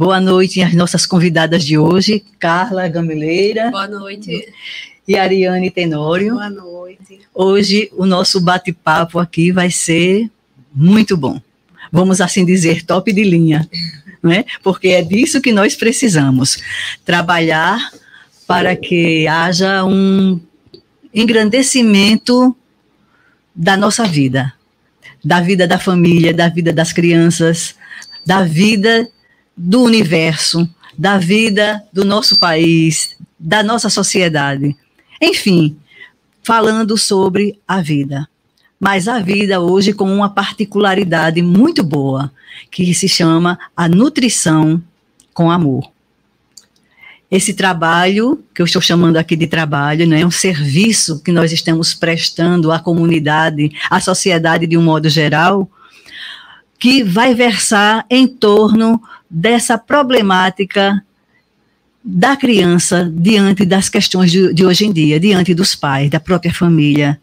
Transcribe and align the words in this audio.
Boa 0.00 0.18
noite 0.18 0.62
às 0.62 0.72
nossas 0.72 1.04
convidadas 1.04 1.62
de 1.62 1.76
hoje, 1.76 2.24
Carla 2.38 2.88
Gameleira. 2.88 3.70
Boa 3.70 3.86
noite. 3.86 4.50
E 5.06 5.14
Ariane 5.14 5.70
Tenório. 5.70 6.36
Boa 6.36 6.48
noite. 6.48 7.20
Hoje 7.34 7.92
o 7.94 8.06
nosso 8.06 8.40
bate-papo 8.40 9.18
aqui 9.18 9.52
vai 9.52 9.70
ser 9.70 10.30
muito 10.74 11.18
bom. 11.18 11.38
Vamos 11.92 12.22
assim 12.22 12.46
dizer, 12.46 12.82
top 12.86 13.12
de 13.12 13.22
linha, 13.22 13.68
né? 14.22 14.46
Porque 14.62 14.88
é 14.88 15.02
disso 15.02 15.38
que 15.38 15.52
nós 15.52 15.74
precisamos. 15.74 16.56
Trabalhar 17.04 17.90
para 18.46 18.74
que 18.74 19.28
haja 19.28 19.84
um 19.84 20.40
engrandecimento 21.12 22.56
da 23.54 23.76
nossa 23.76 24.06
vida, 24.06 24.50
da 25.22 25.42
vida 25.42 25.66
da 25.66 25.78
família, 25.78 26.32
da 26.32 26.48
vida 26.48 26.72
das 26.72 26.90
crianças, 26.90 27.74
da 28.24 28.42
vida 28.44 29.06
do 29.62 29.82
universo, 29.82 30.66
da 30.96 31.18
vida 31.18 31.84
do 31.92 32.02
nosso 32.02 32.38
país, 32.38 33.14
da 33.38 33.62
nossa 33.62 33.90
sociedade. 33.90 34.74
Enfim, 35.20 35.76
falando 36.42 36.96
sobre 36.96 37.58
a 37.68 37.82
vida. 37.82 38.26
Mas 38.78 39.06
a 39.06 39.18
vida 39.18 39.60
hoje 39.60 39.92
com 39.92 40.10
uma 40.10 40.30
particularidade 40.30 41.42
muito 41.42 41.84
boa, 41.84 42.32
que 42.70 42.94
se 42.94 43.06
chama 43.06 43.58
a 43.76 43.86
nutrição 43.86 44.82
com 45.34 45.50
amor. 45.50 45.90
Esse 47.30 47.52
trabalho, 47.52 48.42
que 48.54 48.62
eu 48.62 48.66
estou 48.66 48.80
chamando 48.80 49.18
aqui 49.18 49.36
de 49.36 49.46
trabalho, 49.46 50.06
né, 50.06 50.22
é 50.22 50.26
um 50.26 50.30
serviço 50.30 51.22
que 51.22 51.30
nós 51.30 51.52
estamos 51.52 51.92
prestando 51.92 52.72
à 52.72 52.78
comunidade, 52.78 53.70
à 53.90 54.00
sociedade 54.00 54.66
de 54.66 54.78
um 54.78 54.82
modo 54.82 55.08
geral, 55.10 55.70
que 56.80 57.04
vai 57.04 57.34
versar 57.34 58.06
em 58.08 58.26
torno 58.26 59.00
dessa 59.28 59.76
problemática 59.76 61.04
da 62.02 62.34
criança 62.34 63.12
diante 63.14 63.66
das 63.66 63.90
questões 63.90 64.32
de, 64.32 64.54
de, 64.54 64.64
hoje 64.64 64.86
em 64.86 64.92
dia, 64.92 65.20
diante 65.20 65.54
dos 65.54 65.74
pais, 65.74 66.08
da 66.08 66.18
própria 66.18 66.52
família. 66.52 67.20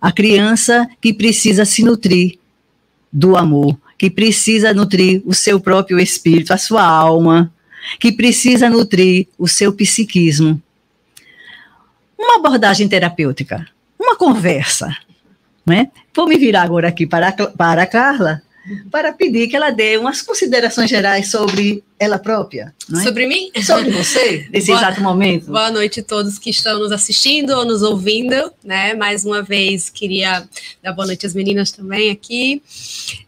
A 0.00 0.10
criança 0.10 0.90
que 1.00 1.14
precisa 1.14 1.64
se 1.64 1.84
nutrir 1.84 2.36
do 3.12 3.36
amor, 3.36 3.78
que 3.96 4.10
precisa 4.10 4.74
nutrir 4.74 5.22
o 5.24 5.32
seu 5.32 5.60
próprio 5.60 6.00
espírito, 6.00 6.52
a 6.52 6.58
sua 6.58 6.84
alma, 6.84 7.52
que 8.00 8.10
precisa 8.10 8.68
nutrir 8.68 9.28
o 9.38 9.46
seu 9.46 9.72
psiquismo. 9.72 10.60
Uma 12.18 12.36
abordagem 12.38 12.88
terapêutica, 12.88 13.64
uma 13.96 14.16
conversa. 14.16 14.96
Né? 15.64 15.90
Vou 16.12 16.26
me 16.26 16.36
virar 16.36 16.62
agora 16.62 16.88
aqui 16.88 17.06
para, 17.06 17.30
para 17.32 17.82
a 17.82 17.86
Carla 17.86 18.42
para 18.90 19.12
pedir 19.12 19.48
que 19.48 19.56
ela 19.56 19.70
dê 19.70 19.96
umas 19.96 20.22
considerações 20.22 20.88
gerais 20.88 21.30
sobre 21.30 21.82
ela 21.98 22.18
própria. 22.18 22.74
É? 22.92 23.02
Sobre 23.02 23.26
mim? 23.26 23.50
Sobre 23.62 23.90
você, 23.90 24.48
nesse 24.52 24.68
boa, 24.68 24.78
exato 24.78 25.00
momento. 25.02 25.46
Boa 25.46 25.70
noite 25.70 26.00
a 26.00 26.02
todos 26.02 26.38
que 26.38 26.50
estão 26.50 26.78
nos 26.78 26.92
assistindo 26.92 27.50
ou 27.50 27.64
nos 27.64 27.82
ouvindo, 27.82 28.52
né? 28.64 28.94
Mais 28.94 29.24
uma 29.24 29.42
vez, 29.42 29.90
queria 29.90 30.48
dar 30.82 30.92
boa 30.92 31.06
noite 31.06 31.26
às 31.26 31.34
meninas 31.34 31.70
também 31.70 32.10
aqui. 32.10 32.62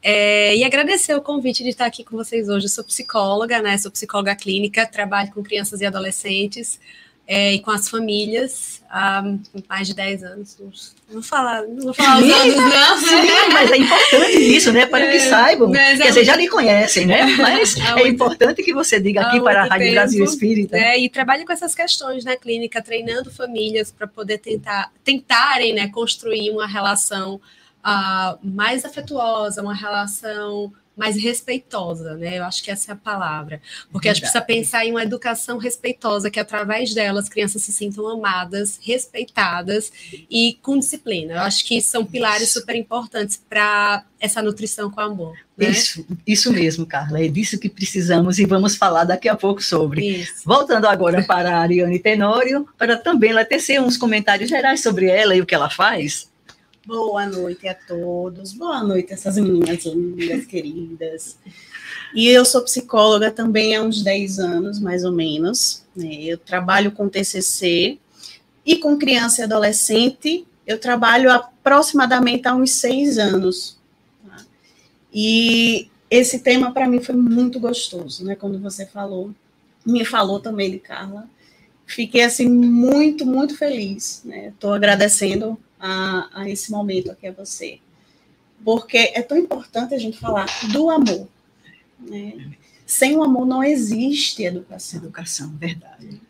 É, 0.02 0.56
e 0.56 0.64
agradecer 0.64 1.14
o 1.14 1.20
convite 1.20 1.62
de 1.62 1.68
estar 1.70 1.86
aqui 1.86 2.02
com 2.02 2.16
vocês 2.16 2.48
hoje. 2.48 2.66
Eu 2.66 2.70
sou 2.70 2.84
psicóloga, 2.84 3.60
né? 3.60 3.76
Sou 3.76 3.90
psicóloga 3.90 4.34
clínica, 4.34 4.86
trabalho 4.86 5.30
com 5.32 5.42
crianças 5.42 5.80
e 5.80 5.86
adolescentes 5.86 6.78
é, 7.26 7.54
e 7.54 7.60
com 7.60 7.70
as 7.70 7.88
famílias 7.88 8.82
há 8.90 9.22
mais 9.68 9.86
de 9.86 9.94
10 9.94 10.24
anos. 10.24 10.56
Não 10.58 11.14
vou 11.14 11.22
falar, 11.22 11.62
não 11.62 11.84
vou 11.84 11.94
falar 11.94 12.18
os 12.18 12.30
anos, 12.30 12.56
não. 12.56 12.98
Sim, 12.98 13.52
mas 13.52 13.70
é 13.70 13.76
importante 13.76 14.56
isso, 14.56 14.72
né? 14.72 14.86
Para 14.86 15.04
é, 15.04 15.12
que 15.12 15.20
saibam. 15.20 15.70
Quer 15.72 15.92
é 15.92 16.06
dizer, 16.08 16.24
já 16.24 16.36
me 16.36 16.48
conhecem, 16.48 17.06
né? 17.06 17.24
Mas 17.36 17.76
é, 17.76 18.02
é 18.02 18.08
importante 18.08 18.62
que 18.62 18.74
você 18.74 19.00
diga 19.00 19.22
aqui 19.22 19.40
para 19.40 19.62
a 19.62 19.66
Rádio 19.66 19.86
tempo, 19.86 19.94
Brasil 19.94 20.24
Espírita. 20.24 20.76
É, 20.76 20.98
e 20.98 21.08
trabalhe 21.08 21.44
com 21.44 21.52
essas 21.52 21.74
questões 21.74 22.24
na 22.24 22.36
clínica, 22.36 22.82
treinando 22.82 23.30
famílias 23.30 23.90
para 23.90 24.06
poder 24.06 24.38
tentar, 24.38 24.90
tentarem 25.04 25.72
né, 25.72 25.88
construir 25.88 26.50
uma 26.50 26.66
relação 26.66 27.40
uh, 27.84 28.38
mais 28.42 28.84
afetuosa, 28.84 29.62
uma 29.62 29.74
relação 29.74 30.72
mais 30.96 31.16
respeitosa, 31.16 32.14
né? 32.16 32.38
Eu 32.38 32.44
acho 32.44 32.62
que 32.62 32.70
essa 32.70 32.92
é 32.92 32.94
a 32.94 32.96
palavra. 32.96 33.60
Porque 33.90 34.08
Verdade. 34.08 34.08
a 34.08 34.14
gente 34.14 34.20
precisa 34.22 34.44
pensar 34.44 34.84
em 34.86 34.90
uma 34.90 35.02
educação 35.02 35.58
respeitosa, 35.58 36.30
que 36.30 36.38
através 36.38 36.92
dela 36.94 37.20
as 37.20 37.28
crianças 37.28 37.62
se 37.62 37.72
sintam 37.72 38.06
amadas, 38.08 38.78
respeitadas 38.82 39.92
e 40.30 40.58
com 40.62 40.78
disciplina. 40.78 41.34
Eu 41.34 41.40
acho 41.40 41.64
que 41.64 41.80
são 41.80 42.04
pilares 42.04 42.52
super 42.52 42.76
importantes 42.76 43.42
para 43.48 44.04
essa 44.20 44.42
nutrição 44.42 44.90
com 44.90 45.00
amor. 45.00 45.36
Né? 45.56 45.70
Isso, 45.70 46.06
isso 46.26 46.52
mesmo, 46.52 46.86
Carla. 46.86 47.24
É 47.24 47.28
disso 47.28 47.58
que 47.58 47.68
precisamos 47.68 48.38
e 48.38 48.46
vamos 48.46 48.76
falar 48.76 49.04
daqui 49.04 49.28
a 49.28 49.36
pouco 49.36 49.62
sobre. 49.62 50.06
Isso. 50.20 50.42
Voltando 50.44 50.86
agora 50.86 51.24
para 51.24 51.56
a 51.56 51.60
Ariane 51.60 51.98
Tenório, 51.98 52.68
para 52.78 52.96
também 52.96 53.30
ela 53.30 53.44
tecer 53.44 53.80
uns 53.80 53.96
comentários 53.96 54.48
gerais 54.48 54.82
sobre 54.82 55.06
ela 55.06 55.34
e 55.34 55.40
o 55.40 55.46
que 55.46 55.54
ela 55.54 55.68
faz. 55.68 56.31
Boa 56.84 57.26
noite 57.26 57.68
a 57.68 57.74
todos. 57.74 58.52
Boa 58.54 58.82
noite, 58.82 59.12
essas 59.12 59.36
meninas 59.36 59.84
lindas, 59.84 60.46
queridas. 60.46 61.38
E 62.12 62.26
eu 62.26 62.44
sou 62.44 62.64
psicóloga 62.64 63.30
também 63.30 63.76
há 63.76 63.82
uns 63.82 64.02
10 64.02 64.40
anos, 64.40 64.80
mais 64.80 65.04
ou 65.04 65.12
menos. 65.12 65.84
Né? 65.94 66.24
Eu 66.24 66.36
trabalho 66.36 66.90
com 66.90 67.08
TCC 67.08 68.00
e 68.66 68.76
com 68.78 68.98
criança 68.98 69.40
e 69.40 69.44
adolescente. 69.44 70.44
Eu 70.66 70.76
trabalho 70.76 71.30
aproximadamente 71.30 72.48
há 72.48 72.54
uns 72.54 72.72
seis 72.72 73.16
anos. 73.16 73.78
Tá? 74.26 74.44
E 75.14 75.88
esse 76.10 76.40
tema 76.40 76.72
para 76.72 76.88
mim 76.88 77.00
foi 77.00 77.14
muito 77.14 77.60
gostoso, 77.60 78.24
né? 78.24 78.34
Quando 78.34 78.58
você 78.58 78.86
falou, 78.86 79.30
me 79.86 80.04
falou 80.04 80.40
também 80.40 80.68
de 80.68 80.80
Carla. 80.80 81.28
Fiquei 81.86 82.24
assim 82.24 82.48
muito, 82.48 83.24
muito 83.24 83.56
feliz. 83.56 84.24
Estou 84.26 84.70
né? 84.70 84.76
agradecendo 84.76 85.56
a, 85.82 86.28
a 86.32 86.48
esse 86.48 86.70
momento 86.70 87.10
aqui 87.10 87.26
a 87.26 87.32
você. 87.32 87.80
Porque 88.64 88.96
é 88.96 89.20
tão 89.20 89.36
importante 89.36 89.92
a 89.92 89.98
gente 89.98 90.16
falar 90.16 90.46
do 90.72 90.88
amor. 90.88 91.26
Né? 91.98 92.52
Sem 92.86 93.16
o 93.16 93.22
amor 93.24 93.44
não 93.44 93.64
existe 93.64 94.44
educação. 94.44 95.00
Educação, 95.00 95.48
verdade. 95.56 96.20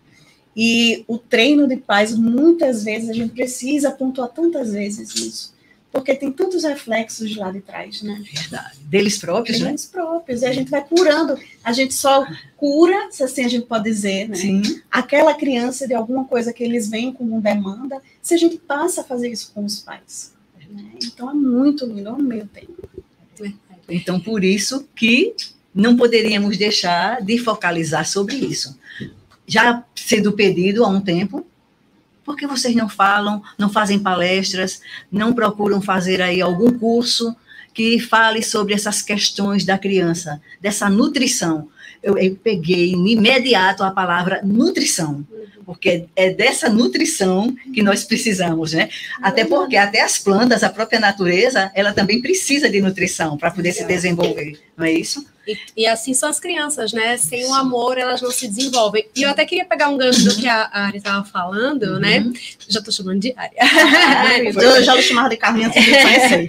E 0.56 1.04
o 1.06 1.18
treino 1.18 1.68
de 1.68 1.76
paz, 1.76 2.16
muitas 2.16 2.82
vezes, 2.82 3.10
a 3.10 3.12
gente 3.12 3.34
precisa 3.34 3.90
pontuar 3.90 4.30
tantas 4.30 4.72
vezes 4.72 5.14
isso. 5.14 5.54
Porque 5.92 6.14
tem 6.14 6.32
tantos 6.32 6.64
reflexos 6.64 7.36
lá 7.36 7.50
de 7.50 7.60
trás, 7.60 8.00
né? 8.00 8.22
Verdade. 8.32 8.78
Deles 8.84 9.18
próprios, 9.18 9.58
Deles 9.58 9.62
né? 9.62 9.68
Deles 9.68 9.86
próprios. 9.86 10.42
E 10.42 10.46
a 10.46 10.52
gente 10.52 10.70
vai 10.70 10.82
curando. 10.82 11.38
A 11.62 11.72
gente 11.72 11.92
só 11.92 12.26
cura, 12.56 13.08
se 13.10 13.22
assim 13.22 13.44
a 13.44 13.48
gente 13.48 13.66
pode 13.66 13.84
dizer, 13.84 14.28
né? 14.28 14.36
Sim. 14.36 14.62
Aquela 14.90 15.34
criança 15.34 15.86
de 15.86 15.92
alguma 15.92 16.24
coisa 16.24 16.52
que 16.52 16.64
eles 16.64 16.88
veem 16.88 17.12
como 17.12 17.40
demanda, 17.42 18.00
se 18.22 18.32
a 18.32 18.38
gente 18.38 18.56
passa 18.56 19.02
a 19.02 19.04
fazer 19.04 19.28
isso 19.28 19.52
com 19.54 19.64
os 19.64 19.80
pais. 19.80 20.32
Né? 20.70 20.92
Então 21.04 21.28
é 21.28 21.34
muito 21.34 21.84
lindo, 21.84 22.08
é 22.08 22.12
o 22.12 22.22
meu 22.22 22.46
tempo. 22.46 22.88
Então, 23.88 24.18
por 24.18 24.42
isso 24.42 24.88
que 24.94 25.34
não 25.74 25.96
poderíamos 25.96 26.56
deixar 26.56 27.22
de 27.22 27.36
focalizar 27.38 28.06
sobre 28.06 28.36
isso. 28.36 28.78
Já 29.46 29.84
sendo 29.94 30.32
pedido 30.32 30.84
há 30.84 30.88
um 30.88 31.00
tempo, 31.00 31.46
por 32.24 32.36
que 32.36 32.46
vocês 32.46 32.74
não 32.74 32.88
falam, 32.88 33.42
não 33.58 33.68
fazem 33.68 33.98
palestras, 33.98 34.80
não 35.10 35.32
procuram 35.32 35.80
fazer 35.80 36.20
aí 36.20 36.40
algum 36.40 36.78
curso 36.78 37.34
que 37.74 37.98
fale 37.98 38.42
sobre 38.42 38.74
essas 38.74 39.02
questões 39.02 39.64
da 39.64 39.78
criança, 39.78 40.40
dessa 40.60 40.88
nutrição? 40.88 41.68
Eu, 42.02 42.18
eu 42.18 42.34
peguei 42.36 42.92
imediato 42.92 43.84
a 43.84 43.90
palavra 43.90 44.40
nutrição 44.42 45.24
porque 45.64 46.06
é 46.14 46.30
dessa 46.30 46.68
nutrição 46.68 47.54
que 47.72 47.82
nós 47.82 48.04
precisamos, 48.04 48.72
né? 48.72 48.88
Até 49.22 49.44
porque 49.44 49.76
até 49.76 50.00
as 50.02 50.18
plantas, 50.18 50.62
a 50.62 50.70
própria 50.70 51.00
natureza, 51.00 51.70
ela 51.74 51.92
também 51.92 52.20
precisa 52.20 52.68
de 52.68 52.80
nutrição 52.80 53.36
para 53.36 53.50
poder 53.50 53.72
se 53.72 53.84
desenvolver, 53.84 54.58
não 54.76 54.86
é 54.86 54.92
isso? 54.92 55.24
E, 55.46 55.58
e, 55.76 55.86
assim 55.86 56.14
são 56.14 56.28
as 56.28 56.38
crianças, 56.38 56.92
né? 56.92 57.16
Sem 57.16 57.44
o 57.46 57.54
amor, 57.54 57.98
elas 57.98 58.22
não 58.22 58.30
se 58.30 58.46
desenvolvem. 58.46 59.08
E 59.14 59.22
eu 59.22 59.30
até 59.30 59.44
queria 59.44 59.64
pegar 59.64 59.88
um 59.88 59.96
gancho 59.96 60.24
do 60.24 60.36
que 60.36 60.46
a 60.46 60.70
Ari 60.72 60.98
estava 60.98 61.24
falando, 61.24 61.98
né? 61.98 62.18
uhum. 62.18 62.30
né? 62.30 62.40
Já 62.68 62.78
estou 62.78 62.94
chamando 62.94 63.18
de 63.18 63.34
Ari. 63.36 63.56
eu 64.56 64.84
já 64.84 64.92
vou 64.92 65.02
chamar 65.02 65.28
de 65.28 65.36
Carlinha 65.36 65.66
antes 65.66 65.84
de 65.84 65.90
conhecer. 65.90 66.48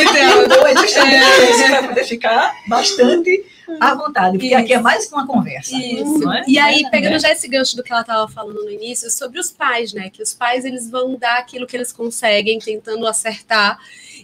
Então, 0.00 0.48
dois, 0.48 0.96
é, 0.96 1.68
para 1.68 1.88
poder 1.88 2.04
ficar 2.04 2.56
bastante 2.66 3.44
à 3.80 3.94
vontade, 3.94 4.38
porque 4.38 4.54
Isso. 4.54 4.56
aqui 4.56 4.72
é 4.74 4.80
mais 4.80 5.06
que 5.06 5.14
uma 5.14 5.26
conversa. 5.26 5.76
Isso. 5.76 6.32
É? 6.32 6.44
E 6.48 6.58
aí, 6.58 6.84
pegando 6.90 7.18
já 7.18 7.30
esse 7.30 7.46
gancho 7.48 7.76
do 7.76 7.82
que 7.82 7.92
ela 7.92 8.00
estava 8.00 8.26
falando 8.28 8.64
no 8.64 8.70
início, 8.70 9.10
sobre 9.10 9.38
os 9.38 9.50
pais, 9.50 9.92
né? 9.92 10.10
Que 10.10 10.22
os 10.22 10.32
pais 10.32 10.64
eles 10.64 10.90
vão 10.90 11.16
dar 11.16 11.38
aquilo 11.38 11.66
que 11.66 11.76
eles 11.76 11.92
conseguem, 11.92 12.58
tentando 12.58 13.06
acertar. 13.06 13.78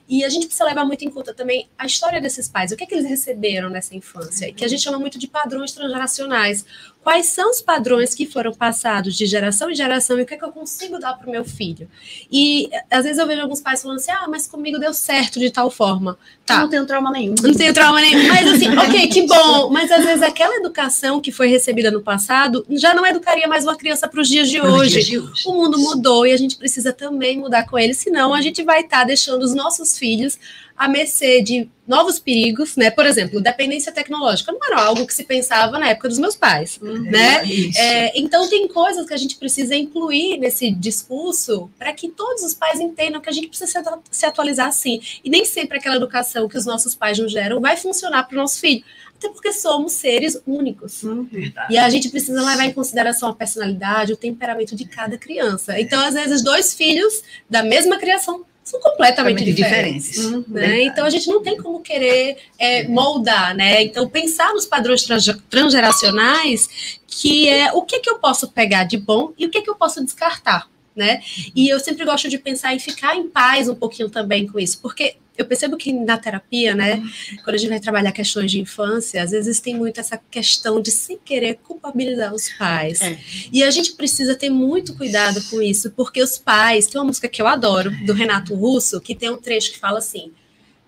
E 0.09 0.25
a 0.25 0.29
gente 0.29 0.47
precisa 0.47 0.65
levar 0.65 0.85
muito 0.85 1.05
em 1.05 1.11
conta 1.11 1.35
também 1.35 1.69
a 1.77 1.85
história 1.85 2.21
desses 2.21 2.49
pais, 2.49 2.73
o 2.73 2.77
que 2.77 2.85
é 2.85 2.87
que 2.87 2.95
eles 2.95 3.07
receberam 3.07 3.69
nessa 3.69 3.95
infância, 3.95 4.53
que 4.53 4.65
a 4.65 4.69
gente 4.69 4.83
chama 4.83 4.99
muito 4.99 5.19
de 5.19 5.29
padrões 5.29 5.73
transgeracionais. 5.73 6.65
Quais 7.09 7.29
são 7.29 7.49
os 7.51 7.63
padrões 7.63 8.15
que 8.15 8.27
foram 8.27 8.53
passados 8.53 9.17
de 9.17 9.25
geração 9.25 9.71
em 9.71 9.75
geração 9.75 10.19
e 10.19 10.23
o 10.25 10.27
que 10.27 10.35
é 10.35 10.37
que 10.37 10.45
eu 10.45 10.53
consigo 10.53 10.99
dar 10.99 11.15
para 11.15 11.27
o 11.27 11.31
meu 11.31 11.43
filho? 11.43 11.89
E 12.31 12.69
às 12.91 13.03
vezes 13.03 13.19
eu 13.19 13.27
vejo 13.27 13.41
alguns 13.41 13.63
pais 13.63 13.81
falando 13.81 13.97
assim: 13.97 14.11
ah, 14.11 14.27
mas 14.29 14.47
comigo 14.47 14.79
deu 14.79 14.93
certo 14.93 15.39
de 15.41 15.51
tal 15.51 15.71
forma. 15.71 16.19
Tá. 16.45 16.57
Eu 16.57 16.61
não 16.61 16.69
tenho 16.69 16.85
trauma 16.85 17.11
nenhum. 17.11 17.35
Não 17.43 17.55
tenho 17.55 17.73
trauma 17.73 17.99
nenhum. 18.03 18.29
Mas 18.29 18.53
assim, 18.53 18.69
ok, 18.77 19.07
que 19.09 19.27
bom. 19.27 19.71
Mas 19.71 19.91
às 19.91 20.05
vezes 20.05 20.23
aquela 20.23 20.57
educação 20.57 21.19
que 21.19 21.33
foi 21.33 21.49
recebida 21.49 21.91
no 21.91 22.03
passado 22.03 22.63
já 22.73 22.93
não 22.93 23.07
educaria 23.07 23.49
mais 23.49 23.65
uma 23.65 23.75
criança 23.75 24.07
para 24.07 24.21
os 24.21 24.29
dias, 24.29 24.51
dias, 24.51 24.63
de 24.63 24.71
hoje. 24.71 25.19
O 25.47 25.55
mundo 25.55 25.79
mudou 25.79 26.27
e 26.27 26.33
a 26.33 26.37
gente 26.37 26.59
precisa 26.59 26.93
também 26.93 27.39
mudar 27.39 27.67
com 27.67 27.79
ele, 27.79 27.95
senão 27.95 28.35
a 28.35 28.43
gente 28.43 28.63
vai 28.63 28.81
estar 28.81 28.99
tá 28.99 29.05
deixando 29.05 29.43
os 29.45 29.55
nossos 29.55 29.97
filhos 29.97 30.39
à 30.79 30.87
mercê 30.89 31.43
de 31.43 31.69
novos 31.87 32.19
perigos, 32.19 32.77
né? 32.77 32.91
Por 32.91 33.05
exemplo, 33.05 33.41
dependência 33.41 33.91
tecnológica 33.91 34.53
não 34.53 34.61
era 34.65 34.83
algo 34.83 35.07
que 35.07 35.13
se 35.13 35.25
pensava 35.25 35.79
na 35.79 35.89
época 35.89 36.09
dos 36.09 36.19
meus 36.19 36.37
pais, 36.37 36.79
uhum, 36.81 37.03
né? 37.03 37.43
É, 37.77 38.19
então 38.19 38.49
tem 38.49 38.69
coisas 38.69 39.07
que 39.07 39.15
a 39.15 39.17
gente 39.17 39.37
precisa 39.37 39.75
incluir 39.75 40.39
nesse 40.39 40.71
discurso 40.71 41.71
para 41.79 41.93
que 41.93 42.09
todos 42.09 42.45
os 42.45 42.55
pais 42.55 42.79
entendam 42.79 43.21
que 43.21 43.29
a 43.29 43.33
gente 43.33 43.49
precisa 43.49 43.83
se 44.11 44.27
atualizar 44.27 44.71
sim. 44.73 45.01
E 45.25 45.29
nem 45.29 45.45
sempre 45.45 45.79
aquela 45.79 45.97
educação 45.97 46.47
que 46.47 46.57
os 46.57 46.67
nossos 46.67 46.95
pais 46.95 47.19
nos 47.19 47.33
geram 47.33 47.61
vai 47.61 47.77
funcionar 47.77 48.25
para 48.25 48.35
o 48.35 48.39
nosso 48.39 48.61
filho. 48.61 48.85
Até 49.17 49.31
porque 49.31 49.53
somos 49.53 49.95
seres 49.95 50.41
únicos. 50.47 51.03
Hum, 51.03 51.27
e 51.69 51.77
a 51.77 51.91
gente 51.91 52.09
precisa 52.09 52.41
levar 52.41 52.67
em 52.67 52.73
consideração 52.73 53.31
a 53.31 53.35
personalidade, 53.35 54.13
o 54.13 54.17
temperamento 54.17 54.77
de 54.77 54.85
cada 54.85 55.19
criança. 55.19 55.81
Então, 55.81 56.01
às 56.05 56.15
vezes, 56.15 56.45
dois 56.45 56.73
filhos 56.73 57.25
da 57.51 57.65
mesma 57.65 57.99
criação 57.99 58.45
são 58.69 58.81
completamente 58.81 59.43
diferentes. 59.45 60.13
diferentes 60.13 60.25
uhum. 60.25 60.45
né? 60.49 60.83
Então 60.83 61.07
a 61.07 61.11
gente 61.11 61.27
não 61.27 61.43
tem 61.43 61.57
como 61.57 61.81
querer 61.81 62.37
é, 62.59 62.87
moldar, 62.87 63.55
né? 63.55 63.83
Então 63.83 64.07
pensar 64.09 64.53
nos 64.53 64.67
padrões 64.67 65.07
transgeracionais, 65.49 66.99
que 67.07 67.49
é 67.49 67.73
o 67.73 67.83
que, 67.83 68.01
que 68.01 68.11
eu 68.11 68.19
posso 68.19 68.49
pegar 68.49 68.85
de 68.85 68.99
bom 68.99 69.33
e 69.39 69.47
o 69.47 69.51
que, 69.51 69.63
que 69.63 69.71
eu 69.71 69.75
posso 69.75 70.05
descartar. 70.05 70.69
Né? 70.99 71.23
E 71.55 71.69
eu 71.69 71.79
sempre 71.79 72.05
gosto 72.05 72.29
de 72.29 72.37
pensar 72.37 72.75
em 72.75 72.81
ficar 72.81 73.15
em 73.15 73.29
paz 73.29 73.69
um 73.69 73.75
pouquinho 73.77 74.11
também 74.11 74.49
com 74.49 74.59
isso, 74.59 74.81
porque 74.83 75.15
eu 75.37 75.45
percebo 75.47 75.77
que 75.77 75.93
na 75.93 76.19
terapia, 76.19 76.75
né, 76.75 77.01
quando 77.45 77.55
a 77.55 77.59
gente 77.59 77.69
vai 77.71 77.79
trabalhar 77.79 78.11
questões 78.11 78.51
de 78.51 78.61
infância, 78.61 79.23
às 79.23 79.31
vezes 79.31 79.61
tem 79.61 79.77
muito 79.77 80.01
essa 80.01 80.21
questão 80.29 80.83
de 80.83 80.91
sem 80.91 81.17
querer 81.17 81.61
culpabilizar 81.63 82.35
os 82.35 82.49
pais. 82.49 83.01
É. 83.01 83.17
E 83.53 83.63
a 83.63 83.71
gente 83.71 83.93
precisa 83.93 84.35
ter 84.35 84.51
muito 84.51 84.97
cuidado 84.97 85.41
com 85.49 85.63
isso, 85.63 85.93
porque 85.93 86.21
os 86.21 86.37
pais, 86.37 86.89
tem 86.89 87.01
uma 87.01 87.07
música 87.07 87.29
que 87.29 87.41
eu 87.41 87.47
adoro, 87.47 87.93
do 88.05 88.13
Renato 88.13 88.53
Russo, 88.57 89.01
que 89.01 89.15
tem 89.15 89.31
um 89.31 89.37
trecho 89.37 89.71
que 89.71 89.79
fala 89.79 89.99
assim: 89.99 90.33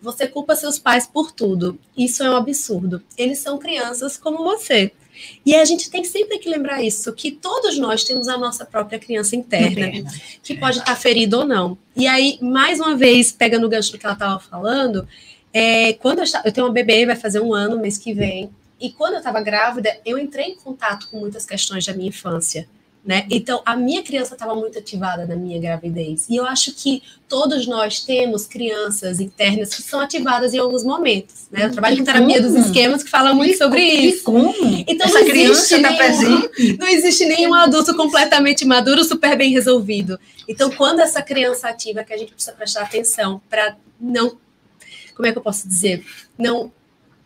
você 0.02 0.26
culpa 0.26 0.56
seus 0.56 0.80
pais 0.80 1.06
por 1.06 1.30
tudo. 1.30 1.78
Isso 1.96 2.24
é 2.24 2.30
um 2.30 2.36
absurdo. 2.36 3.00
Eles 3.16 3.38
são 3.38 3.56
crianças 3.56 4.16
como 4.16 4.42
você. 4.42 4.90
E 5.44 5.54
a 5.54 5.64
gente 5.64 5.90
tem 5.90 6.04
sempre 6.04 6.38
que 6.38 6.48
lembrar 6.48 6.82
isso, 6.82 7.12
que 7.12 7.30
todos 7.30 7.78
nós 7.78 8.04
temos 8.04 8.28
a 8.28 8.36
nossa 8.36 8.64
própria 8.64 8.98
criança 8.98 9.36
interna, 9.36 9.88
interna. 9.88 10.10
que 10.42 10.54
pode 10.56 10.78
estar 10.78 10.94
ferida 10.96 11.38
ou 11.38 11.44
não. 11.44 11.76
E 11.96 12.06
aí, 12.06 12.38
mais 12.40 12.80
uma 12.80 12.96
vez, 12.96 13.32
pega 13.32 13.58
no 13.58 13.68
gancho 13.68 13.92
do 13.92 13.98
que 13.98 14.06
ela 14.06 14.14
estava 14.14 14.38
falando, 14.38 15.06
é, 15.52 15.92
quando 15.94 16.20
eu, 16.20 16.24
eu 16.44 16.52
tenho 16.52 16.66
uma 16.66 16.72
bebê, 16.72 17.04
vai 17.06 17.16
fazer 17.16 17.40
um 17.40 17.52
ano 17.52 17.78
mês 17.78 17.98
que 17.98 18.12
vem, 18.12 18.50
e 18.80 18.90
quando 18.90 19.12
eu 19.12 19.18
estava 19.18 19.40
grávida, 19.42 19.94
eu 20.06 20.16
entrei 20.18 20.46
em 20.46 20.56
contato 20.56 21.08
com 21.10 21.18
muitas 21.18 21.44
questões 21.44 21.84
da 21.84 21.92
minha 21.92 22.08
infância. 22.08 22.66
Né? 23.02 23.26
Então, 23.30 23.62
a 23.64 23.74
minha 23.74 24.02
criança 24.02 24.34
estava 24.34 24.54
muito 24.54 24.78
ativada 24.78 25.24
na 25.24 25.34
minha 25.34 25.58
gravidez. 25.58 26.28
E 26.28 26.36
eu 26.36 26.44
acho 26.44 26.74
que 26.74 27.02
todos 27.26 27.66
nós 27.66 28.00
temos 28.00 28.46
crianças 28.46 29.20
internas 29.20 29.74
que 29.74 29.80
são 29.80 30.00
ativadas 30.00 30.52
em 30.52 30.58
alguns 30.58 30.84
momentos. 30.84 31.46
Né? 31.50 31.64
Eu 31.64 31.72
trabalho 31.72 31.96
com 31.96 32.04
terapia 32.04 32.42
dos 32.42 32.54
esquemas 32.54 33.02
que 33.02 33.08
fala 33.08 33.32
muito 33.32 33.56
sobre 33.56 33.82
isso. 33.82 34.24
Como? 34.24 34.54
Então, 34.86 35.06
Essa 35.06 35.24
criança 35.24 35.76
está 35.76 35.94
presente. 35.94 36.76
Não 36.78 36.86
existe 36.86 37.24
nenhum 37.24 37.54
adulto 37.54 37.96
completamente 37.96 38.66
maduro, 38.66 39.02
super 39.02 39.36
bem 39.36 39.50
resolvido. 39.50 40.20
Então, 40.46 40.70
quando 40.70 41.00
essa 41.00 41.22
criança 41.22 41.68
ativa, 41.68 42.04
que 42.04 42.12
a 42.12 42.18
gente 42.18 42.34
precisa 42.34 42.54
prestar 42.54 42.82
atenção 42.82 43.40
para 43.48 43.76
não. 43.98 44.36
Como 45.14 45.26
é 45.26 45.32
que 45.32 45.38
eu 45.38 45.42
posso 45.42 45.66
dizer? 45.66 46.04
Não 46.38 46.70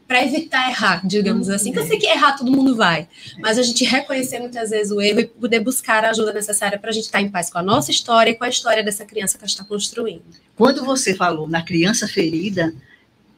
para 0.06 0.24
evitar 0.24 0.68
errar, 0.68 1.06
digamos 1.06 1.48
assim. 1.48 1.72
Que 1.72 1.78
eu 1.78 1.86
sei 1.86 1.98
que 1.98 2.06
errar 2.06 2.36
todo 2.36 2.50
mundo 2.50 2.76
vai, 2.76 3.08
mas 3.38 3.58
a 3.58 3.62
gente 3.62 3.84
reconhecer 3.84 4.38
muitas 4.38 4.70
vezes 4.70 4.92
o 4.92 5.00
erro 5.00 5.20
e 5.20 5.26
poder 5.26 5.60
buscar 5.60 6.04
a 6.04 6.10
ajuda 6.10 6.32
necessária 6.32 6.78
para 6.78 6.90
a 6.90 6.92
gente 6.92 7.04
estar 7.04 7.18
tá 7.18 7.22
em 7.22 7.30
paz 7.30 7.50
com 7.50 7.58
a 7.58 7.62
nossa 7.62 7.90
história 7.90 8.30
e 8.30 8.34
com 8.34 8.44
a 8.44 8.48
história 8.48 8.82
dessa 8.82 9.04
criança 9.04 9.38
que 9.38 9.44
a 9.44 9.46
gente 9.46 9.56
está 9.56 9.64
construindo. 9.64 10.22
Quando 10.56 10.84
você 10.84 11.14
falou 11.14 11.48
na 11.48 11.62
criança 11.62 12.06
ferida, 12.06 12.74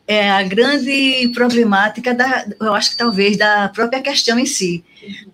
é 0.06 0.30
a 0.30 0.42
grande 0.42 1.30
problemática 1.34 2.14
da, 2.14 2.46
eu 2.60 2.74
acho 2.74 2.92
que 2.92 2.96
talvez 2.96 3.36
da 3.36 3.69
própria 3.69 4.00
questão 4.00 4.38
em 4.38 4.46
si, 4.46 4.84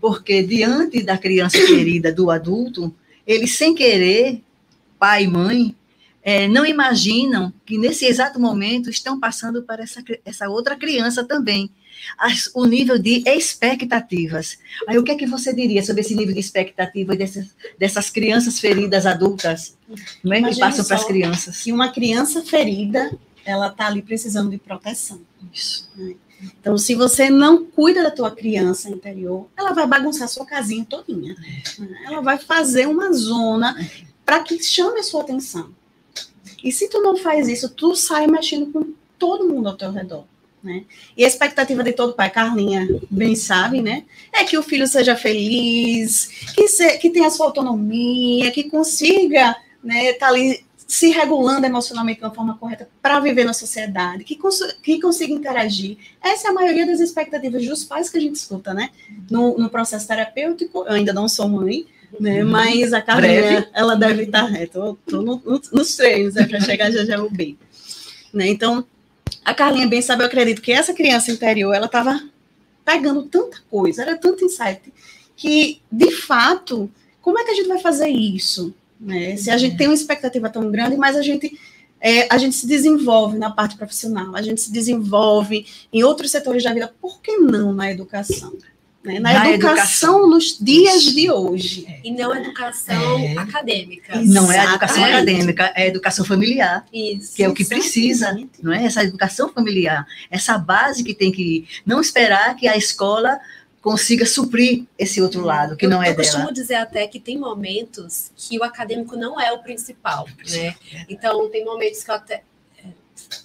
porque 0.00 0.43
diante 0.43 1.02
da 1.02 1.19
criança 1.19 1.58
ferida 1.58 2.12
do 2.12 2.31
adulto, 2.31 2.94
ele 3.26 3.46
sem 3.46 3.75
querer, 3.75 4.40
pai 4.99 5.25
e 5.25 5.28
mãe, 5.28 5.75
é, 6.23 6.47
não 6.47 6.65
imaginam 6.65 7.53
que 7.67 7.77
nesse 7.77 8.07
exato 8.07 8.39
momento 8.39 8.89
estão 8.89 9.19
passando 9.19 9.63
para 9.63 9.83
essa, 9.83 10.03
essa 10.25 10.49
outra 10.49 10.77
criança 10.77 11.25
também. 11.25 11.71
As, 12.19 12.51
o 12.55 12.65
nível 12.65 12.99
de 12.99 13.23
expectativas. 13.27 14.59
Aí 14.89 14.99
o 14.99 15.05
que 15.05 15.13
é 15.13 15.17
que 15.17 15.27
você 15.27 15.53
diria 15.53 15.83
sobre 15.83 16.01
esse 16.01 16.15
nível 16.15 16.35
de 16.35 16.41
expectativa 16.41 17.15
dessas, 17.17 17.55
dessas 17.79 18.11
crianças 18.11 18.59
feridas 18.59 19.07
adultas 19.07 19.77
né, 20.23 20.43
que 20.43 20.59
passam 20.59 20.85
para 20.85 20.97
as 20.97 21.05
crianças? 21.05 21.63
Que 21.63 21.73
uma 21.73 21.91
criança 21.91 22.43
ferida, 22.43 23.17
ela 23.45 23.69
está 23.69 23.87
ali 23.87 24.03
precisando 24.03 24.51
de 24.51 24.59
proteção. 24.59 25.21
Isso. 25.53 25.91
Né? 25.97 26.15
Então, 26.61 26.77
se 26.77 26.95
você 26.95 27.31
não 27.31 27.65
cuida 27.65 28.03
da 28.03 28.11
tua 28.11 28.31
criança 28.31 28.89
interior, 28.89 29.49
ela 29.57 29.73
vai 29.73 29.87
bagunçar 29.87 30.29
sua 30.29 30.45
casinha 30.45 30.85
todinha. 30.85 31.35
Né? 31.79 31.97
Ela 32.05 32.21
vai 32.21 32.39
fazer 32.39 32.89
uma 32.89 33.13
zona 33.13 33.77
para 34.25 34.41
que 34.41 34.61
chame 34.63 35.01
a 35.01 35.05
sua 35.05 35.23
atenção. 35.23 35.73
E 36.62 36.70
se 36.70 36.88
tu 36.88 37.00
não 37.00 37.17
faz 37.17 37.49
isso, 37.49 37.69
tu 37.69 37.94
sai 37.94 38.26
mexendo 38.26 38.73
com 38.73 38.93
todo 39.19 39.49
mundo 39.49 39.69
ao 39.69 39.76
teu 39.76 39.91
redor. 39.91 40.25
Né? 40.62 40.85
E 41.17 41.25
a 41.25 41.29
expectativa 41.29 41.82
de 41.82 41.93
todo 41.93 42.12
pai, 42.12 42.31
Carlinha 42.31 42.87
bem 43.11 43.35
sabe, 43.35 43.82
né? 43.82 44.05
É 44.32 44.44
que 44.44 44.56
o 44.56 44.62
filho 44.62 44.87
seja 44.87 45.17
feliz, 45.17 46.53
que, 46.55 46.69
se, 46.69 46.99
que 46.99 47.11
tenha 47.11 47.31
sua 47.31 47.47
autonomia, 47.47 48.50
que 48.53 48.70
consiga 48.70 49.56
né, 49.82 50.12
tá 50.12 50.29
ali 50.29 50.64
se 50.87 51.09
regulando 51.09 51.67
emocionalmente 51.67 52.20
de 52.20 52.26
uma 52.26 52.35
forma 52.35 52.56
correta 52.59 52.88
para 53.00 53.19
viver 53.19 53.44
na 53.44 53.55
sociedade, 53.55 54.25
que, 54.25 54.37
cons 54.37 54.61
que 54.82 55.00
consiga 55.00 55.32
interagir. 55.32 55.97
Essa 56.23 56.49
é 56.49 56.50
a 56.50 56.55
maioria 56.55 56.87
das 56.87 57.00
expectativas 57.00 57.67
dos 57.67 57.82
pais 57.82 58.11
que 58.11 58.19
a 58.19 58.20
gente 58.20 58.37
escuta, 58.37 58.75
né? 58.75 58.91
No, 59.31 59.56
no 59.56 59.70
processo 59.70 60.06
terapêutico, 60.06 60.85
eu 60.87 60.93
ainda 60.93 61.12
não 61.12 61.29
sou 61.29 61.49
mãe, 61.49 61.87
né? 62.19 62.43
Uhum. 62.43 62.50
Mas 62.50 62.93
a 62.93 63.00
Carlinha, 63.00 63.69
ela 63.73 63.94
deve 63.94 64.25
estar 64.25 64.44
reta. 64.44 64.79
Eu 64.79 64.99
estou 65.06 65.23
no, 65.23 65.43
no, 65.44 65.61
nos 65.73 65.97
treinos, 65.97 66.37
é 66.37 66.47
para 66.47 66.61
chegar 66.61 66.91
já 66.91 67.05
já 67.05 67.23
o 67.23 67.31
B. 67.31 67.56
Né? 68.32 68.49
Então, 68.49 68.85
a 69.44 69.55
Carlinha 69.55 69.87
bem 69.87 70.03
sabe, 70.03 70.23
eu 70.23 70.26
acredito 70.26 70.62
que 70.62 70.73
essa 70.73 70.94
criança 70.94 71.31
interior, 71.31 71.75
ela 71.75 71.87
estava 71.87 72.20
pegando 72.85 73.23
tanta 73.25 73.59
coisa, 73.70 74.03
era 74.03 74.17
tanto 74.17 74.44
insight, 74.44 74.93
que, 75.37 75.81
de 75.91 76.11
fato, 76.11 76.90
como 77.21 77.38
é 77.38 77.45
que 77.45 77.50
a 77.50 77.54
gente 77.54 77.69
vai 77.69 77.78
fazer 77.78 78.09
isso? 78.09 78.75
Né? 79.00 79.37
Se 79.37 79.50
a 79.50 79.59
gente 79.59 79.76
tem 79.76 79.88
uma 79.88 79.95
expectativa 79.95 80.49
tão 80.49 80.71
grande, 80.71 80.97
mas 80.97 81.16
a 81.16 81.23
gente 81.23 81.59
é, 82.00 82.26
a 82.35 82.37
gente 82.37 82.57
se 82.57 82.66
desenvolve 82.66 83.38
na 83.38 83.49
parte 83.49 83.76
profissional, 83.76 84.35
a 84.35 84.42
gente 84.42 84.61
se 84.61 84.73
desenvolve 84.73 85.64
em 85.92 86.02
outros 86.02 86.33
setores 86.33 86.64
da 86.64 86.75
vida, 86.75 86.92
por 87.00 87.23
que 87.23 87.37
não 87.37 87.73
na 87.73 87.92
educação? 87.92 88.52
Né? 89.04 89.18
Na, 89.18 89.32
na 89.32 89.50
educação, 89.50 89.54
educação, 89.54 90.28
nos 90.28 90.59
dias 90.59 91.02
de 91.02 91.30
hoje. 91.30 91.87
E 92.04 92.11
não 92.12 92.35
educação 92.35 93.18
é. 93.18 93.37
acadêmica. 93.37 94.21
Não 94.23 94.50
é 94.50 94.64
educação 94.64 95.04
acadêmica, 95.04 95.73
é 95.75 95.87
educação 95.88 96.25
familiar. 96.25 96.87
Isso. 96.92 97.35
Que 97.35 97.42
é 97.42 97.49
o 97.49 97.54
que 97.54 97.64
precisa, 97.64 98.37
não 98.62 98.73
é? 98.73 98.85
Essa 98.85 99.02
educação 99.02 99.49
familiar, 99.52 100.06
essa 100.30 100.56
base 100.56 101.02
que 101.02 101.14
tem 101.14 101.32
que 101.32 101.66
não 101.85 102.00
esperar 102.00 102.54
que 102.54 102.68
a 102.68 102.76
escola 102.76 103.40
consiga 103.80 104.25
suprir 104.25 104.85
esse 104.97 105.21
outro 105.21 105.42
lado 105.44 105.76
que 105.76 105.87
eu, 105.87 105.90
não 105.90 106.00
é 106.00 106.11
eu 106.11 106.16
dela. 106.16 106.23
Eu 106.23 106.32
costumo 106.32 106.52
dizer 106.52 106.76
até 106.76 107.09
que 107.09 107.18
tem 107.18 107.37
momentos 107.37 108.30
que 108.37 108.56
o 108.56 108.62
acadêmico 108.62 109.16
não 109.16 109.40
é 109.40 109.52
o 109.52 109.59
principal, 109.59 110.28
né? 110.49 110.76
Então 111.09 111.50
tem 111.50 111.64
momentos 111.64 112.04
que 112.04 112.11
eu 112.11 112.14
até 112.14 112.44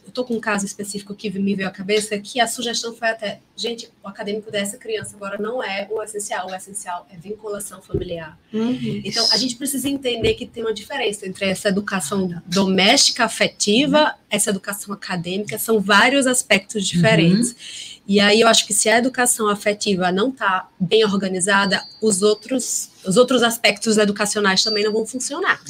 eu 0.04 0.10
estou 0.10 0.24
com 0.24 0.36
um 0.36 0.40
caso 0.40 0.66
específico 0.66 1.14
que 1.14 1.30
me 1.30 1.56
veio 1.56 1.68
à 1.68 1.72
cabeça, 1.72 2.18
que 2.20 2.40
a 2.40 2.48
sugestão 2.48 2.94
foi 2.94 3.10
até, 3.10 3.40
gente, 3.56 3.90
o 4.04 4.08
acadêmico 4.08 4.50
dessa 4.52 4.78
criança 4.78 5.16
agora 5.16 5.38
não 5.38 5.64
é 5.64 5.88
o 5.90 6.02
essencial, 6.02 6.48
o 6.48 6.56
essencial 6.56 7.08
é 7.12 7.18
vinculação 7.18 7.82
familiar. 7.82 8.38
Uhum. 8.54 9.02
Então, 9.04 9.28
a 9.32 9.38
gente 9.38 9.56
precisa 9.56 9.90
entender 9.90 10.34
que 10.36 10.46
tem 10.46 10.64
uma 10.64 10.74
diferença 10.74 11.28
entre 11.28 11.46
essa 11.46 11.70
educação 11.70 12.42
doméstica, 12.46 13.26
afetiva, 13.26 14.04
uhum. 14.04 14.14
essa 14.30 14.50
educação 14.50 14.94
acadêmica, 14.94 15.58
são 15.58 15.80
vários 15.80 16.28
aspectos 16.28 16.88
diferentes. 16.88 17.52
Uhum. 17.52 17.98
E 18.08 18.20
aí 18.22 18.40
eu 18.40 18.48
acho 18.48 18.66
que 18.66 18.74
se 18.74 18.88
a 18.88 18.98
educação 18.98 19.50
afetiva 19.50 20.12
não 20.12 20.30
está 20.30 20.70
bem 20.80 21.04
organizada, 21.04 21.84
os 22.02 22.22
outros, 22.22 22.90
os 23.06 23.18
outros 23.18 23.44
aspectos 23.44 23.98
educacionais 23.98 24.64
também 24.64 24.84
não 24.84 24.94
vão 24.94 25.06
funcionar. 25.06 25.62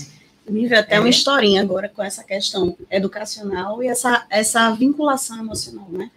Me 0.48 0.68
veio 0.68 0.82
até 0.82 0.96
É. 0.96 1.00
uma 1.00 1.10
historinha 1.10 1.62
agora 1.62 1.90
com 1.90 2.02
essa 2.02 2.24
questão 2.24 2.78
educacional 2.90 3.84
e 3.84 3.88
essa, 3.88 4.26
essa 4.30 4.70
vinculação 4.72 5.38
emocional, 5.40 5.88
né? 5.90 6.10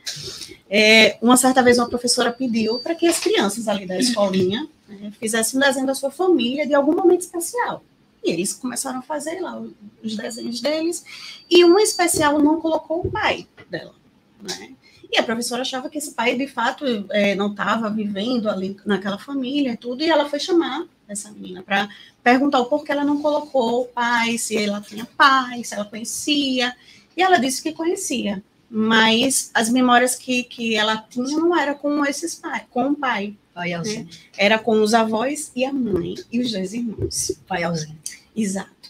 É, 0.68 1.18
uma 1.20 1.36
certa 1.36 1.62
vez 1.62 1.78
uma 1.78 1.88
professora 1.88 2.32
pediu 2.32 2.78
para 2.78 2.94
que 2.94 3.06
as 3.06 3.18
crianças 3.18 3.66
ali 3.66 3.86
da 3.86 3.98
escolinha 3.98 4.68
né, 4.88 5.12
fizessem 5.18 5.58
um 5.58 5.62
desenho 5.62 5.86
da 5.86 5.94
sua 5.94 6.10
família 6.10 6.66
de 6.66 6.74
algum 6.74 6.94
momento 6.94 7.22
especial. 7.22 7.82
E 8.22 8.30
eles 8.30 8.52
começaram 8.52 9.00
a 9.00 9.02
fazer 9.02 9.40
lá 9.40 9.60
os 10.02 10.16
desenhos 10.16 10.60
deles, 10.60 11.04
e 11.50 11.64
um 11.64 11.78
especial 11.78 12.38
não 12.38 12.60
colocou 12.60 13.00
o 13.00 13.10
pai 13.10 13.46
dela, 13.68 13.94
né? 14.40 14.72
E 15.12 15.18
a 15.18 15.24
professora 15.24 15.62
achava 15.62 15.90
que 15.90 15.98
esse 15.98 16.12
pai, 16.12 16.36
de 16.36 16.46
fato, 16.46 16.84
eh, 17.10 17.34
não 17.34 17.50
estava 17.50 17.90
vivendo 17.90 18.48
ali 18.48 18.76
naquela 18.86 19.18
família 19.18 19.72
e 19.72 19.76
tudo, 19.76 20.04
e 20.04 20.08
ela 20.08 20.28
foi 20.28 20.38
chamar 20.38 20.86
essa 21.12 21.30
menina 21.30 21.62
para 21.62 21.88
perguntar 22.22 22.60
o 22.60 22.66
porquê 22.66 22.92
ela 22.92 23.04
não 23.04 23.20
colocou 23.20 23.82
o 23.82 23.86
pai, 23.86 24.38
se 24.38 24.56
ela 24.56 24.80
tinha 24.80 25.06
pai, 25.16 25.64
se 25.64 25.74
ela 25.74 25.84
conhecia, 25.84 26.74
e 27.16 27.22
ela 27.22 27.38
disse 27.38 27.62
que 27.62 27.72
conhecia, 27.72 28.42
mas 28.70 29.50
as 29.52 29.68
memórias 29.68 30.14
que, 30.14 30.44
que 30.44 30.76
ela 30.76 30.96
tinha 30.96 31.36
não 31.36 31.58
era 31.58 31.74
com 31.74 32.04
esses 32.04 32.34
pais, 32.34 32.64
com 32.70 32.90
o 32.90 32.94
pai, 32.94 33.34
Pai 33.52 33.72
ausente. 33.72 34.30
era 34.38 34.58
com 34.58 34.80
os 34.80 34.94
avós 34.94 35.50
e 35.54 35.64
a 35.64 35.72
mãe 35.72 36.14
e 36.30 36.40
os 36.40 36.52
dois 36.52 36.72
irmãos. 36.72 37.32
Pai 37.46 37.64
ausente. 37.64 38.22
Exato. 38.34 38.80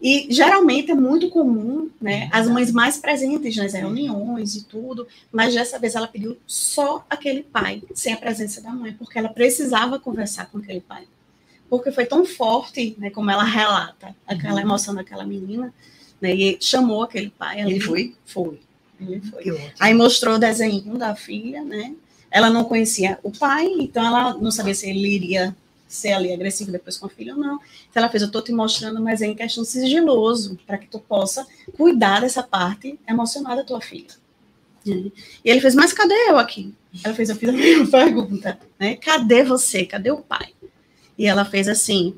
E 0.00 0.28
geralmente 0.30 0.92
é 0.92 0.94
muito 0.94 1.28
comum, 1.28 1.90
né, 2.00 2.28
as 2.32 2.48
mães 2.48 2.70
mais 2.70 2.98
presentes 2.98 3.56
nas 3.56 3.72
reuniões 3.72 4.54
e 4.54 4.64
tudo, 4.64 5.08
mas 5.32 5.54
dessa 5.54 5.78
vez 5.78 5.96
ela 5.96 6.06
pediu 6.06 6.36
só 6.46 7.04
aquele 7.10 7.42
pai, 7.42 7.82
sem 7.94 8.12
a 8.12 8.16
presença 8.16 8.60
da 8.60 8.70
mãe, 8.70 8.92
porque 8.92 9.18
ela 9.18 9.28
precisava 9.28 9.98
conversar 9.98 10.46
com 10.50 10.58
aquele 10.58 10.80
pai. 10.80 11.04
Porque 11.68 11.90
foi 11.92 12.06
tão 12.06 12.24
forte, 12.24 12.96
né, 12.98 13.10
como 13.10 13.30
ela 13.30 13.44
relata, 13.44 14.14
aquela 14.26 14.54
Uhum. 14.54 14.60
emoção 14.60 14.94
daquela 14.94 15.24
menina, 15.24 15.72
né, 16.20 16.34
e 16.34 16.58
chamou 16.60 17.02
aquele 17.02 17.30
pai. 17.30 17.60
Ele 17.60 17.78
foi? 17.80 18.14
Foi. 18.24 18.58
Ele 19.00 19.20
foi. 19.20 19.42
Que 19.42 19.52
ótimo. 19.52 19.70
Aí 19.78 19.94
mostrou 19.94 20.36
o 20.36 20.38
desenho 20.38 20.96
da 20.96 21.14
filha, 21.14 21.62
né? 21.62 21.94
Ela 22.30 22.50
não 22.50 22.64
conhecia 22.64 23.18
o 23.22 23.30
pai, 23.30 23.66
então 23.78 24.04
ela 24.04 24.34
não 24.34 24.50
sabia 24.50 24.74
se 24.74 24.88
ele 24.88 25.08
iria 25.08 25.56
ser 25.86 26.12
ali 26.12 26.32
agressivo 26.32 26.70
depois 26.70 26.98
com 26.98 27.06
a 27.06 27.08
filha 27.08 27.34
ou 27.34 27.40
não. 27.40 27.54
Então 27.90 28.02
ela 28.02 28.08
fez, 28.10 28.22
eu 28.22 28.30
tô 28.30 28.42
te 28.42 28.52
mostrando, 28.52 29.00
mas 29.00 29.22
é 29.22 29.26
em 29.26 29.34
questão 29.34 29.64
sigiloso, 29.64 30.58
para 30.66 30.76
que 30.76 30.86
tu 30.86 30.98
possa 30.98 31.46
cuidar 31.76 32.20
dessa 32.20 32.42
parte 32.42 32.98
emocional 33.08 33.56
da 33.56 33.64
tua 33.64 33.80
filha. 33.80 34.08
E 34.84 35.12
ele 35.44 35.60
fez, 35.60 35.74
mas 35.74 35.92
cadê 35.92 36.14
eu 36.28 36.38
aqui? 36.38 36.74
Ela 37.04 37.14
fez, 37.14 37.28
eu 37.28 37.36
fiz 37.36 37.48
a 37.48 37.52
mesma 37.52 37.86
pergunta, 37.90 38.58
né? 38.78 38.96
Cadê 38.96 39.44
você? 39.44 39.84
Cadê 39.84 40.10
o 40.10 40.18
pai? 40.18 40.52
E 41.18 41.26
ela 41.26 41.44
fez 41.44 41.68
assim, 41.68 42.14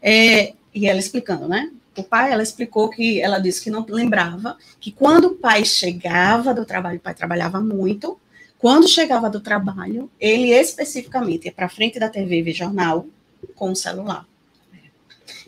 é, 0.00 0.54
e 0.72 0.86
ela 0.86 1.00
explicando, 1.00 1.48
né? 1.48 1.70
O 1.96 2.02
pai, 2.02 2.32
ela 2.32 2.42
explicou 2.42 2.88
que 2.88 3.20
ela 3.20 3.38
disse 3.38 3.62
que 3.62 3.70
não 3.70 3.84
lembrava 3.88 4.56
que 4.78 4.92
quando 4.92 5.28
o 5.28 5.34
pai 5.34 5.64
chegava 5.64 6.54
do 6.54 6.64
trabalho, 6.64 6.98
o 6.98 7.00
pai 7.00 7.14
trabalhava 7.14 7.60
muito, 7.60 8.18
quando 8.58 8.86
chegava 8.86 9.28
do 9.28 9.40
trabalho, 9.40 10.10
ele 10.20 10.50
especificamente 10.50 11.46
ia 11.46 11.52
para 11.52 11.68
frente 11.68 11.98
da 11.98 12.08
TV 12.08 12.42
ver 12.42 12.52
jornal 12.52 13.06
com 13.54 13.70
o 13.70 13.76
celular. 13.76 14.26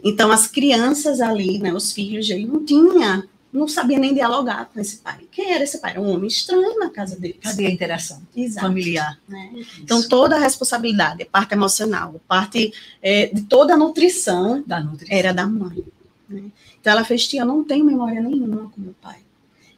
Então, 0.03 0.31
as 0.31 0.47
crianças 0.47 1.21
ali, 1.21 1.59
né, 1.59 1.73
os 1.73 1.93
filhos, 1.93 2.31
ele 2.31 2.47
não 2.47 2.65
tinha, 2.65 3.29
não 3.53 3.67
sabia 3.67 3.99
nem 3.99 4.13
dialogar 4.15 4.67
com 4.67 4.79
esse 4.81 4.99
pai. 4.99 5.27
Quem 5.33 5.53
era 5.53 5.65
esse 5.65 5.79
pai? 5.79 5.93
Era 5.93 6.01
um 6.01 6.11
homem 6.11 6.29
estranho 6.29 6.79
na 6.79 6.91
casa 6.91 7.19
deles. 7.19 7.39
Cadê 7.43 7.67
a 7.67 7.71
interação 7.71 8.21
Exato. 8.37 8.67
familiar? 8.67 9.19
né? 9.29 9.51
Então, 9.81 10.07
toda 10.07 10.37
a 10.37 10.39
responsabilidade, 10.39 11.23
a 11.23 11.27
parte 11.27 11.53
emocional, 11.55 12.15
a 12.17 12.29
parte 12.29 12.73
é, 13.03 13.27
de 13.29 13.43
toda 13.43 13.75
a 13.75 13.77
nutrição 13.77 14.63
Da 14.67 14.81
nutrição. 14.81 15.17
era 15.17 15.33
da 15.33 15.47
mãe. 15.47 15.83
né? 16.29 16.45
Então 16.81 16.93
ela 16.93 17.05
fez, 17.05 17.27
tia, 17.27 17.41
eu 17.43 17.47
não 17.47 17.65
tenho 17.65 17.85
memória 17.85 18.21
nenhuma 18.21 18.71
com 18.71 18.81
meu 18.81 18.95
pai. 19.01 19.19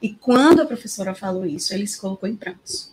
E 0.02 0.10
quando 0.14 0.60
a 0.60 0.66
professora 0.66 1.14
falou 1.14 1.44
isso, 1.46 1.72
ele 1.74 1.86
se 1.86 2.00
colocou 2.00 2.28
em 2.28 2.34
prantos. 2.36 2.90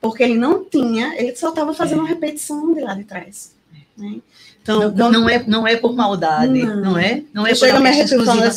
Porque 0.00 0.22
ele 0.22 0.36
não 0.38 0.64
tinha, 0.64 1.14
ele 1.20 1.34
só 1.36 1.50
estava 1.50 1.72
fazendo 1.74 2.00
uma 2.00 2.08
repetição 2.08 2.72
de 2.74 2.80
lá 2.80 2.94
de 2.94 3.04
trás. 3.04 3.54
né? 3.96 4.20
Então, 4.64 4.80
Não, 4.80 4.90
quando- 4.94 5.12
não, 5.12 5.28
é, 5.28 5.44
não 5.46 5.66
é 5.68 5.76
por 5.76 5.94
maldade, 5.94 6.62
Não. 6.64 6.76
não, 6.80 6.98
é? 6.98 7.22
Não 7.34 7.46
é 7.46 7.52
Eu 7.52 7.58
por 7.58 7.68
uma 7.68 7.92
falando 8.24 8.48
exclusiva, 8.48 8.50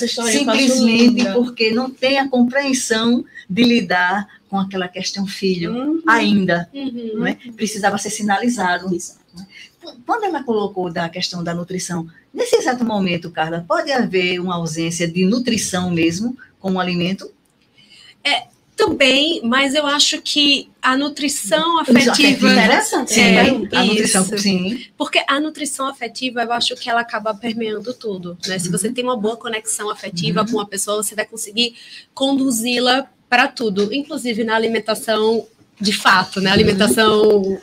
simplesmente 0.55 1.25
porque 1.33 1.69
não 1.71 1.89
tem 1.89 2.17
a 2.17 2.29
compreensão 2.29 3.25
de 3.49 3.63
lidar 3.63 4.25
com 4.49 4.57
aquela 4.57 4.87
questão 4.87 5.27
filho 5.27 5.73
Uhum. 5.73 6.01
ainda, 6.07 6.69
Uhum. 6.73 7.11
não 7.15 7.27
é? 7.27 7.33
Precisava 7.57 7.97
ser 7.97 8.09
sinalizado. 8.09 8.87
Quando 10.05 10.23
ela 10.23 10.41
colocou 10.43 10.89
da 10.89 11.09
questão 11.09 11.43
da 11.43 11.53
nutrição, 11.53 12.07
nesse 12.33 12.55
exato 12.55 12.85
momento, 12.85 13.29
Carla, 13.29 13.65
pode 13.67 13.91
haver 13.91 14.39
uma 14.39 14.55
ausência 14.55 15.09
de 15.09 15.25
nutrição 15.25 15.91
mesmo 15.91 16.37
com 16.57 16.71
o 16.75 16.79
alimento? 16.79 17.29
Também, 18.77 19.41
mas 19.43 19.73
eu 19.73 19.85
acho 19.87 20.21
que 20.21 20.69
a 20.81 20.95
nutrição 20.95 21.79
afetiva. 21.79 22.11
afetiva. 22.11 22.51
Interessante 22.51 23.11
essa 23.11 23.19
É, 23.19 23.39
a 23.49 23.83
nutrição, 23.83 24.23
isso. 24.23 24.37
sim. 24.37 24.85
Porque 24.95 25.21
a 25.27 25.39
nutrição 25.39 25.87
afetiva, 25.87 26.43
eu 26.43 26.51
acho 26.53 26.75
que 26.75 26.87
ela 26.89 27.01
acaba 27.01 27.33
permeando 27.33 27.91
tudo, 27.93 28.37
né? 28.47 28.59
Se 28.59 28.69
você 28.69 28.91
tem 28.91 29.03
uma 29.03 29.17
boa 29.17 29.35
conexão 29.35 29.89
afetiva 29.89 30.41
Uhum. 30.41 30.45
com 30.47 30.53
uma 30.53 30.67
pessoa, 30.67 31.01
você 31.03 31.15
vai 31.15 31.25
conseguir 31.25 31.73
conduzi-la 32.13 33.07
para 33.29 33.47
tudo, 33.47 33.93
inclusive 33.93 34.43
na 34.43 34.55
alimentação 34.55 35.45
de 35.81 35.91
fato, 35.93 36.39
né? 36.39 36.49
Alimentação 36.51 37.59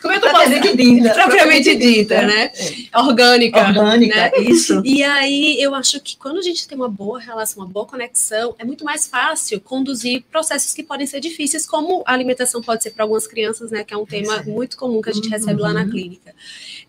como 0.00 0.12
é 0.12 0.20
que 0.20 0.26
eu 0.26 0.30
posso 0.32 0.50
propriamente 0.50 0.76
dita. 0.76 1.14
propriamente 1.14 1.76
dita, 1.76 2.22
né? 2.22 2.52
Orgânica. 2.94 3.60
Orgânica, 3.68 4.16
né? 4.16 4.30
isso. 4.40 4.82
E 4.84 5.02
aí 5.02 5.60
eu 5.62 5.74
acho 5.74 6.00
que 6.00 6.16
quando 6.16 6.38
a 6.38 6.42
gente 6.42 6.66
tem 6.66 6.76
uma 6.76 6.88
boa 6.88 7.20
relação, 7.20 7.62
uma 7.62 7.68
boa 7.70 7.86
conexão, 7.86 8.54
é 8.58 8.64
muito 8.64 8.84
mais 8.84 9.06
fácil 9.06 9.60
conduzir 9.60 10.24
processos 10.30 10.74
que 10.74 10.82
podem 10.82 11.06
ser 11.06 11.20
difíceis, 11.20 11.64
como 11.66 12.02
a 12.06 12.12
alimentação 12.12 12.60
pode 12.60 12.82
ser 12.82 12.90
para 12.90 13.04
algumas 13.04 13.26
crianças, 13.26 13.70
né? 13.70 13.84
Que 13.84 13.94
é 13.94 13.96
um 13.96 14.06
tema 14.06 14.42
muito 14.42 14.76
comum 14.76 15.00
que 15.00 15.10
a 15.10 15.12
gente 15.12 15.28
recebe 15.28 15.60
lá 15.60 15.72
na 15.72 15.82
Uhum. 15.82 15.90
clínica. 15.90 16.34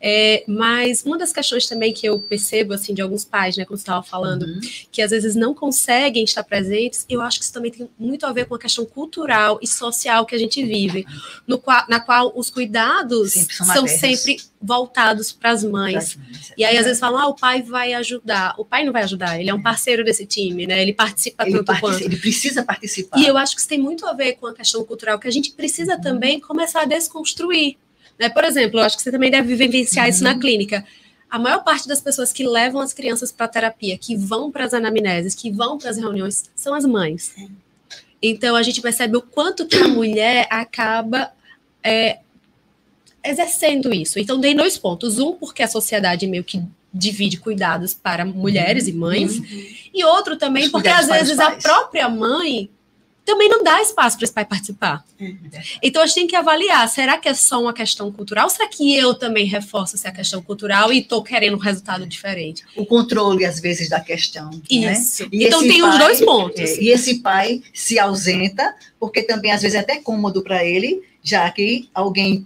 É, 0.01 0.43
mas 0.47 1.03
uma 1.05 1.17
das 1.17 1.31
questões 1.31 1.67
também 1.67 1.93
que 1.93 2.05
eu 2.05 2.19
percebo 2.19 2.73
assim 2.73 2.93
de 2.93 3.01
alguns 3.01 3.23
pais, 3.23 3.55
né, 3.55 3.63
como 3.63 3.77
você 3.77 3.83
estava 3.83 4.03
falando, 4.03 4.43
Uhum. 4.43 4.59
que 4.91 5.01
às 5.01 5.11
vezes 5.11 5.33
não 5.35 5.53
conseguem 5.53 6.23
estar 6.25 6.43
presentes, 6.43 7.05
eu 7.09 7.21
acho 7.21 7.37
que 7.39 7.45
isso 7.45 7.53
também 7.53 7.71
tem 7.71 7.89
muito 7.97 8.25
a 8.25 8.33
ver 8.33 8.45
com 8.45 8.55
a 8.55 8.59
questão 8.59 8.85
cultural 8.85 9.59
e 9.61 9.67
social 9.67 10.25
que 10.25 10.35
a 10.35 10.37
gente 10.37 10.63
vive, 10.63 11.05
no 11.47 11.61
na 11.87 11.99
qual 11.99 12.22
os 12.35 12.49
cuidados 12.49 13.31
Sempre 13.33 13.55
são 13.55 13.65
são 13.65 13.87
sempre 13.87 14.37
voltados 14.61 15.31
para 15.31 15.51
as 15.51 15.63
mães. 15.63 16.17
E 16.57 16.63
aí, 16.63 16.77
às 16.77 16.85
vezes, 16.85 16.99
falam, 16.99 17.19
ah, 17.19 17.27
o 17.27 17.35
pai 17.35 17.61
vai 17.61 17.93
ajudar. 17.93 18.55
O 18.57 18.65
pai 18.65 18.83
não 18.83 18.93
vai 18.93 19.03
ajudar, 19.03 19.39
ele 19.39 19.49
é 19.49 19.53
um 19.53 19.61
parceiro 19.61 20.03
desse 20.03 20.25
time, 20.25 20.65
né? 20.65 20.81
Ele 20.81 20.93
participa 20.93 21.43
ele, 21.43 21.63
tanto 21.63 21.79
quanto. 21.79 22.01
ele 22.01 22.17
precisa 22.17 22.63
participar. 22.63 23.19
E 23.19 23.25
eu 23.25 23.37
acho 23.37 23.55
que 23.55 23.59
isso 23.61 23.69
tem 23.69 23.79
muito 23.79 24.05
a 24.05 24.13
ver 24.13 24.33
com 24.33 24.47
a 24.47 24.53
questão 24.53 24.83
cultural, 24.85 25.19
que 25.19 25.27
a 25.27 25.31
gente 25.31 25.51
precisa 25.51 25.99
também 25.99 26.39
começar 26.39 26.81
a 26.81 26.85
desconstruir. 26.85 27.77
Né? 28.19 28.29
Por 28.29 28.43
exemplo, 28.43 28.79
eu 28.79 28.83
acho 28.83 28.95
que 28.95 29.03
você 29.03 29.11
também 29.11 29.31
deve 29.31 29.55
vivenciar 29.55 30.07
isso 30.07 30.23
na 30.23 30.37
clínica. 30.37 30.85
A 31.29 31.39
maior 31.39 31.63
parte 31.63 31.87
das 31.87 31.99
pessoas 31.99 32.31
que 32.31 32.47
levam 32.47 32.79
as 32.79 32.93
crianças 32.93 33.31
para 33.31 33.47
terapia, 33.47 33.97
que 33.97 34.15
vão 34.15 34.51
para 34.51 34.65
as 34.65 34.73
anamneses, 34.73 35.33
que 35.33 35.49
vão 35.49 35.77
para 35.77 35.89
as 35.89 35.97
reuniões, 35.97 36.43
são 36.55 36.75
as 36.75 36.85
mães. 36.85 37.33
Então 38.21 38.55
a 38.55 38.63
gente 38.63 38.79
percebe 38.81 39.17
o 39.17 39.21
quanto 39.21 39.65
que 39.65 39.77
a 39.77 39.87
mulher 39.87 40.47
acaba 40.49 41.31
é, 41.83 42.19
exercendo 43.23 43.93
isso. 43.93 44.19
Então 44.19 44.39
tem 44.39 44.55
dois 44.55 44.77
pontos. 44.77 45.19
Um, 45.19 45.33
porque 45.33 45.63
a 45.63 45.67
sociedade 45.67 46.25
meio 46.27 46.43
que 46.43 46.61
divide 46.93 47.37
cuidados 47.37 47.93
para 47.93 48.23
mulheres 48.23 48.87
e 48.87 48.93
mães. 48.93 49.41
E 49.93 50.03
outro 50.03 50.37
também, 50.37 50.65
Os 50.65 50.71
porque 50.71 50.89
às 50.89 51.07
vezes 51.07 51.39
a 51.39 51.51
pais. 51.51 51.63
própria 51.63 52.07
mãe 52.07 52.69
também 53.25 53.47
não 53.49 53.63
dá 53.63 53.81
espaço 53.81 54.17
para 54.17 54.25
esse 54.25 54.33
pai 54.33 54.45
participar. 54.45 55.03
Então 55.81 56.01
a 56.01 56.05
gente 56.05 56.15
tem 56.15 56.27
que 56.27 56.35
avaliar, 56.35 56.87
será 56.89 57.17
que 57.17 57.29
é 57.29 57.33
só 57.33 57.61
uma 57.61 57.73
questão 57.73 58.11
cultural? 58.11 58.49
Será 58.49 58.67
que 58.67 58.95
eu 58.95 59.13
também 59.13 59.45
reforço 59.45 59.95
essa 59.95 60.11
questão 60.11 60.41
cultural 60.41 60.91
e 60.91 60.99
estou 60.99 61.23
querendo 61.23 61.55
um 61.55 61.59
resultado 61.59 62.05
diferente? 62.05 62.63
O 62.75 62.85
controle, 62.85 63.45
às 63.45 63.59
vezes, 63.59 63.89
da 63.89 63.99
questão. 63.99 64.49
Né? 64.49 64.61
Isso. 64.93 65.27
E 65.31 65.45
então 65.45 65.61
tem 65.61 65.81
os 65.81 65.89
pai- 65.89 65.97
dois 65.99 66.21
pontos. 66.21 66.59
É, 66.59 66.81
e 66.81 66.89
esse 66.89 67.19
pai 67.19 67.61
se 67.73 67.97
ausenta, 67.97 68.75
porque 68.99 69.23
também 69.23 69.51
às 69.51 69.61
vezes 69.61 69.75
é 69.75 69.79
até 69.79 69.97
cômodo 69.97 70.41
para 70.43 70.63
ele, 70.65 71.01
já 71.23 71.49
que 71.49 71.89
alguém 71.93 72.45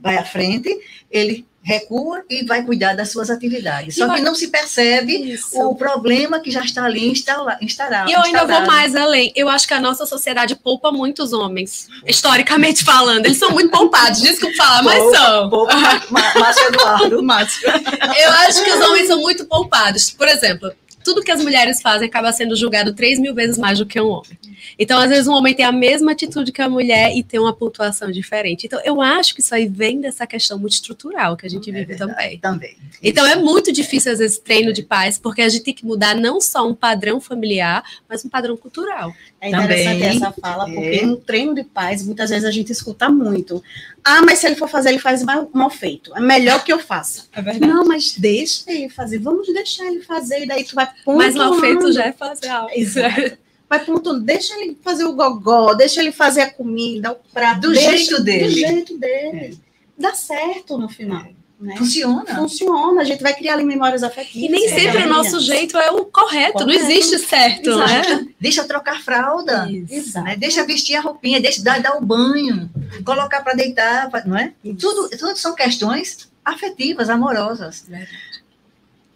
vai 0.00 0.16
à 0.16 0.24
frente, 0.24 0.68
ele 1.10 1.46
recua 1.64 2.22
e 2.28 2.44
vai 2.44 2.62
cuidar 2.62 2.94
das 2.94 3.10
suas 3.10 3.30
atividades. 3.30 3.96
E 3.96 4.00
Só 4.00 4.06
vai- 4.06 4.16
que 4.18 4.22
não 4.22 4.34
se 4.34 4.48
percebe 4.48 5.32
Isso. 5.32 5.58
o 5.60 5.74
problema 5.74 6.38
que 6.38 6.50
já 6.50 6.60
está 6.60 6.84
ali 6.84 7.08
instala- 7.10 7.56
instalado. 7.62 8.10
E 8.10 8.12
eu 8.12 8.20
ainda 8.20 8.44
vou 8.44 8.66
mais 8.66 8.94
além. 8.94 9.32
Eu 9.34 9.48
acho 9.48 9.66
que 9.66 9.72
a 9.74 9.80
nossa 9.80 10.04
sociedade 10.04 10.54
poupa 10.54 10.92
muitos 10.92 11.32
homens, 11.32 11.88
historicamente 12.06 12.84
falando. 12.84 13.24
Eles 13.26 13.38
são 13.38 13.50
muito 13.50 13.70
poupados, 13.70 14.20
desculpa 14.20 14.56
falar, 14.56 14.82
mas 14.82 14.98
Poupa, 15.02 15.16
são. 15.18 15.50
Pouco, 15.50 15.72
Ma- 16.10 16.34
Márcio 16.38 16.66
Eduardo. 16.66 17.22
Márcio. 17.24 17.68
Eu 17.68 18.30
acho 18.46 18.62
que 18.62 18.70
os 18.70 18.80
homens 18.88 19.06
são 19.08 19.20
muito 19.20 19.46
poupados. 19.46 20.10
Por 20.10 20.28
exemplo, 20.28 20.70
tudo 21.04 21.22
que 21.22 21.30
as 21.30 21.42
mulheres 21.42 21.80
fazem 21.82 22.08
acaba 22.08 22.32
sendo 22.32 22.56
julgado 22.56 22.94
três 22.94 23.18
mil 23.18 23.34
vezes 23.34 23.58
mais 23.58 23.78
do 23.78 23.86
que 23.86 24.00
um 24.00 24.08
homem. 24.08 24.38
Então, 24.78 24.98
às 24.98 25.08
vezes, 25.10 25.26
um 25.28 25.32
homem 25.34 25.54
tem 25.54 25.64
a 25.64 25.70
mesma 25.70 26.12
atitude 26.12 26.50
que 26.50 26.62
a 26.62 26.68
mulher 26.68 27.14
e 27.14 27.22
tem 27.22 27.38
uma 27.38 27.52
pontuação 27.52 28.10
diferente. 28.10 28.66
Então, 28.66 28.80
eu 28.84 29.00
acho 29.00 29.34
que 29.34 29.40
isso 29.40 29.54
aí 29.54 29.68
vem 29.68 30.00
dessa 30.00 30.26
questão 30.26 30.58
muito 30.58 30.72
estrutural 30.72 31.36
que 31.36 31.46
a 31.46 31.50
gente 31.50 31.68
É 31.70 31.72
vive 31.72 31.84
verdade, 31.84 32.10
também. 32.12 32.38
Também. 32.38 32.76
Então 33.02 33.26
é 33.26 33.36
muito 33.36 33.70
difícil, 33.70 34.10
às 34.12 34.18
vezes, 34.18 34.38
treino 34.38 34.72
de 34.72 34.82
paz, 34.82 35.18
porque 35.18 35.42
a 35.42 35.48
gente 35.48 35.62
tem 35.64 35.74
que 35.74 35.84
mudar 35.84 36.14
não 36.16 36.40
só 36.40 36.66
um 36.66 36.74
padrão 36.74 37.20
familiar, 37.20 37.84
mas 38.08 38.24
um 38.24 38.28
padrão 38.30 38.56
cultural. 38.56 39.12
É 39.40 39.48
interessante 39.50 40.00
Também. 40.00 40.16
essa 40.16 40.32
fala, 40.32 40.64
porque 40.64 40.80
É. 41.02 41.06
no 41.06 41.16
treino 41.18 41.54
de 41.54 41.62
paz, 41.64 42.04
muitas 42.04 42.30
vezes 42.30 42.44
a 42.46 42.50
gente 42.50 42.72
escuta 42.72 43.10
muito. 43.10 43.62
Ah, 44.06 44.20
mas 44.22 44.38
se 44.38 44.46
ele 44.46 44.56
for 44.56 44.68
fazer, 44.68 44.90
ele 44.90 44.98
faz 44.98 45.22
mal, 45.22 45.48
mal 45.52 45.70
feito. 45.70 46.14
É 46.14 46.20
melhor 46.20 46.62
que 46.62 46.70
eu 46.72 46.78
faça. 46.78 47.24
É 47.32 47.40
verdade. 47.40 47.72
Não, 47.72 47.84
mas 47.86 48.12
deixa 48.18 48.70
ele 48.70 48.90
fazer. 48.90 49.18
Vamos 49.18 49.46
deixar 49.52 49.86
ele 49.86 50.02
fazer. 50.02 50.42
E 50.42 50.46
daí 50.46 50.62
tu 50.64 50.74
vai 50.74 50.86
pontuando. 50.86 51.18
Mas 51.18 51.34
mal 51.34 51.54
feito 51.58 51.90
já 51.92 52.04
é 52.04 52.12
fazer 52.12 52.48
algo. 52.48 52.70
Exato. 52.74 53.38
Vai 53.68 53.82
pontuando. 53.82 54.20
Deixa 54.20 54.54
ele 54.60 54.76
fazer 54.84 55.04
o 55.04 55.14
gogó, 55.14 55.72
deixa 55.74 56.02
ele 56.02 56.12
fazer 56.12 56.42
a 56.42 56.50
comida, 56.50 57.12
o 57.12 57.16
prato. 57.32 57.62
Do 57.62 57.72
deixa- 57.72 57.96
jeito 57.96 58.22
dele. 58.22 58.44
Do 58.44 58.50
jeito 58.50 58.98
dele. 58.98 59.58
Dá 59.98 60.12
certo 60.14 60.76
no 60.76 60.88
final. 60.88 61.26
Né? 61.60 61.76
Funciona. 61.76 62.34
Funciona. 62.34 63.00
A 63.00 63.04
gente 63.04 63.22
vai 63.22 63.32
criar 63.34 63.54
ali 63.54 63.64
memórias 63.64 64.02
afetivas. 64.02 64.42
E 64.42 64.48
nem 64.48 64.66
É, 64.66 64.68
sempre 64.68 64.82
o 64.82 64.86
maravilha. 65.08 65.14
nosso 65.14 65.40
jeito 65.40 65.78
é 65.78 65.90
o 65.90 66.04
correto, 66.04 66.58
não 66.58 66.66
Correto. 66.66 66.84
existe 66.90 67.18
certo, 67.20 67.76
né? 67.78 68.26
Deixa 68.40 68.60
eu 68.62 68.66
trocar 68.68 69.00
fralda. 69.02 69.64
Né? 69.66 70.36
Deixa 70.36 70.66
vestir 70.66 70.96
a 70.96 71.00
roupinha, 71.00 71.40
deixa 71.40 71.62
dar, 71.62 71.80
dar 71.80 71.96
o 71.96 72.04
banho, 72.04 72.68
colocar 73.04 73.40
para 73.42 73.54
deitar, 73.54 74.10
pra- 74.10 74.24
não 74.26 74.36
é? 74.36 74.52
Tudo, 74.78 75.08
tudo 75.16 75.36
são 75.38 75.54
questões 75.54 76.28
afetivas, 76.44 77.08
amorosas. 77.08 77.86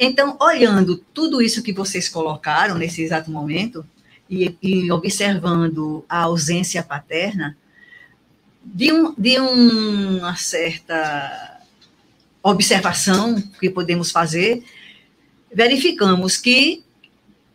Então, 0.00 0.36
olhando 0.40 0.96
tudo 1.12 1.42
isso 1.42 1.62
que 1.62 1.72
vocês 1.72 2.08
colocaram 2.08 2.76
nesse 2.76 3.02
exato 3.02 3.30
momento 3.30 3.84
e, 4.30 4.56
e 4.62 4.92
observando 4.92 6.04
a 6.08 6.20
ausência 6.20 6.82
paterna, 6.84 7.56
de, 8.64 8.92
um, 8.92 9.12
de 9.18 9.38
uma 9.40 10.36
certa 10.36 11.57
observação 12.50 13.40
que 13.60 13.70
podemos 13.70 14.10
fazer, 14.10 14.62
verificamos 15.52 16.36
que 16.36 16.82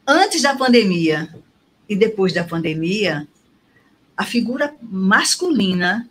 antes 0.05 0.41
da 0.41 0.55
pandemia 0.55 1.33
e 1.87 1.95
depois 1.95 2.33
da 2.33 2.43
pandemia, 2.43 3.27
a 4.15 4.25
figura 4.25 4.73
masculina 4.81 6.09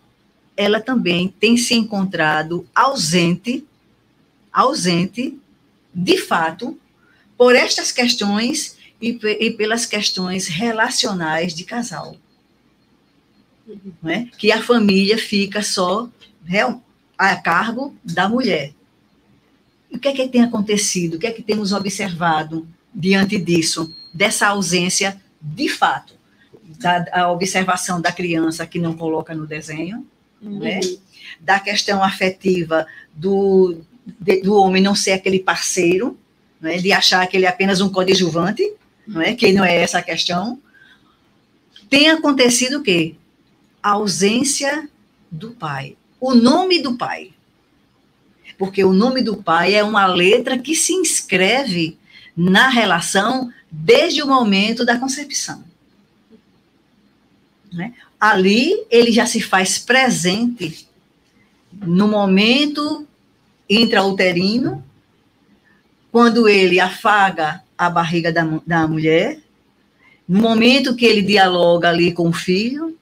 ela 0.57 0.81
também 0.81 1.29
tem 1.41 1.57
se 1.57 1.75
encontrado 1.75 2.67
ausente, 2.75 3.65
ausente, 4.53 5.39
de 5.95 6.19
fato, 6.19 6.79
por 7.39 7.55
estas 7.57 7.91
questões 7.91 8.77
e, 9.01 9.19
e 9.41 9.51
pelas 9.51 9.87
questões 9.87 10.47
relacionais 10.47 11.55
de 11.55 11.65
casal. 11.65 12.17
Não 14.03 14.11
é? 14.11 14.29
Que 14.37 14.53
a 14.53 14.63
família 14.63 15.17
fica 15.17 15.63
só 15.63 16.09
real- 16.45 16.83
a 17.31 17.37
cargo 17.37 17.95
da 18.05 18.29
mulher. 18.29 18.73
E 19.91 19.97
o 19.97 20.01
que 20.01 20.09
é 20.09 20.13
que 20.13 20.29
tem 20.29 20.43
acontecido? 20.43 21.15
O 21.15 21.19
que 21.19 21.27
é 21.27 21.31
que 21.31 21.43
temos 21.43 21.73
observado 21.73 22.67
diante 22.95 23.39
disso, 23.39 23.95
dessa 24.13 24.49
ausência 24.49 25.21
de 25.41 25.69
fato? 25.69 26.15
Da, 26.81 27.05
a 27.13 27.31
observação 27.31 28.01
da 28.01 28.11
criança 28.11 28.67
que 28.67 28.79
não 28.79 28.95
coloca 28.97 29.35
no 29.35 29.47
desenho, 29.47 30.07
né? 30.41 30.81
da 31.41 31.61
questão 31.61 32.03
afetiva 32.03 32.87
do, 33.15 33.81
de- 34.19 34.41
do 34.43 34.55
homem 34.57 34.83
não 34.83 34.95
ser 34.95 35.13
aquele 35.13 35.39
parceiro, 35.39 36.19
né? 36.61 36.79
de 36.79 36.93
achar 36.93 37.25
que 37.27 37.37
ele 37.37 37.47
é 37.47 37.49
apenas 37.49 37.81
um 37.81 37.89
coadjuvante, 37.89 38.69
não 39.07 39.21
é? 39.21 39.35
que 39.35 39.53
não 39.53 39.65
é 39.65 39.77
essa 39.77 39.99
a 39.99 40.03
questão. 40.03 40.59
Tem 41.89 42.11
acontecido 42.11 42.79
o 42.79 42.83
quê? 42.83 43.15
A 43.83 43.91
ausência 43.91 44.89
do 45.31 45.51
pai. 45.53 45.97
O 46.23 46.37
nome 46.37 46.81
do 46.81 46.97
pai. 46.97 47.33
Porque 48.57 48.85
o 48.85 48.93
nome 48.93 49.23
do 49.23 49.39
pai 49.39 49.75
é 49.75 49.83
uma 49.83 50.07
letra 50.07 50.57
que 50.57 50.77
se 50.77 50.93
inscreve 50.93 51.99
na 52.37 52.69
relação 52.69 53.53
desde 53.69 54.23
o 54.23 54.27
momento 54.29 54.85
da 54.85 54.97
concepção. 55.01 55.65
Né? 57.73 57.93
Ali 58.21 58.87
ele 58.89 59.11
já 59.11 59.27
se 59.27 59.41
faz 59.41 59.81
presente 59.81 60.87
no 61.73 62.07
momento 62.07 63.05
intrauterino, 63.69 64.85
quando 66.13 66.49
ele 66.49 66.79
afaga 66.79 67.65
a 67.77 67.91
barriga 67.91 68.33
da, 68.33 68.45
da 68.65 68.87
mulher, 68.87 69.41
no 70.29 70.41
momento 70.41 70.95
que 70.95 71.05
ele 71.05 71.23
dialoga 71.23 71.89
ali 71.89 72.13
com 72.13 72.29
o 72.29 72.33
filho, 72.33 72.97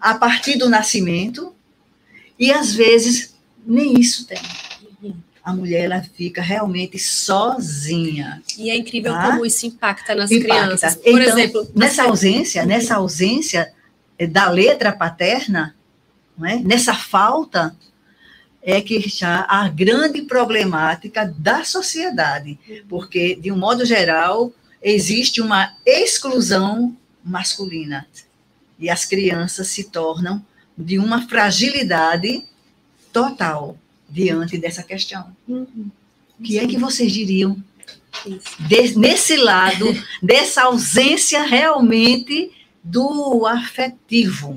a 0.00 0.14
partir 0.14 0.56
do 0.56 0.70
nascimento, 0.70 1.54
e 2.38 2.52
às 2.52 2.74
vezes 2.74 3.34
nem 3.66 3.98
isso 3.98 4.26
tem. 4.26 4.38
A 5.42 5.52
mulher 5.54 5.84
ela 5.84 6.02
fica 6.02 6.42
realmente 6.42 6.98
sozinha. 6.98 8.42
E 8.58 8.68
é 8.68 8.76
incrível 8.76 9.12
Tá? 9.12 9.30
como 9.30 9.46
isso 9.46 9.64
impacta 9.66 10.14
nas 10.14 10.30
Impacta. 10.30 10.54
crianças. 10.54 10.94
Por 10.96 11.08
Então, 11.08 11.38
exemplo, 11.38 11.70
Nessa 11.74 12.02
assim, 12.02 12.10
ausência, 12.10 12.66
nessa 12.66 12.94
ausência 12.96 13.72
eh, 14.18 14.26
da 14.26 14.50
letra 14.50 14.92
paterna, 14.92 15.74
é? 16.44 16.56
nessa 16.56 16.94
falta, 16.94 17.74
é 18.62 18.80
que 18.82 18.96
está 18.96 19.46
a 19.48 19.68
grande 19.68 20.20
problemática 20.22 21.24
da 21.38 21.64
sociedade, 21.64 22.58
porque, 22.88 23.34
de 23.36 23.50
um 23.50 23.56
modo 23.56 23.86
geral, 23.86 24.52
existe 24.82 25.40
uma 25.40 25.72
exclusão 25.86 26.94
masculina, 27.24 28.06
e 28.78 28.90
as 28.90 29.06
crianças 29.06 29.68
se 29.68 29.84
tornam 29.84 30.44
de 30.78 30.98
uma 30.98 31.26
fragilidade 31.28 32.44
total 33.12 33.76
diante 34.08 34.56
dessa 34.56 34.82
questão. 34.82 35.26
Uhum. 35.46 35.90
O 36.38 36.42
que 36.42 36.58
é 36.58 36.66
que 36.66 36.78
vocês 36.78 37.10
diriam 37.12 37.56
de- 38.60 38.96
nesse 38.96 39.36
lado, 39.36 39.86
dessa 40.22 40.62
ausência 40.62 41.42
realmente 41.42 42.52
do 42.82 43.44
afetivo. 43.46 44.56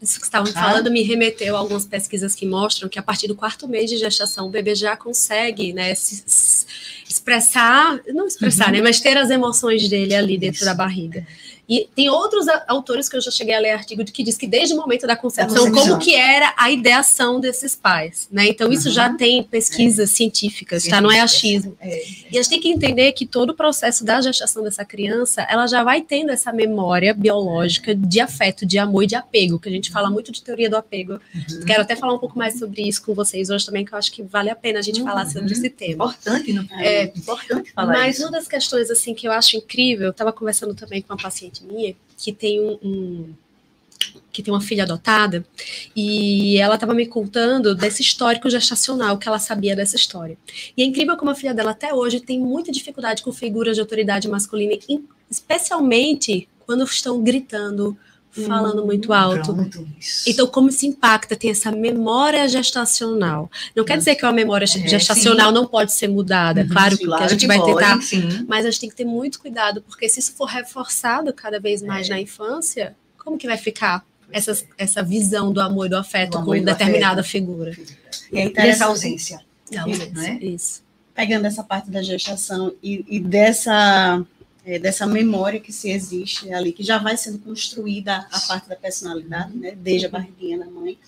Isso 0.00 0.18
que 0.18 0.24
estavam 0.24 0.50
Tá? 0.52 0.62
falando 0.62 0.90
me 0.90 1.02
remeteu 1.02 1.54
a 1.54 1.58
algumas 1.58 1.84
pesquisas 1.84 2.34
que 2.34 2.46
mostram 2.46 2.88
que 2.88 2.98
a 2.98 3.02
partir 3.02 3.28
do 3.28 3.34
quarto 3.34 3.68
mês 3.68 3.90
de 3.90 3.98
gestação 3.98 4.46
o 4.46 4.50
bebê 4.50 4.74
já 4.74 4.96
consegue 4.96 5.72
né, 5.72 5.94
se, 5.94 6.22
se 6.26 6.66
expressar, 7.08 8.00
não 8.08 8.26
expressar, 8.26 8.66
Uhum. 8.68 8.72
né, 8.72 8.80
mas 8.82 9.00
ter 9.00 9.16
as 9.18 9.28
emoções 9.30 9.86
dele 9.88 10.14
ali 10.14 10.38
dentro 10.38 10.56
Isso. 10.56 10.64
da 10.64 10.74
barriga. 10.74 11.26
E 11.68 11.88
tem 11.94 12.08
outros 12.10 12.46
autores 12.68 13.08
que 13.08 13.16
eu 13.16 13.20
já 13.20 13.30
cheguei 13.30 13.54
a 13.54 13.58
ler 13.58 13.70
artigo 13.70 14.04
de 14.04 14.12
que 14.12 14.22
diz 14.22 14.36
que 14.36 14.46
desde 14.46 14.74
o 14.74 14.76
momento 14.76 15.06
da 15.06 15.16
concepção, 15.16 15.64
concepção. 15.64 15.88
como 15.92 15.98
que 15.98 16.14
era 16.14 16.52
a 16.56 16.70
ideação 16.70 17.40
desses 17.40 17.74
pais, 17.74 18.28
né? 18.30 18.46
Então 18.48 18.70
isso 18.72 18.88
Uhum. 18.88 18.94
já 18.94 19.12
tem 19.14 19.42
pesquisas 19.42 20.10
científicas, 20.10 20.84
tá? 20.84 21.00
Não 21.00 21.10
é 21.10 21.20
achismo. 21.20 21.76
É. 21.80 22.02
E 22.30 22.38
a 22.38 22.42
gente 22.42 22.50
tem 22.50 22.60
que 22.60 22.68
entender 22.68 23.12
que 23.12 23.24
todo 23.26 23.50
o 23.50 23.54
processo 23.54 24.04
da 24.04 24.20
gestação 24.20 24.62
dessa 24.62 24.84
criança, 24.84 25.46
ela 25.48 25.66
já 25.66 25.82
vai 25.82 26.02
tendo 26.02 26.30
essa 26.30 26.52
memória 26.52 27.14
biológica 27.14 27.94
de 27.94 28.20
afeto, 28.20 28.66
de 28.66 28.78
amor 28.78 29.04
e 29.04 29.06
de 29.06 29.14
apego, 29.14 29.58
que 29.58 29.68
a 29.68 29.72
gente 29.72 29.90
fala 29.90 30.10
muito 30.10 30.30
de 30.32 30.42
teoria 30.42 30.68
do 30.68 30.76
apego. 30.76 31.14
Uhum. 31.34 31.64
Quero 31.66 31.82
até 31.82 31.96
falar 31.96 32.12
um 32.14 32.18
pouco 32.18 32.38
mais 32.38 32.58
sobre 32.58 32.82
isso 32.82 33.02
com 33.02 33.14
vocês 33.14 33.48
hoje 33.50 33.64
também, 33.66 33.84
que 33.84 33.92
eu 33.94 33.98
acho 33.98 34.12
que 34.12 34.22
vale 34.22 34.50
a 34.50 34.56
pena 34.56 34.78
a 34.78 34.82
gente 34.82 35.02
falar 35.02 35.24
Uhum. 35.24 35.30
sobre 35.32 35.52
esse 35.52 35.70
tema. 35.70 36.04
Importante, 36.04 36.52
não 36.52 36.64
É. 36.78 36.94
é 36.94 37.04
importante 37.16 37.72
falar 37.72 37.92
Mas 37.92 38.16
isso. 38.16 38.24
uma 38.26 38.32
das 38.32 38.46
questões 38.46 38.90
assim 38.90 39.14
que 39.14 39.26
eu 39.26 39.32
acho 39.32 39.56
incrível, 39.56 40.06
eu 40.06 40.10
estava 40.10 40.32
conversando 40.32 40.74
também 40.74 41.00
com 41.00 41.12
uma 41.14 41.20
paciente 41.22 41.53
minha 41.62 41.94
que 42.16 42.32
tem 42.32 42.60
um, 42.60 42.78
um- 42.82 43.34
que 44.32 44.42
tem 44.42 44.52
uma 44.52 44.60
filha 44.60 44.82
adotada 44.82 45.44
e 45.94 46.58
ela 46.58 46.74
estava 46.74 46.92
me 46.92 47.06
contando 47.06 47.74
desse 47.74 48.02
histórico 48.02 48.50
gestacional 48.50 49.16
que 49.16 49.28
ela 49.28 49.38
sabia 49.38 49.76
dessa 49.76 49.94
história. 49.96 50.36
E 50.76 50.82
é 50.82 50.84
incrível 50.84 51.16
como 51.16 51.30
a 51.30 51.34
filha 51.34 51.54
dela 51.54 51.70
até 51.70 51.94
hoje 51.94 52.18
tem 52.20 52.40
muita 52.40 52.72
dificuldade 52.72 53.22
com 53.22 53.32
figuras 53.32 53.76
de 53.76 53.80
autoridade 53.80 54.26
masculina, 54.28 54.74
especialmente 55.30 56.48
quando 56.66 56.82
estão 56.84 57.22
gritando, 57.22 57.96
falando 58.46 58.84
muito 58.84 59.12
alto. 59.12 59.54
Pronto. 59.54 59.86
Então, 60.26 60.46
como 60.46 60.68
isso 60.68 60.84
impacta? 60.86 61.36
Tem 61.36 61.50
essa 61.50 61.70
memória 61.70 62.46
gestacional. 62.48 63.50
Não 63.74 63.84
quer 63.84 63.96
dizer 63.98 64.16
que 64.16 64.26
a 64.26 64.32
memória 64.32 64.64
É, 64.64 64.88
gestacional 64.88 65.52
não 65.52 65.66
pode 65.66 65.92
ser 65.92 66.08
mudada, 66.08 66.62
Uhum, 66.62 66.68
claro, 66.68 66.98
que 66.98 67.12
a 67.12 67.28
gente 67.28 67.46
vai 67.46 67.58
pode, 67.58 67.72
tentar. 67.74 68.02
Sim. 68.02 68.44
Mas 68.48 68.66
a 68.66 68.70
gente 68.70 68.80
tem 68.80 68.88
que 68.90 68.96
ter 68.96 69.04
muito 69.04 69.40
cuidado, 69.40 69.82
porque 69.82 70.08
se 70.08 70.18
isso 70.20 70.32
for 70.32 70.46
reforçado 70.46 71.32
cada 71.32 71.60
vez 71.60 71.80
mais 71.82 72.08
É. 72.08 72.14
na 72.14 72.20
infância, 72.20 72.94
como 73.18 73.38
que 73.38 73.46
vai 73.46 73.56
ficar 73.56 74.04
essas, 74.32 74.64
essa 74.76 75.02
visão 75.02 75.52
do 75.52 75.60
amor 75.60 75.86
e 75.86 75.88
do 75.90 75.96
afeto 75.96 76.42
com 76.42 76.50
determinada 76.60 77.20
afeto. 77.20 77.30
figura? 77.32 77.72
E 78.32 78.38
é 78.38 78.44
E 78.44 78.46
interessante, 78.48 78.74
essa 78.74 78.86
ausência. 78.86 79.40
Isso, 79.86 80.10
né? 80.12 80.38
isso. 80.42 80.82
pegando 81.14 81.46
essa 81.46 81.62
parte 81.62 81.90
da 81.90 82.02
gestação 82.02 82.72
e, 82.82 83.04
e 83.08 83.20
dessa, 83.20 84.20
é, 84.64 84.78
dessa 84.78 85.06
memória 85.06 85.60
que 85.60 85.72
se 85.72 85.90
existe 85.90 86.52
ali, 86.52 86.72
que 86.72 86.82
já 86.82 86.98
vai 86.98 87.16
sendo 87.16 87.38
construída 87.38 88.26
a 88.32 88.40
parte 88.40 88.68
da 88.68 88.76
personalidade, 88.76 89.56
né, 89.56 89.76
desde 89.76 90.06
a 90.06 90.08
barriguinha 90.10 90.58
da 90.58 90.66
mãe. 90.66 90.98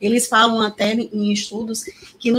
Eles 0.00 0.28
falam 0.28 0.60
até 0.60 0.92
em 0.92 1.32
estudos 1.32 1.84
que 2.18 2.30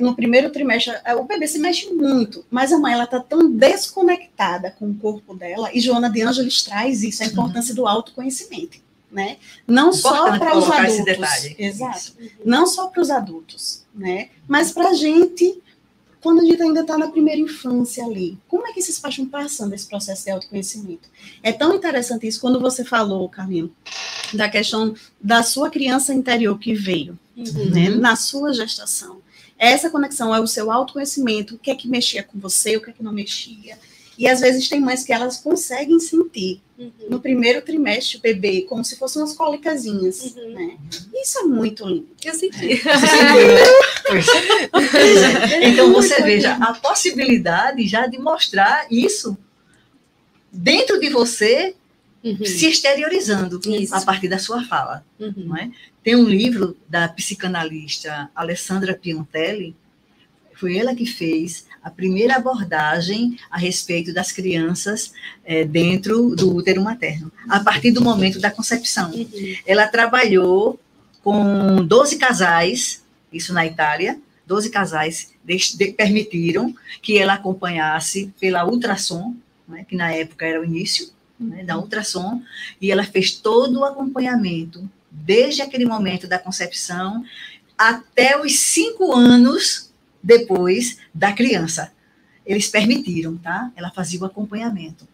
no 0.00 0.14
primeiro 0.14 0.50
trimestre 0.50 0.94
é, 1.04 1.14
o 1.16 1.24
bebê 1.24 1.48
se 1.48 1.58
mexe 1.58 1.92
muito, 1.92 2.44
mas 2.48 2.72
a 2.72 2.78
mãe 2.78 2.92
ela 2.92 3.04
está 3.04 3.18
tão 3.18 3.50
desconectada 3.50 4.70
com 4.78 4.90
o 4.90 4.94
corpo 4.94 5.34
dela, 5.34 5.70
e 5.72 5.80
Joana 5.80 6.10
de 6.10 6.22
Ângeles 6.22 6.62
traz 6.62 7.02
isso, 7.02 7.22
a 7.22 7.26
importância 7.26 7.74
do 7.74 7.86
autoconhecimento. 7.86 8.78
Né? 9.10 9.38
Não 9.66 9.88
Importante 9.88 10.02
só 10.02 10.38
para 10.38 10.58
os 10.58 10.70
adultos, 10.70 11.54
exato. 11.58 12.12
Não 12.44 12.66
só 12.66 12.88
para 12.88 13.00
os 13.00 13.10
adultos, 13.10 13.86
né? 13.94 14.28
Mas 14.46 14.70
para 14.70 14.90
a 14.90 14.92
gente 14.92 15.62
quando 16.20 16.40
a 16.40 16.44
gente 16.44 16.62
ainda 16.62 16.80
está 16.80 16.98
na 16.98 17.08
primeira 17.08 17.40
infância 17.40 18.04
ali. 18.04 18.38
Como 18.48 18.66
é 18.66 18.72
que 18.72 18.80
esses 18.80 18.98
pais 18.98 19.14
estão 19.14 19.28
passando 19.28 19.74
esse 19.74 19.88
processo 19.88 20.24
de 20.24 20.30
autoconhecimento? 20.30 21.08
É 21.42 21.52
tão 21.52 21.74
interessante 21.74 22.26
isso 22.26 22.40
quando 22.40 22.60
você 22.60 22.84
falou, 22.84 23.28
Carlinhos, 23.28 23.70
da 24.32 24.48
questão 24.48 24.94
da 25.20 25.42
sua 25.42 25.70
criança 25.70 26.12
interior 26.12 26.58
que 26.58 26.74
veio, 26.74 27.18
uhum. 27.36 27.70
né, 27.70 27.88
na 27.90 28.16
sua 28.16 28.52
gestação. 28.52 29.20
Essa 29.58 29.90
conexão 29.90 30.34
é 30.34 30.40
o 30.40 30.46
seu 30.46 30.70
autoconhecimento, 30.70 31.56
o 31.56 31.58
que 31.58 31.70
é 31.70 31.74
que 31.74 31.88
mexia 31.88 32.22
com 32.22 32.38
você, 32.38 32.76
o 32.76 32.80
que 32.80 32.90
é 32.90 32.92
que 32.92 33.02
não 33.02 33.12
mexia. 33.12 33.78
E 34.18 34.26
às 34.26 34.40
vezes 34.40 34.68
tem 34.68 34.80
mães 34.80 35.04
que 35.04 35.12
elas 35.12 35.36
conseguem 35.36 36.00
sentir 36.00 36.60
uhum. 36.76 36.90
no 37.08 37.20
primeiro 37.20 37.62
trimestre 37.62 38.18
o 38.18 38.20
bebê 38.20 38.62
como 38.62 38.84
se 38.84 38.96
fossem 38.96 39.22
umas 39.22 39.32
cólicasinhas, 39.32 40.34
uhum. 40.34 40.54
né? 40.54 40.76
Isso 41.14 41.38
é 41.38 41.42
muito 41.44 41.86
lindo. 41.86 42.08
Eu 42.24 42.34
senti. 42.34 42.72
É. 42.72 42.82
então 45.68 45.92
você 45.92 46.20
veja 46.20 46.54
a 46.54 46.74
possibilidade 46.74 47.86
já 47.86 48.08
de 48.08 48.18
mostrar 48.18 48.88
isso 48.90 49.38
dentro 50.52 50.98
de 50.98 51.10
você 51.10 51.76
uhum. 52.24 52.44
se 52.44 52.66
exteriorizando 52.68 53.60
isso. 53.66 53.94
a 53.94 54.00
partir 54.00 54.28
da 54.28 54.40
sua 54.40 54.64
fala, 54.64 55.04
uhum. 55.20 55.32
não 55.36 55.56
é? 55.56 55.70
Tem 56.02 56.16
um 56.16 56.24
livro 56.24 56.76
da 56.88 57.06
psicanalista 57.08 58.28
Alessandra 58.34 58.94
Piontelli, 58.94 59.76
foi 60.54 60.76
ela 60.76 60.92
que 60.92 61.06
fez 61.06 61.67
a 61.82 61.90
primeira 61.90 62.36
abordagem 62.36 63.38
a 63.50 63.58
respeito 63.58 64.12
das 64.12 64.32
crianças 64.32 65.12
é, 65.44 65.64
dentro 65.64 66.34
do 66.34 66.54
útero 66.54 66.82
materno, 66.82 67.30
a 67.48 67.60
partir 67.60 67.90
do 67.90 68.02
momento 68.02 68.40
da 68.40 68.50
concepção. 68.50 69.12
Ela 69.66 69.86
trabalhou 69.86 70.78
com 71.22 71.84
12 71.84 72.16
casais, 72.16 73.02
isso 73.32 73.52
na 73.52 73.66
Itália, 73.66 74.18
12 74.46 74.70
casais 74.70 75.32
de, 75.44 75.56
de, 75.76 75.92
permitiram 75.92 76.74
que 77.02 77.18
ela 77.18 77.34
acompanhasse 77.34 78.32
pela 78.40 78.66
ultrassom, 78.66 79.34
né, 79.68 79.84
que 79.86 79.94
na 79.94 80.10
época 80.10 80.46
era 80.46 80.60
o 80.60 80.64
início 80.64 81.10
né, 81.38 81.62
da 81.62 81.78
ultrassom, 81.78 82.42
e 82.80 82.90
ela 82.90 83.04
fez 83.04 83.32
todo 83.32 83.80
o 83.80 83.84
acompanhamento, 83.84 84.88
desde 85.10 85.60
aquele 85.60 85.84
momento 85.84 86.26
da 86.26 86.38
concepção 86.38 87.24
até 87.76 88.40
os 88.40 88.58
cinco 88.58 89.12
anos 89.14 89.87
depois 90.28 90.98
da 91.14 91.32
criança. 91.32 91.90
Eles 92.44 92.68
permitiram, 92.68 93.38
tá? 93.38 93.72
Ela 93.74 93.90
fazia 93.90 94.20
o 94.20 94.26
acompanhamento. 94.26 95.08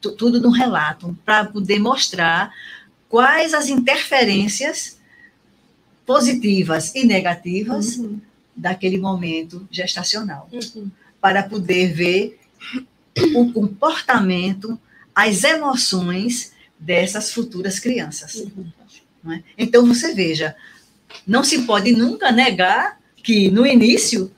Tudo 0.00 0.40
num 0.40 0.50
relato, 0.50 1.16
para 1.24 1.44
poder 1.44 1.78
mostrar 1.78 2.52
quais 3.08 3.54
as 3.54 3.68
interferências 3.68 4.98
positivas 6.04 6.92
e 6.96 7.04
negativas 7.04 7.96
uhum. 7.96 8.20
daquele 8.56 8.98
momento 8.98 9.66
gestacional. 9.70 10.48
Uhum. 10.52 10.90
Para 11.20 11.44
poder 11.44 11.92
ver 11.92 12.40
o 13.36 13.52
comportamento, 13.52 14.78
as 15.14 15.44
emoções 15.44 16.52
dessas 16.78 17.32
futuras 17.32 17.78
crianças. 17.78 18.34
Uhum. 18.34 19.32
É? 19.32 19.42
Então, 19.56 19.86
você 19.86 20.12
veja, 20.12 20.56
não 21.24 21.44
se 21.44 21.62
pode 21.62 21.92
nunca 21.92 22.32
negar 22.32 23.00
que 23.22 23.48
no 23.50 23.66
início 23.66 24.30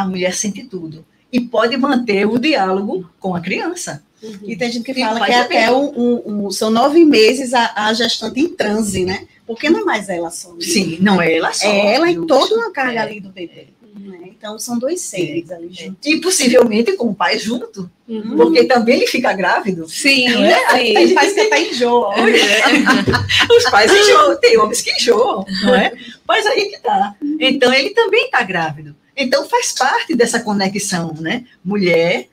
a 0.00 0.06
mulher 0.06 0.34
sente 0.34 0.62
tudo. 0.64 1.04
E 1.32 1.40
pode 1.40 1.74
manter 1.76 2.26
o 2.26 2.38
diálogo 2.38 3.08
com 3.18 3.34
a 3.34 3.40
criança. 3.40 4.02
Uhum. 4.22 4.38
E 4.44 4.56
tem 4.56 4.70
gente 4.70 4.84
que 4.84 5.00
fala 5.00 5.24
que 5.24 5.32
é 5.32 5.40
até 5.40 5.72
um, 5.72 5.86
um, 5.86 6.46
um, 6.46 6.50
são 6.50 6.70
nove 6.70 7.04
meses 7.04 7.54
a, 7.54 7.72
a, 7.74 7.94
gestante 7.94 8.40
em 8.40 8.48
transe, 8.48 9.04
né? 9.04 9.26
Porque 9.46 9.70
não 9.70 9.80
é 9.80 9.84
mais 9.84 10.08
ela 10.08 10.30
só. 10.30 10.52
Né? 10.52 10.60
Sim, 10.60 10.98
não 11.00 11.20
é 11.20 11.34
ela 11.34 11.52
só. 11.52 11.66
É 11.66 11.94
ela 11.94 12.10
e 12.10 12.26
toda 12.26 12.54
uma 12.56 12.70
carga 12.70 13.00
é. 13.00 13.02
ali 13.02 13.20
do 13.20 13.30
bebê. 13.30 13.68
Né? 13.98 14.18
Então, 14.26 14.58
são 14.58 14.78
dois 14.78 15.00
seres 15.00 15.50
ali 15.50 15.72
juntos. 15.72 15.98
E 16.04 16.20
possivelmente 16.20 16.92
com 16.92 17.08
o 17.08 17.14
pai 17.14 17.38
junto, 17.38 17.90
uhum. 18.06 18.36
porque 18.36 18.64
também 18.64 18.96
ele 18.96 19.06
fica 19.06 19.32
grávido. 19.32 19.88
Sim, 19.88 20.28
não 20.28 20.44
é? 20.44 20.58
sim. 20.58 20.96
Aí 20.96 21.14
faz 21.14 21.32
que 21.32 21.40
até 21.40 21.68
enjoa. 21.70 22.14
É. 22.26 23.56
Os 23.56 23.70
pais 23.70 23.90
enjoam, 23.90 24.36
tem 24.38 24.58
homens 24.58 24.82
que 24.82 24.92
enjoam, 24.92 25.44
não 25.62 25.74
é? 25.74 25.92
Mas 26.28 26.44
aí 26.46 26.66
que 26.66 26.78
tá. 26.80 27.14
Então, 27.40 27.72
ele 27.72 27.90
também 27.90 28.26
está 28.26 28.42
grávido. 28.42 28.94
Então 29.16 29.48
faz 29.48 29.72
parte 29.72 30.14
dessa 30.14 30.40
conexão, 30.40 31.14
né? 31.18 31.44
Mulher, 31.64 32.28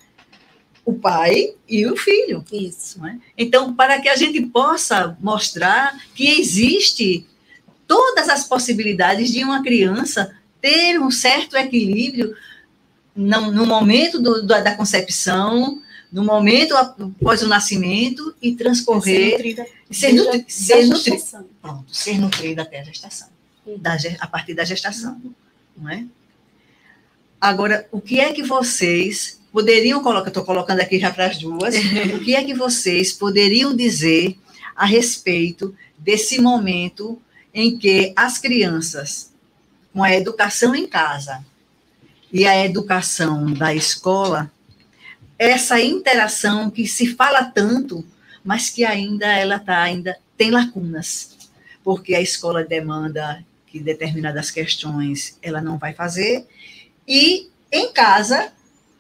o 0.86 0.94
pai 0.94 1.54
e 1.68 1.86
o 1.86 1.96
filho. 1.96 2.44
Isso. 2.52 3.02
Né? 3.02 3.20
Então, 3.38 3.74
para 3.74 4.02
que 4.02 4.10
a 4.10 4.16
gente 4.16 4.42
possa 4.42 5.18
mostrar 5.22 5.98
que 6.14 6.40
existe 6.40 7.26
todas 7.88 8.28
as 8.30 8.44
possibilidades 8.44 9.32
de 9.32 9.44
uma 9.44 9.64
criança 9.64 10.36
ter 10.62 11.00
um 11.00 11.12
certo 11.12 11.56
equilíbrio 11.56 12.36
no, 13.16 13.52
no 13.52 13.66
momento 13.66 14.20
do, 14.20 14.46
da 14.46 14.76
concepção, 14.76 15.82
no 16.12 16.24
momento 16.24 16.76
após 16.76 17.42
o 17.42 17.48
nascimento 17.48 18.36
e 18.42 18.56
transcorrer. 18.56 19.32
Ser 19.32 19.32
nutrida. 19.32 19.68
Ser, 19.90 20.14
nutri, 20.14 20.46
ser, 20.48 20.86
nutri, 20.86 21.24
pronto, 21.62 21.96
ser 21.96 22.20
nutrida 22.20 22.62
até 22.62 22.82
a 22.82 22.84
gestação. 22.84 23.30
Da, 23.78 23.98
a 24.20 24.28
partir 24.28 24.54
da 24.54 24.66
gestação. 24.66 25.22
Não 25.78 25.90
é? 25.90 26.06
Agora, 27.44 27.86
o 27.92 28.00
que 28.00 28.22
é 28.22 28.32
que 28.32 28.42
vocês 28.42 29.38
poderiam 29.52 30.02
colocar, 30.02 30.30
estou 30.30 30.46
colocando 30.46 30.80
aqui 30.80 30.98
já 30.98 31.12
para 31.12 31.26
as 31.26 31.38
duas, 31.38 31.76
o 32.16 32.22
que 32.22 32.34
é 32.38 32.42
que 32.42 32.54
vocês 32.54 33.12
poderiam 33.12 33.76
dizer 33.76 34.38
a 34.74 34.86
respeito 34.86 35.76
desse 35.98 36.40
momento 36.40 37.22
em 37.54 37.78
que 37.78 38.14
as 38.16 38.38
crianças, 38.38 39.34
com 39.92 40.02
a 40.02 40.16
educação 40.16 40.74
em 40.74 40.88
casa 40.88 41.46
e 42.32 42.48
a 42.48 42.64
educação 42.64 43.52
da 43.52 43.76
escola, 43.76 44.50
essa 45.38 45.82
interação 45.82 46.70
que 46.70 46.88
se 46.88 47.08
fala 47.08 47.44
tanto, 47.44 48.06
mas 48.42 48.70
que 48.70 48.86
ainda 48.86 49.28
ela 49.28 49.60
tá 49.60 49.82
ainda 49.82 50.18
tem 50.38 50.50
lacunas, 50.50 51.38
porque 51.84 52.16
a 52.16 52.22
escola 52.22 52.64
demanda 52.64 53.44
que 53.68 53.82
determinadas 53.82 54.50
questões 54.50 55.38
ela 55.42 55.60
não 55.60 55.78
vai 55.78 55.92
fazer 55.92 56.48
e 57.08 57.50
em 57.72 57.92
casa, 57.92 58.52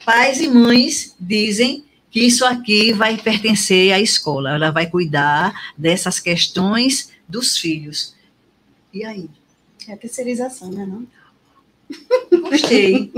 pais 0.05 0.41
e 0.41 0.47
mães 0.47 1.15
dizem 1.19 1.85
que 2.09 2.21
isso 2.21 2.45
aqui 2.45 2.93
vai 2.93 3.17
pertencer 3.17 3.91
à 3.91 3.99
escola, 3.99 4.55
ela 4.55 4.71
vai 4.71 4.87
cuidar 4.87 5.73
dessas 5.77 6.19
questões 6.19 7.11
dos 7.27 7.57
filhos. 7.57 8.15
E 8.93 9.03
aí? 9.03 9.29
É 9.87 9.93
a 9.93 9.97
terceirização, 9.97 10.69
né? 10.69 10.85
Não? 10.85 11.07
Gostei. 12.41 13.11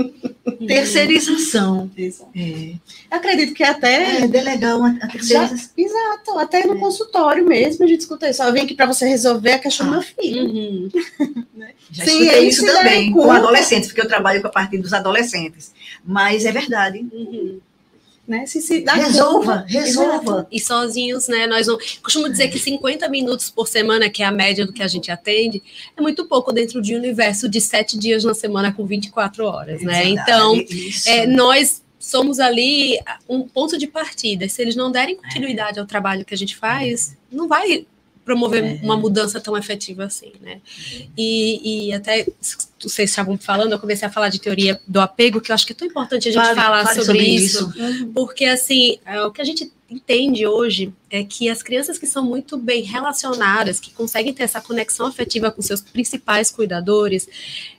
terceirização. 0.66 1.90
É. 2.34 2.74
Acredito 3.10 3.54
que 3.54 3.62
até. 3.62 4.22
É, 4.22 4.28
delegar 4.28 4.78
uma 4.78 4.90
a 4.90 5.08
terceirização. 5.08 5.56
Já, 5.56 5.68
exato, 5.76 6.38
até 6.38 6.66
no 6.66 6.76
é. 6.76 6.78
consultório 6.78 7.46
mesmo 7.46 7.84
a 7.84 7.88
gente 7.88 8.00
escuta 8.00 8.28
isso. 8.28 8.42
Eu 8.42 8.52
vim 8.52 8.60
aqui 8.60 8.74
para 8.74 8.86
você 8.86 9.06
resolver 9.06 9.52
a 9.52 9.58
questão 9.58 9.86
ah. 9.86 9.90
do 9.90 9.92
meu 9.96 10.02
filho. 10.02 10.44
Uhum. 10.44 10.88
Né? 11.56 11.72
Já 11.90 12.04
Sim, 12.04 12.20
escutei 12.20 12.48
isso 12.48 12.66
também 12.66 13.10
com 13.10 13.30
adolescentes, 13.30 13.88
porque 13.88 14.02
eu 14.02 14.08
trabalho 14.08 14.42
com 14.42 14.48
a 14.48 14.50
partir 14.50 14.76
dos 14.76 14.92
adolescentes. 14.92 15.72
Mas 16.04 16.44
é 16.44 16.52
verdade. 16.52 17.06
Uhum 17.10 17.58
né? 18.26 18.44
Se, 18.46 18.60
se 18.60 18.80
resolva, 18.80 19.58
conta, 19.58 19.66
resolva. 19.68 20.46
E 20.50 20.60
sozinhos, 20.60 21.28
né? 21.28 21.46
Nós 21.46 21.66
não. 21.66 21.78
Costumo 22.02 22.28
dizer 22.28 22.48
que 22.48 22.58
50 22.58 23.08
minutos 23.08 23.50
por 23.50 23.68
semana, 23.68 24.10
que 24.10 24.22
é 24.22 24.26
a 24.26 24.32
média 24.32 24.66
do 24.66 24.72
que 24.72 24.82
a 24.82 24.88
gente 24.88 25.10
atende, 25.10 25.62
é 25.96 26.00
muito 26.00 26.26
pouco 26.26 26.52
dentro 26.52 26.82
de 26.82 26.94
um 26.94 26.98
universo 26.98 27.48
de 27.48 27.60
sete 27.60 27.98
dias 27.98 28.24
na 28.24 28.34
semana 28.34 28.72
com 28.72 28.84
24 28.84 29.44
horas, 29.44 29.82
né? 29.82 30.08
Então, 30.08 30.54
é, 31.06 31.26
nós 31.26 31.82
somos 31.98 32.38
ali 32.38 32.98
um 33.28 33.46
ponto 33.46 33.78
de 33.78 33.86
partida. 33.86 34.48
Se 34.48 34.62
eles 34.62 34.76
não 34.76 34.90
derem 34.90 35.16
continuidade 35.16 35.78
ao 35.78 35.86
trabalho 35.86 36.24
que 36.24 36.34
a 36.34 36.36
gente 36.36 36.56
faz, 36.56 37.16
não 37.30 37.48
vai 37.48 37.86
promover 38.24 38.64
é. 38.64 38.80
uma 38.82 38.96
mudança 38.96 39.40
tão 39.40 39.56
efetiva 39.56 40.04
assim, 40.04 40.32
né? 40.40 40.60
E, 41.16 41.88
e 41.88 41.92
até 41.92 42.26
vocês 42.80 43.10
estavam 43.10 43.38
falando, 43.38 43.72
eu 43.72 43.78
comecei 43.78 44.06
a 44.06 44.10
falar 44.10 44.28
de 44.28 44.38
teoria 44.38 44.80
do 44.86 45.00
apego, 45.00 45.40
que 45.40 45.50
eu 45.50 45.54
acho 45.54 45.66
que 45.66 45.72
é 45.72 45.76
tão 45.76 45.88
importante 45.88 46.28
a 46.28 46.32
gente 46.32 46.42
Fale- 46.44 46.60
falar 46.60 46.86
sobre, 46.88 47.04
sobre 47.04 47.22
isso, 47.22 47.72
isso. 47.76 48.06
porque 48.08 48.44
assim, 48.44 48.98
é, 49.06 49.20
o 49.22 49.30
que 49.30 49.40
a 49.40 49.44
gente 49.44 49.72
entende 49.88 50.44
hoje 50.46 50.92
é 51.08 51.22
que 51.22 51.48
as 51.48 51.62
crianças 51.62 51.96
que 51.96 52.06
são 52.08 52.24
muito 52.24 52.56
bem 52.58 52.82
relacionadas, 52.82 53.78
que 53.78 53.92
conseguem 53.92 54.34
ter 54.34 54.42
essa 54.42 54.60
conexão 54.60 55.06
afetiva 55.06 55.50
com 55.50 55.62
seus 55.62 55.80
principais 55.80 56.50
cuidadores, 56.50 57.28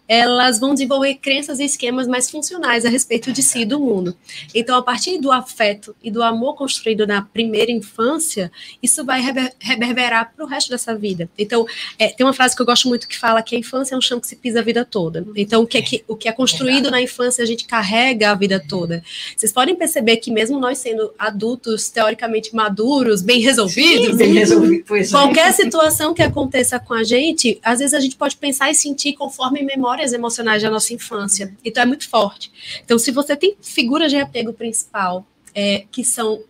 elas 0.07 0.57
vão 0.57 0.73
desenvolver 0.73 1.15
crenças 1.15 1.59
e 1.59 1.65
esquemas 1.65 2.07
mais 2.07 2.31
funcionais 2.31 2.85
a 2.85 2.89
respeito 2.89 3.33
de 3.33 3.43
si 3.43 3.59
e 3.59 3.65
do 3.65 3.77
mundo. 3.77 4.15
Então, 4.55 4.77
a 4.77 4.81
partir 4.81 5.19
do 5.19 5.29
afeto 5.33 5.93
e 6.01 6.09
do 6.09 6.23
amor 6.23 6.55
construído 6.55 7.05
na 7.05 7.21
primeira 7.21 7.69
infância, 7.73 8.49
isso 8.81 9.03
vai 9.03 9.19
rever- 9.21 9.53
reverberar 9.59 10.31
para 10.33 10.45
o 10.45 10.47
resto 10.47 10.69
dessa 10.69 10.95
vida. 10.95 11.29
Então, 11.37 11.65
é, 11.99 12.07
tem 12.07 12.25
uma 12.25 12.31
frase 12.31 12.55
que 12.55 12.61
eu 12.61 12.65
gosto 12.65 12.87
muito 12.87 13.05
que 13.05 13.17
fala 13.19 13.41
que 13.43 13.53
a 13.53 13.59
infância 13.59 13.93
é 13.95 13.97
um 13.97 14.01
chão 14.01 14.17
que 14.21 14.27
se 14.27 14.37
pisa 14.37 14.59
a 14.59 14.63
vida 14.63 14.85
toda. 14.89 15.25
Então, 15.35 15.63
o 15.63 15.67
que 15.67 15.77
é, 15.77 15.81
que, 15.81 16.03
o 16.07 16.15
que 16.15 16.27
é 16.27 16.31
construído 16.31 16.89
na 16.89 17.01
infância, 17.01 17.43
a 17.43 17.47
gente 17.47 17.65
carrega 17.65 18.31
a 18.31 18.35
vida 18.35 18.59
toda. 18.59 19.03
Vocês 19.35 19.51
podem 19.51 19.75
perceber 19.75 20.17
que, 20.17 20.31
mesmo 20.31 20.59
nós 20.59 20.77
sendo 20.77 21.13
adultos, 21.17 21.89
teoricamente 21.89 22.55
maduros, 22.55 23.21
bem 23.21 23.39
resolvidos, 23.39 24.17
Bem 24.17 24.33
resolvido, 24.33 24.95
é. 24.95 25.07
Qualquer 25.07 25.53
situação 25.53 26.13
que 26.13 26.21
aconteça 26.21 26.79
com 26.79 26.93
a 26.93 27.03
gente, 27.03 27.59
às 27.63 27.79
vezes 27.79 27.93
a 27.93 27.99
gente 27.99 28.15
pode 28.15 28.35
pensar 28.37 28.71
e 28.71 28.75
sentir 28.75 29.13
conforme 29.13 29.61
memórias 29.61 30.13
emocionais 30.13 30.63
da 30.63 30.69
nossa 30.69 30.93
infância. 30.93 31.55
Então 31.63 31.83
é 31.83 31.85
muito 31.85 32.09
forte. 32.09 32.51
Então, 32.83 32.97
se 32.97 33.11
você 33.11 33.35
tem 33.35 33.55
figuras 33.61 34.11
de 34.11 34.17
apego 34.17 34.53
principal 34.53 35.25
é, 35.53 35.85
que 35.91 36.03
são 36.03 36.41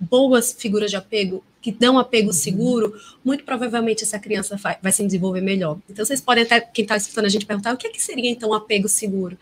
boas 0.00 0.54
figuras 0.58 0.90
de 0.90 0.96
apego, 0.96 1.42
que 1.66 1.72
dão 1.72 1.98
apego 1.98 2.32
seguro, 2.32 2.94
muito 3.24 3.42
provavelmente 3.42 4.04
essa 4.04 4.20
criança 4.20 4.56
vai, 4.56 4.92
se 4.92 5.04
desenvolver 5.04 5.40
melhor. 5.40 5.76
Então, 5.90 6.04
vocês 6.04 6.20
podem 6.20 6.44
até, 6.44 6.60
quem 6.60 6.84
está 6.84 6.96
escutando 6.96 7.24
a 7.24 7.28
gente 7.28 7.44
perguntar, 7.44 7.74
o 7.74 7.76
que, 7.76 7.88
é 7.88 7.90
que 7.90 8.00
seria 8.00 8.30
então 8.30 8.50
um 8.50 8.54
apego 8.54 8.88
seguro? 8.88 9.36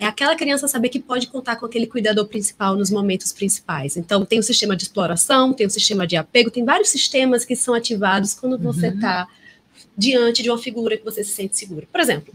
É 0.00 0.06
aquela 0.06 0.34
criança 0.34 0.66
saber 0.66 0.88
que 0.88 0.98
pode 0.98 1.26
contar 1.26 1.56
com 1.56 1.66
aquele 1.66 1.86
cuidador 1.86 2.26
principal 2.28 2.76
nos 2.76 2.90
momentos 2.90 3.30
principais. 3.30 3.94
Então, 3.98 4.24
tem 4.24 4.38
o 4.38 4.42
sistema 4.42 4.74
de 4.74 4.84
exploração, 4.84 5.52
tem 5.52 5.66
o 5.66 5.70
sistema 5.70 6.06
de 6.06 6.16
apego, 6.16 6.50
tem 6.50 6.64
vários 6.64 6.88
sistemas 6.88 7.44
que 7.44 7.54
são 7.54 7.74
ativados 7.74 8.32
quando 8.32 8.56
você 8.56 8.86
está 8.86 9.28
diante 9.94 10.42
de 10.42 10.48
uma 10.48 10.56
figura 10.56 10.96
que 10.96 11.04
você 11.04 11.22
se 11.22 11.32
sente 11.32 11.58
seguro. 11.58 11.86
Por 11.92 12.00
exemplo, 12.00 12.32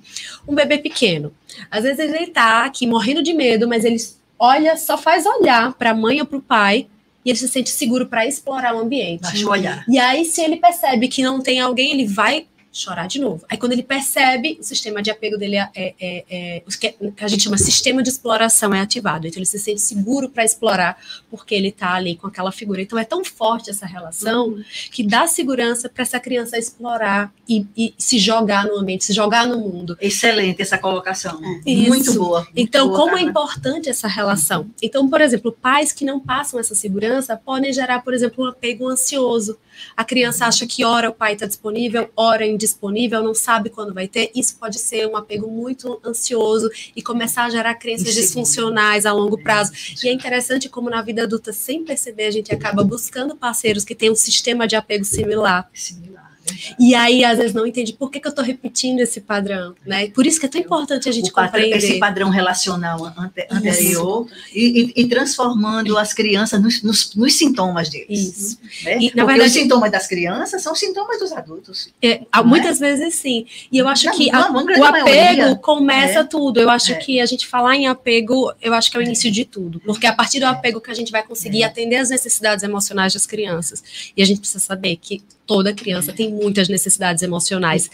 um 0.48 0.54
bebê 0.54 0.78
pequeno. 0.78 1.34
Às 1.72 1.82
vezes 1.82 2.14
ele 2.14 2.26
está 2.26 2.64
aqui 2.64 2.86
morrendo 2.86 3.24
de 3.24 3.34
medo, 3.34 3.68
mas 3.68 3.86
ele 3.86 3.98
olha, 4.38 4.78
só 4.78 5.00
faz 5.00 5.26
olhar 5.26 5.74
para 5.74 5.90
a 5.90 5.96
mãe 5.96 6.20
ou 6.20 6.28
para 6.28 6.38
o 6.38 6.42
pai 6.44 6.88
e 7.24 7.30
ele 7.30 7.38
se 7.38 7.48
sente 7.48 7.70
seguro 7.70 8.08
para 8.08 8.26
explorar 8.26 8.76
o 8.76 8.80
ambiente. 8.80 9.22
Baixa 9.22 9.46
o 9.46 9.50
olhar. 9.50 9.86
E 9.88 10.00
aí, 10.00 10.26
se 10.26 10.42
ele 10.42 10.58
percebe 10.58 11.08
que 11.08 11.22
não 11.22 11.42
tem 11.42 11.60
alguém, 11.60 11.92
ele 11.92 12.06
vai 12.06 12.48
chorar 12.72 13.08
de 13.08 13.20
novo. 13.20 13.44
Aí, 13.50 13.58
quando 13.58 13.74
ele 13.74 13.84
percebe, 13.84 14.58
o 14.60 14.64
sistema 14.64 15.02
de 15.02 15.12
apego 15.12 15.38
dele 15.38 15.58
é, 15.58 15.70
é, 15.76 15.94
é, 16.00 16.24
é- 16.30 16.64
o 17.02 17.12
que 17.12 17.24
a 17.24 17.28
gente 17.28 17.44
chama 17.44 17.58
sistema 17.58 18.02
de 18.02 18.10
exploração 18.10 18.74
é 18.74 18.80
ativado. 18.80 19.28
Então, 19.28 19.40
ele 19.40 19.46
se 19.46 19.60
sente 19.60 19.82
seguro 19.82 20.30
para 20.30 20.44
explorar, 20.46 20.98
porque 21.30 21.54
ele 21.54 21.68
está 21.68 21.94
ali 21.94 22.16
com 22.16 22.28
aquela 22.28 22.52
figura. 22.52 22.82
Então, 22.82 22.98
é 22.98 23.04
tão 23.04 23.24
forte 23.26 23.70
essa 23.70 23.86
relação 23.86 24.58
que 24.92 25.04
dá 25.04 25.28
segurança 25.28 25.90
para 25.90 26.02
essa 26.04 26.20
criança 26.20 26.58
explorar 26.58 27.34
e, 27.48 27.66
e 27.76 27.94
se 27.98 28.18
jogar 28.18 28.66
no 28.66 28.78
ambiente, 28.78 29.04
se 29.04 29.14
jogar 29.14 29.46
no 29.46 29.60
mundo. 29.60 29.98
Excelente 30.00 30.62
essa 30.62 30.78
colocação. 30.78 31.42
Isso. 31.66 31.90
Muito 31.90 32.14
boa. 32.14 32.40
muito 32.42 32.52
Então, 32.56 32.88
boa, 32.88 32.98
como 33.00 33.12
é 33.12 33.16
Carla. 33.16 33.30
importante 33.30 33.90
essa 33.90 34.08
relação? 34.08 34.70
Então, 34.82 35.10
por 35.10 35.20
exemplo, 35.20 35.52
pais 35.52 35.92
que 35.92 36.06
não 36.06 36.20
passam 36.20 36.60
essa 36.60 36.74
segurança 36.74 37.36
podem 37.36 37.74
gerar, 37.74 38.02
por 38.02 38.14
exemplo, 38.14 38.46
um 38.46 38.48
apego 38.48 38.88
ansioso. 38.88 39.58
A 39.96 40.04
criança 40.04 40.46
acha 40.46 40.65
que 40.65 40.84
ora 40.84 41.10
o 41.10 41.13
pai 41.13 41.34
está 41.34 41.46
disponível, 41.46 42.10
ora 42.15 42.46
indisponível, 42.46 43.24
não 43.24 43.34
sabe 43.34 43.70
quando 43.70 43.94
vai 43.94 44.08
ter. 44.08 44.32
Isso 44.36 44.56
pode 44.58 44.80
ser 44.80 45.08
um 45.08 45.15
apego 45.15 45.50
muito 45.50 46.00
ansioso 46.06 46.70
e 46.96 47.02
começar 47.02 47.46
a 47.46 47.50
gerar 47.50 47.76
crenças 47.76 48.13
disfuncionais 48.13 49.06
a 49.06 49.13
longo 49.13 49.41
prazo. 49.41 49.72
E 50.04 50.08
é 50.08 50.13
interessante 50.13 50.70
como 50.70 50.89
na 50.89 51.02
vida 51.02 51.24
adulta, 51.24 51.54
sem 51.54 51.84
perceber, 51.84 52.26
a 52.26 52.32
gente 52.32 52.54
acaba 52.54 52.84
buscando 52.84 53.36
parceiros 53.36 53.84
que 53.84 53.96
têm 53.96 54.12
um 54.12 54.15
sistema 54.15 54.67
de 54.67 54.76
apego 54.76 55.06
similar. 55.06 55.70
Similar. 55.74 56.31
E 56.80 56.94
aí, 56.96 57.24
às 57.24 57.38
vezes, 57.38 57.54
não 57.54 57.66
entende 57.66 57.94
por 57.94 58.10
que, 58.12 58.20
que 58.20 58.28
eu 58.28 58.30
estou 58.32 58.44
repetindo 58.44 59.00
esse 59.00 59.22
padrão, 59.22 59.74
né? 59.86 60.08
Por 60.10 60.26
isso 60.26 60.40
que 60.40 60.46
é 60.46 60.50
tão 60.50 60.62
importante 60.62 61.08
a 61.08 61.12
gente 61.12 61.30
O 61.30 61.34
padrão- 61.34 61.52
compreender. 61.62 61.78
esse 61.78 62.00
padrão 62.00 62.30
relacional 62.30 63.06
ante- 63.18 63.48
anterior 63.50 64.28
e, 64.54 64.92
e- 64.96 65.02
e 65.04 65.08
transformando 65.08 65.98
as 65.98 66.14
crianças 66.14 66.62
nos, 66.62 66.82
nos- 66.84 67.16
nos 67.16 67.34
sintomas 67.34 67.90
deles. 67.90 68.10
Isso. 68.38 68.60
né? 68.84 68.98
E, 68.98 69.10
Porque 69.10 69.24
verdade- 69.26 69.42
os 69.48 69.52
sintomas 69.54 69.92
das 69.92 70.08
crianças 70.08 70.62
são 70.62 70.76
sintomas 70.76 71.20
dos 71.20 71.32
adultos. 71.32 71.90
É, 72.02 72.22
há- 72.32 72.44
muitas 72.44 72.80
vezes 72.80 73.16
sim. 73.16 73.46
E 73.72 73.78
eu 73.78 73.88
acho 73.88 74.06
Na- 74.06 74.12
que 74.12 74.30
a- 74.32 74.52
o 74.52 74.58
apego 74.58 74.80
maioria, 74.80 75.56
começa 75.56 76.20
é. 76.20 76.24
tudo. 76.24 76.60
Eu 76.60 76.70
acho 76.70 76.92
É. 76.94 76.96
que 76.96 77.20
a 77.20 77.26
gente 77.26 77.48
falar 77.48 77.76
em 77.76 77.88
apego, 77.88 78.52
eu 78.62 78.74
acho 78.74 78.90
que 78.90 78.98
é 78.98 79.00
o 79.00 79.04
início 79.04 79.32
de 79.32 79.46
tudo. 79.46 79.80
Porque 79.82 80.06
é 80.06 80.10
a 80.10 80.14
partir 80.14 80.40
do 80.40 80.46
apego 80.46 80.80
que 80.82 80.92
a 80.92 80.94
gente 80.94 81.12
vai 81.12 81.24
conseguir 81.24 81.64
É. 81.64 81.66
atender 81.66 81.98
as 81.98 82.10
necessidades 82.10 82.64
emocionais 82.64 83.14
das 83.14 83.26
crianças. 83.26 83.84
E 84.16 84.22
a 84.22 84.26
gente 84.26 84.40
precisa 84.40 84.60
saber 84.60 84.96
que 84.98 85.22
toda 85.52 85.74
criança 85.74 86.14
tem 86.14 86.32
muitas 86.32 86.70
necessidades 86.70 87.22
emocionais. 87.22 87.90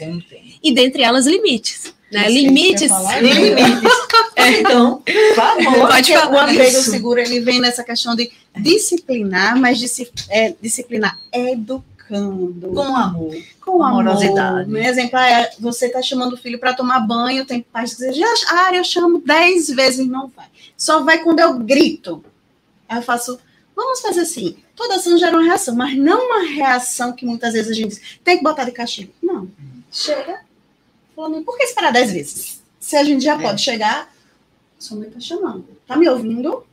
E 0.63 0.71
dentre 0.71 1.01
elas, 1.01 1.25
limites. 1.25 1.91
Né? 2.11 2.29
Limites. 2.29 2.91
Limites. 3.19 3.91
Então, 4.59 5.01
por 5.01 5.35
favor. 5.35 5.87
Pode 5.89 6.13
falar 6.13 6.31
o 6.31 6.39
apego 6.39 6.61
isso. 6.61 6.91
seguro 6.91 7.19
ele 7.19 7.39
vem 7.41 7.59
nessa 7.59 7.83
questão 7.83 8.15
de 8.15 8.31
disciplinar, 8.55 9.59
mas 9.59 9.79
disci- 9.79 10.09
é, 10.29 10.53
disciplinar 10.61 11.19
educando. 11.33 12.69
Com 12.73 12.95
amor. 12.95 13.35
com 13.59 13.83
amorosidade. 13.83 14.71
Um 14.71 14.77
exemplo 14.77 15.17
é 15.19 15.49
você 15.59 15.89
tá 15.89 16.01
chamando 16.03 16.33
o 16.33 16.37
filho 16.37 16.59
para 16.59 16.73
tomar 16.73 16.99
banho, 16.99 17.45
tem 17.45 17.61
pais 17.61 17.95
que 17.95 17.97
dizem, 17.97 18.13
já, 18.13 18.33
ah, 18.51 18.75
eu 18.75 18.83
chamo 18.83 19.21
dez 19.25 19.67
vezes, 19.67 20.07
não 20.07 20.31
vai. 20.33 20.45
Só 20.77 21.03
vai 21.03 21.17
quando 21.23 21.39
eu 21.39 21.57
grito. 21.57 22.23
Aí 22.87 22.99
eu 22.99 23.01
faço, 23.01 23.37
vamos 23.75 23.99
fazer 23.99 24.21
assim. 24.21 24.55
Toda 24.77 24.95
ação 24.95 25.17
gera 25.17 25.35
uma 25.35 25.43
reação, 25.43 25.75
mas 25.75 25.97
não 25.97 26.27
uma 26.27 26.47
reação 26.47 27.11
que 27.11 27.25
muitas 27.25 27.51
vezes 27.53 27.71
a 27.71 27.73
gente 27.73 27.89
diz, 27.89 28.01
tem 28.23 28.37
que 28.37 28.43
botar 28.43 28.63
de 28.63 28.71
castigo. 28.71 29.11
Não. 29.21 29.49
Chega. 29.91 30.41
Falando, 31.15 31.43
por 31.43 31.57
que 31.57 31.63
esperar 31.63 31.91
dez 31.91 32.11
vezes? 32.11 32.61
Se 32.79 32.95
a 32.95 33.03
gente 33.03 33.23
já 33.23 33.33
É. 33.33 33.41
pode 33.41 33.59
chegar, 33.61 34.13
sua 34.77 34.97
mãe 34.99 35.09
tá 35.09 35.19
chamando. 35.19 35.67
Tá 35.87 35.97
me 35.97 36.07
ouvindo? 36.07 36.63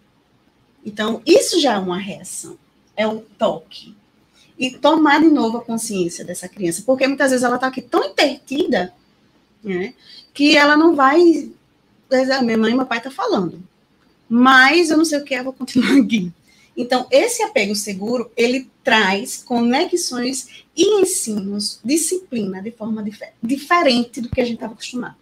Então, 0.85 1.23
isso 1.25 1.59
já 1.59 1.73
é 1.75 1.79
uma 1.79 1.99
reação. 1.99 2.59
É 2.97 3.07
o 3.09 3.21
toque 3.39 3.97
e 4.59 4.71
tomar 4.71 5.21
de 5.21 5.29
novo 5.29 5.59
a 5.59 5.65
consciência 5.65 6.25
dessa 6.25 6.49
criança, 6.49 6.83
porque 6.87 7.09
muitas 7.09 7.31
vezes 7.33 7.43
ela 7.43 7.57
está 7.57 7.67
aqui 7.67 7.83
tão 7.83 8.05
intertida, 8.05 8.93
né, 9.65 9.95
que 10.33 10.57
ela 10.57 10.77
não 10.77 10.95
vai, 10.95 11.51
"Ah, 12.33 12.43
minha 12.43 12.57
mãe 12.59 12.71
e 12.73 12.77
meu 12.77 12.87
pai 12.87 13.01
tá 13.01 13.11
falando, 13.11 13.61
mas 14.29 14.91
eu 14.91 14.97
não 14.97 15.05
sei 15.05 15.19
o 15.19 15.25
que, 15.25 15.35
eu 15.35 15.43
vou 15.43 15.53
continuar 15.53 15.97
aqui. 15.99 16.31
Então, 16.77 17.07
esse 17.11 17.43
apego 17.43 17.75
seguro, 17.75 18.31
ele 18.37 18.69
traz 18.83 19.43
conexões 19.45 20.49
e 20.77 21.01
ensinos, 21.01 21.79
disciplina 21.85 22.61
de 22.61 22.71
forma 22.73 23.03
dife- 23.03 23.33
diferente 23.43 24.21
do 24.21 24.29
que 24.29 24.41
a 24.41 24.45
gente 24.45 24.55
estava 24.57 24.73
acostumado. 24.73 25.17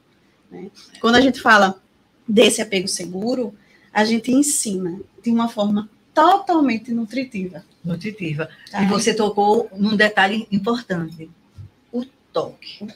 né? 0.50 0.70
Quando 1.00 1.16
a 1.16 1.20
gente 1.20 1.40
fala 1.40 1.80
desse 2.26 2.62
apego 2.62 2.88
seguro, 2.88 3.54
a 3.92 4.04
gente 4.04 4.30
ensina 4.32 5.00
de 5.22 5.30
uma 5.30 5.48
forma 5.48 5.90
totalmente 6.14 6.90
nutritiva. 6.92 7.64
Nutritiva. 7.84 8.48
tá? 8.70 8.82
E 8.82 8.86
você 8.86 9.12
tocou 9.14 9.68
num 9.76 9.94
detalhe 9.96 10.46
importante: 10.50 11.28
o 11.92 12.04
toque. 12.32 12.86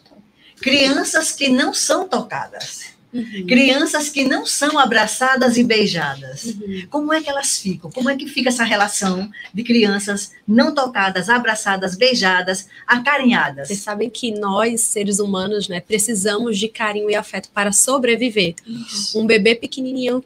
Crianças 0.60 1.32
que 1.32 1.48
não 1.48 1.74
são 1.74 2.08
tocadas. 2.08 2.95
Uhum. 3.16 3.46
Crianças 3.46 4.08
que 4.08 4.24
não 4.24 4.44
são 4.44 4.78
abraçadas 4.78 5.56
e 5.56 5.64
beijadas. 5.64 6.44
Uhum. 6.44 6.86
Como 6.90 7.12
é 7.12 7.22
que 7.22 7.30
elas 7.30 7.58
ficam? 7.58 7.90
Como 7.90 8.10
é 8.10 8.16
que 8.16 8.26
fica 8.26 8.48
essa 8.48 8.64
relação 8.64 9.30
de 9.54 9.62
crianças 9.62 10.32
não 10.46 10.74
tocadas, 10.74 11.28
abraçadas, 11.28 11.96
beijadas, 11.96 12.68
acarinhadas? 12.86 13.68
Vocês 13.68 13.80
sabem 13.80 14.10
que 14.10 14.32
nós, 14.32 14.82
seres 14.82 15.18
humanos, 15.18 15.68
né, 15.68 15.80
precisamos 15.80 16.58
de 16.58 16.68
carinho 16.68 17.10
e 17.10 17.14
afeto 17.14 17.48
para 17.52 17.72
sobreviver. 17.72 18.54
Um 19.14 19.26
bebê 19.26 19.54
pequenininho, 19.54 20.22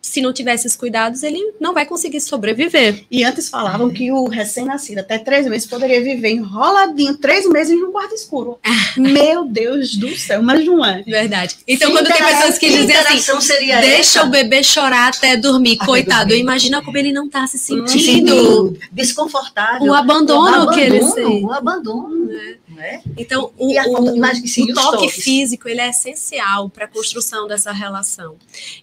se 0.00 0.20
não 0.20 0.32
tiver 0.32 0.54
esses 0.54 0.74
cuidados, 0.76 1.22
ele 1.22 1.52
não 1.60 1.74
vai 1.74 1.84
conseguir 1.86 2.20
sobreviver. 2.20 3.04
E 3.10 3.22
antes 3.24 3.48
falavam 3.48 3.90
que 3.90 4.10
o 4.10 4.24
recém-nascido, 4.28 5.00
até 5.00 5.18
três 5.18 5.46
meses, 5.46 5.66
poderia 5.68 6.02
viver 6.02 6.30
enroladinho 6.30 7.16
três 7.18 7.48
meses 7.48 7.78
num 7.78 7.92
quarto 7.92 8.14
escuro. 8.14 8.58
Meu 8.96 9.44
Deus 9.44 9.94
do 9.96 10.16
céu, 10.16 10.42
mas 10.42 10.64
não 10.64 10.84
é. 10.84 11.02
Verdade. 11.02 11.56
Então, 11.68 11.90
Que 11.90 11.96
quando 11.96 12.06
tem 12.12 12.16
pessoas 12.26 12.58
que 12.58 12.68
dizem 12.70 12.96
assim, 12.96 13.40
seria 13.40 13.80
deixa 13.80 14.20
essa? 14.20 14.24
o 14.24 14.30
bebê 14.30 14.62
chorar 14.62 15.08
até 15.08 15.36
dormir, 15.36 15.76
Até 15.76 15.86
coitado, 15.86 16.28
dormir. 16.28 16.42
imagina 16.42 16.82
como 16.82 16.96
ele 16.96 17.12
não 17.12 17.26
está 17.26 17.46
se 17.46 17.58
sentindo. 17.58 18.76
desconfortável. 18.92 19.90
O 19.90 19.94
abandono 19.94 20.70
que 20.70 20.80
ele 20.80 20.98
abandono, 20.98 21.14
sente. 21.30 21.44
O 21.44 21.52
abandono. 21.52 22.26
né? 22.26 22.54
Né? 22.80 23.02
Então, 23.16 23.52
o, 23.58 23.66
o- 23.68 24.46
sim, 24.46 24.70
o 24.70 24.74
toque 24.74 24.96
toques. 25.06 25.22
físico 25.22 25.68
ele 25.68 25.80
é 25.80 25.90
essencial 25.90 26.68
para 26.70 26.86
a 26.86 26.88
construção 26.88 27.46
dessa 27.46 27.70
relação. 27.72 28.36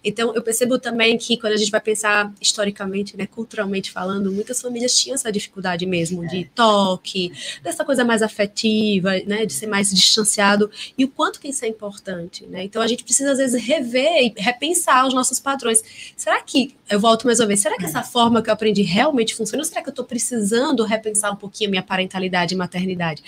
Então, 0.04 0.32
eu 0.34 0.42
percebo 0.42 0.78
também 0.78 1.18
que 1.18 1.36
quando 1.36 1.54
a 1.54 1.56
gente 1.56 1.70
vai 1.70 1.80
pensar 1.80 2.32
historicamente, 2.40 3.16
né, 3.16 3.26
culturalmente 3.26 3.90
falando, 3.90 4.30
muitas 4.30 4.60
famílias 4.62 4.98
tinham 4.98 5.14
essa 5.14 5.30
dificuldade 5.32 5.84
mesmo 5.84 6.26
de 6.28 6.44
toque, 6.54 7.32
dessa 7.62 7.84
coisa 7.84 8.04
mais 8.04 8.22
afetiva, 8.22 9.10
né, 9.26 9.44
de 9.44 9.52
ser 9.52 9.66
mais 9.66 9.90
distanciado 9.92 10.70
e 10.96 11.04
o 11.04 11.08
quanto 11.08 11.40
que 11.40 11.48
isso 11.48 11.64
é 11.64 11.68
importante, 11.68 12.46
né? 12.46 12.62
Então, 12.62 12.80
a 12.80 12.86
gente 12.86 13.02
precisa 13.02 13.32
às 13.32 13.38
vezes 13.38 13.60
rever 13.62 14.22
e 14.22 14.34
repensar 14.36 15.06
os 15.06 15.12
nossos 15.14 15.40
padrões. 15.40 15.82
Será 16.16 16.40
que 16.40 16.74
eu 16.90 16.98
volto 17.00 17.26
mais 17.26 17.38
uma 17.40 17.46
vez? 17.46 17.60
Será 17.60 17.76
que 17.76 17.84
essa 17.84 18.02
forma 18.02 18.42
que 18.42 18.48
eu 18.50 18.54
aprendi 18.54 18.82
realmente 18.82 19.34
funciona? 19.34 19.62
Ou 19.62 19.64
será 19.68 19.82
que 19.82 19.88
eu 19.88 19.92
estou 19.92 20.04
precisando 20.04 20.84
repensar 20.84 21.32
um 21.32 21.36
pouquinho 21.36 21.68
a 21.68 21.72
minha 21.72 21.82
parentalidade 21.82 22.54
e 22.54 22.56
maternidade? 22.56 23.22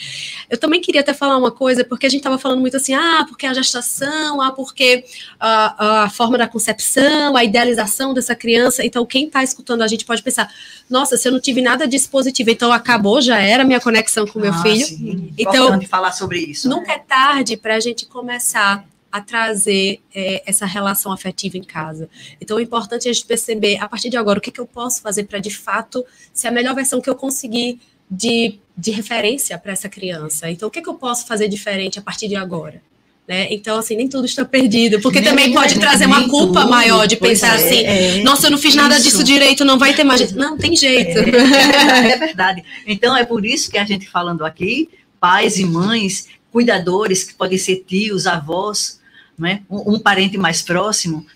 Eu 0.48 0.56
também 0.58 0.80
queria 0.80 1.00
até 1.00 1.12
falar 1.12 1.36
uma 1.36 1.50
coisa, 1.50 1.84
porque 1.84 2.06
a 2.06 2.08
gente 2.08 2.20
estava 2.20 2.38
falando 2.38 2.60
muito 2.60 2.76
assim, 2.76 2.94
ah, 2.94 3.24
porque 3.28 3.46
a 3.46 3.52
gestação, 3.54 4.40
ah, 4.40 4.52
porque 4.52 5.04
a, 5.38 6.04
a 6.04 6.10
forma 6.10 6.38
da 6.38 6.48
concepção, 6.48 7.36
a 7.36 7.44
idealização 7.44 8.14
dessa 8.14 8.34
criança. 8.34 8.84
Então, 8.84 9.04
quem 9.04 9.26
está 9.26 9.42
escutando 9.42 9.82
a 9.82 9.88
gente 9.88 10.04
pode 10.04 10.22
pensar, 10.22 10.52
nossa, 10.88 11.16
se 11.16 11.28
eu 11.28 11.32
não 11.32 11.40
tive 11.40 11.60
nada 11.60 11.86
disso 11.86 12.08
positivo, 12.10 12.50
então 12.50 12.72
acabou, 12.72 13.20
já 13.20 13.38
era 13.40 13.62
a 13.62 13.66
minha 13.66 13.80
conexão 13.80 14.26
com 14.26 14.38
meu 14.38 14.52
Ah, 14.52 14.62
filho. 14.62 14.86
sim. 14.86 15.32
Então- 15.38 15.80
falar 15.82 16.12
sobre 16.12 16.38
isso. 16.38 16.68
né? 16.68 16.74
Nunca 16.74 16.92
é 16.92 16.98
tarde 16.98 17.56
para 17.56 17.74
a 17.76 17.80
gente 17.80 18.06
começar 18.06 18.84
a 19.12 19.20
trazer 19.20 20.00
é, 20.14 20.42
essa 20.46 20.64
relação 20.66 21.10
afetiva 21.12 21.56
em 21.58 21.62
casa. 21.64 22.08
Então, 22.40 22.58
é 22.58 22.62
importante 22.62 23.08
a 23.08 23.12
gente 23.12 23.26
perceber, 23.26 23.76
a 23.80 23.88
partir 23.88 24.08
de 24.10 24.16
agora, 24.16 24.38
o 24.38 24.42
que, 24.42 24.50
que 24.52 24.60
eu 24.60 24.66
posso 24.66 25.02
fazer 25.02 25.24
para, 25.24 25.38
de 25.38 25.50
fato, 25.50 26.04
ser 26.32 26.48
a 26.48 26.50
melhor 26.52 26.74
versão 26.74 27.00
que 27.00 27.10
eu 27.10 27.14
conseguir 27.16 27.80
de, 28.10 28.58
de 28.76 28.90
referência 28.90 29.58
para 29.58 29.72
essa 29.72 29.88
criança. 29.88 30.50
Então, 30.50 30.68
o 30.68 30.70
que, 30.70 30.80
que 30.80 30.88
eu 30.88 30.94
posso 30.94 31.26
fazer 31.26 31.48
diferente 31.48 31.98
a 31.98 32.02
partir 32.02 32.28
de 32.28 32.36
agora? 32.36 32.80
Né? 33.28 33.46
Então, 33.52 33.78
assim, 33.78 33.94
nem 33.96 34.08
tudo 34.08 34.26
está 34.26 34.44
perdido, 34.44 35.00
porque 35.00 35.20
Nem- 35.20 35.28
também 35.30 35.52
pode 35.52 35.74
nem- 35.74 35.80
trazer 35.80 36.06
nem 36.06 36.16
uma 36.16 36.28
culpa 36.28 36.60
tudo. 36.62 36.70
maior 36.70 37.06
de 37.06 37.16
Pois 37.16 37.40
pensar 37.40 37.60
é, 37.60 37.64
assim, 37.64 37.84
é. 37.84 38.22
nossa, 38.24 38.46
eu 38.46 38.50
não 38.50 38.58
fiz 38.58 38.74
nada 38.74 38.94
Isso. 38.96 39.04
disso 39.04 39.22
direito, 39.24 39.64
não 39.64 39.78
vai 39.78 39.94
ter 39.94 40.02
mais 40.02 40.20
jeito. 40.20 40.36
Não, 40.36 40.56
tem 40.58 40.74
jeito. 40.76 41.18
É, 41.18 42.12
é 42.12 42.16
verdade. 42.16 42.64
Então, 42.86 43.16
é 43.16 43.24
por 43.24 43.44
isso 43.46 43.70
que 43.70 43.78
a 43.78 43.84
gente 43.84 44.08
falando 44.08 44.44
aqui, 44.44 44.88
pais 45.20 45.58
e 45.58 45.64
mães, 45.64 46.26
cuidadores, 46.50 47.22
que 47.22 47.34
podem 47.34 47.56
ser 47.58 47.84
tios, 47.86 48.26
avós, 48.26 48.99
né? 49.40 49.62
um, 49.70 49.98
parente 49.98 50.36
mais 50.36 50.60
próximo, 50.60 51.26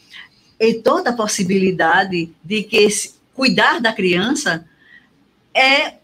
e 0.61 0.75
toda 0.75 1.11
a 1.11 1.15
possibilidade 1.15 2.31
de 2.45 2.63
que 2.63 2.77
esse, 2.77 3.15
cuidar 3.33 3.81
da 3.81 3.93
criança 3.93 4.65
é 5.55 5.95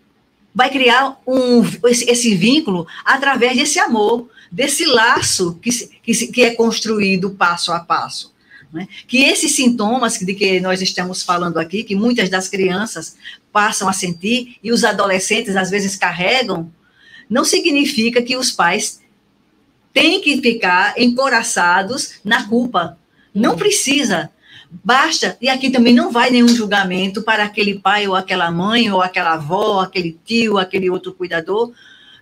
vai 0.53 0.69
criar 0.69 1.21
um, 1.25 1.63
esse, 1.87 2.11
esse 2.11 2.35
vínculo 2.35 2.85
através 3.05 3.57
desse 3.57 3.79
amor, 3.79 4.29
desse 4.51 4.85
laço 4.85 5.57
que, 5.63 5.71
que, 6.03 6.27
que 6.27 6.43
é 6.43 6.55
construído 6.55 7.31
passo 7.31 7.71
a 7.71 7.79
passo. 7.79 8.35
né? 8.73 8.89
Que 9.07 9.23
esses 9.25 9.55
sintomas 9.55 10.19
de 10.19 10.35
que 10.35 10.59
nós 10.59 10.83
estamos 10.83 11.23
falando 11.23 11.59
aqui, 11.59 11.85
que 11.85 11.95
muitas 11.95 12.29
das 12.29 12.49
crianças 12.49 13.17
passam 13.53 13.89
a 13.89 13.93
sentir 13.93 14.57
e 14.63 14.73
os 14.73 14.83
adolescentes 14.83 15.55
às 15.55 15.71
vezes 15.71 15.95
carregam, 15.95 16.73
não 17.29 17.45
significa 17.45 18.21
que 18.21 18.37
os 18.37 18.51
pais 18.51 19.00
têm 19.93 20.21
que 20.21 20.41
ficar 20.41 20.95
encoraçados 20.97 22.21
na 22.25 22.47
culpa. 22.47 22.99
Não 23.35 23.57
precisa. 23.57 24.31
Basta, 24.85 25.37
e 25.41 25.49
aqui 25.49 25.69
também 25.69 25.93
não 25.93 26.13
vai 26.13 26.31
nenhum 26.31 26.49
julgamento 26.49 27.23
para 27.23 27.45
aquele 27.45 27.79
pai 27.81 28.07
ou 28.07 28.15
aquela 28.15 28.51
mãe 28.51 28.91
ou 28.91 29.03
aquela 29.03 29.35
avó, 29.35 29.81
aquele 29.81 30.17
tio, 30.25 30.59
aquele 30.59 30.89
outro 30.89 31.13
cuidador. 31.13 31.73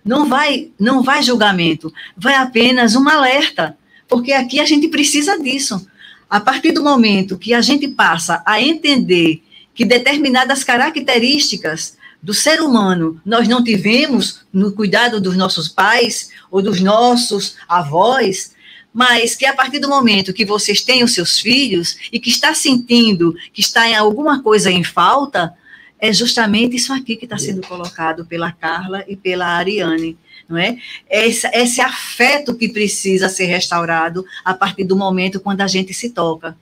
Não 0.03 0.27
vai, 0.27 0.71
não 0.79 1.03
vai 1.03 1.21
julgamento, 1.21 1.93
vai 2.17 2.33
apenas 2.33 2.95
um 2.95 3.07
alerta, 3.07 3.77
porque 4.07 4.31
aqui 4.31 4.59
a 4.59 4.65
gente 4.65 4.87
precisa 4.87 5.37
disso. 5.37 5.87
A 6.27 6.39
partir 6.39 6.71
do 6.71 6.83
momento 6.83 7.37
que 7.37 7.53
a 7.53 7.61
gente 7.61 7.87
passa 7.89 8.41
a 8.45 8.61
entender 8.61 9.43
que 9.75 9.85
determinadas 9.85 10.63
características 10.63 11.97
do 12.21 12.33
ser 12.33 12.61
humano 12.61 13.19
nós 13.25 13.47
não 13.47 13.63
tivemos 13.63 14.41
no 14.51 14.71
cuidado 14.71 15.21
dos 15.21 15.37
nossos 15.37 15.69
pais 15.69 16.29
ou 16.51 16.61
dos 16.61 16.81
nossos 16.81 17.55
avós, 17.67 18.53
mas 18.93 19.35
que 19.35 19.45
a 19.45 19.53
partir 19.53 19.79
do 19.79 19.87
momento 19.87 20.33
que 20.33 20.45
vocês 20.45 20.81
têm 20.81 21.03
os 21.03 21.13
seus 21.13 21.39
filhos 21.39 21.97
e 22.11 22.19
que 22.19 22.29
está 22.29 22.53
sentindo 22.53 23.35
que 23.53 23.61
está 23.61 23.87
em 23.87 23.95
alguma 23.95 24.41
coisa 24.41 24.71
em 24.71 24.83
falta, 24.83 25.53
é 25.99 26.11
justamente 26.13 26.75
isso 26.75 26.93
aqui 26.93 27.15
que 27.15 27.25
está 27.25 27.37
sendo 27.37 27.65
colocado 27.65 28.25
pela 28.25 28.51
Carla 28.51 29.03
e 29.07 29.15
pela 29.15 29.45
Ariane, 29.45 30.17
não 30.47 30.57
é? 30.57 30.77
Esse, 31.09 31.47
esse 31.53 31.81
afeto 31.81 32.55
que 32.55 32.69
precisa 32.69 33.27
ser 33.27 33.45
restaurado 33.45 34.25
a 34.43 34.53
partir 34.53 34.85
do 34.85 34.95
momento 34.95 35.39
quando 35.39 35.61
a 35.61 35.67
gente 35.67 35.93
se 35.93 36.09
toca, 36.09 36.57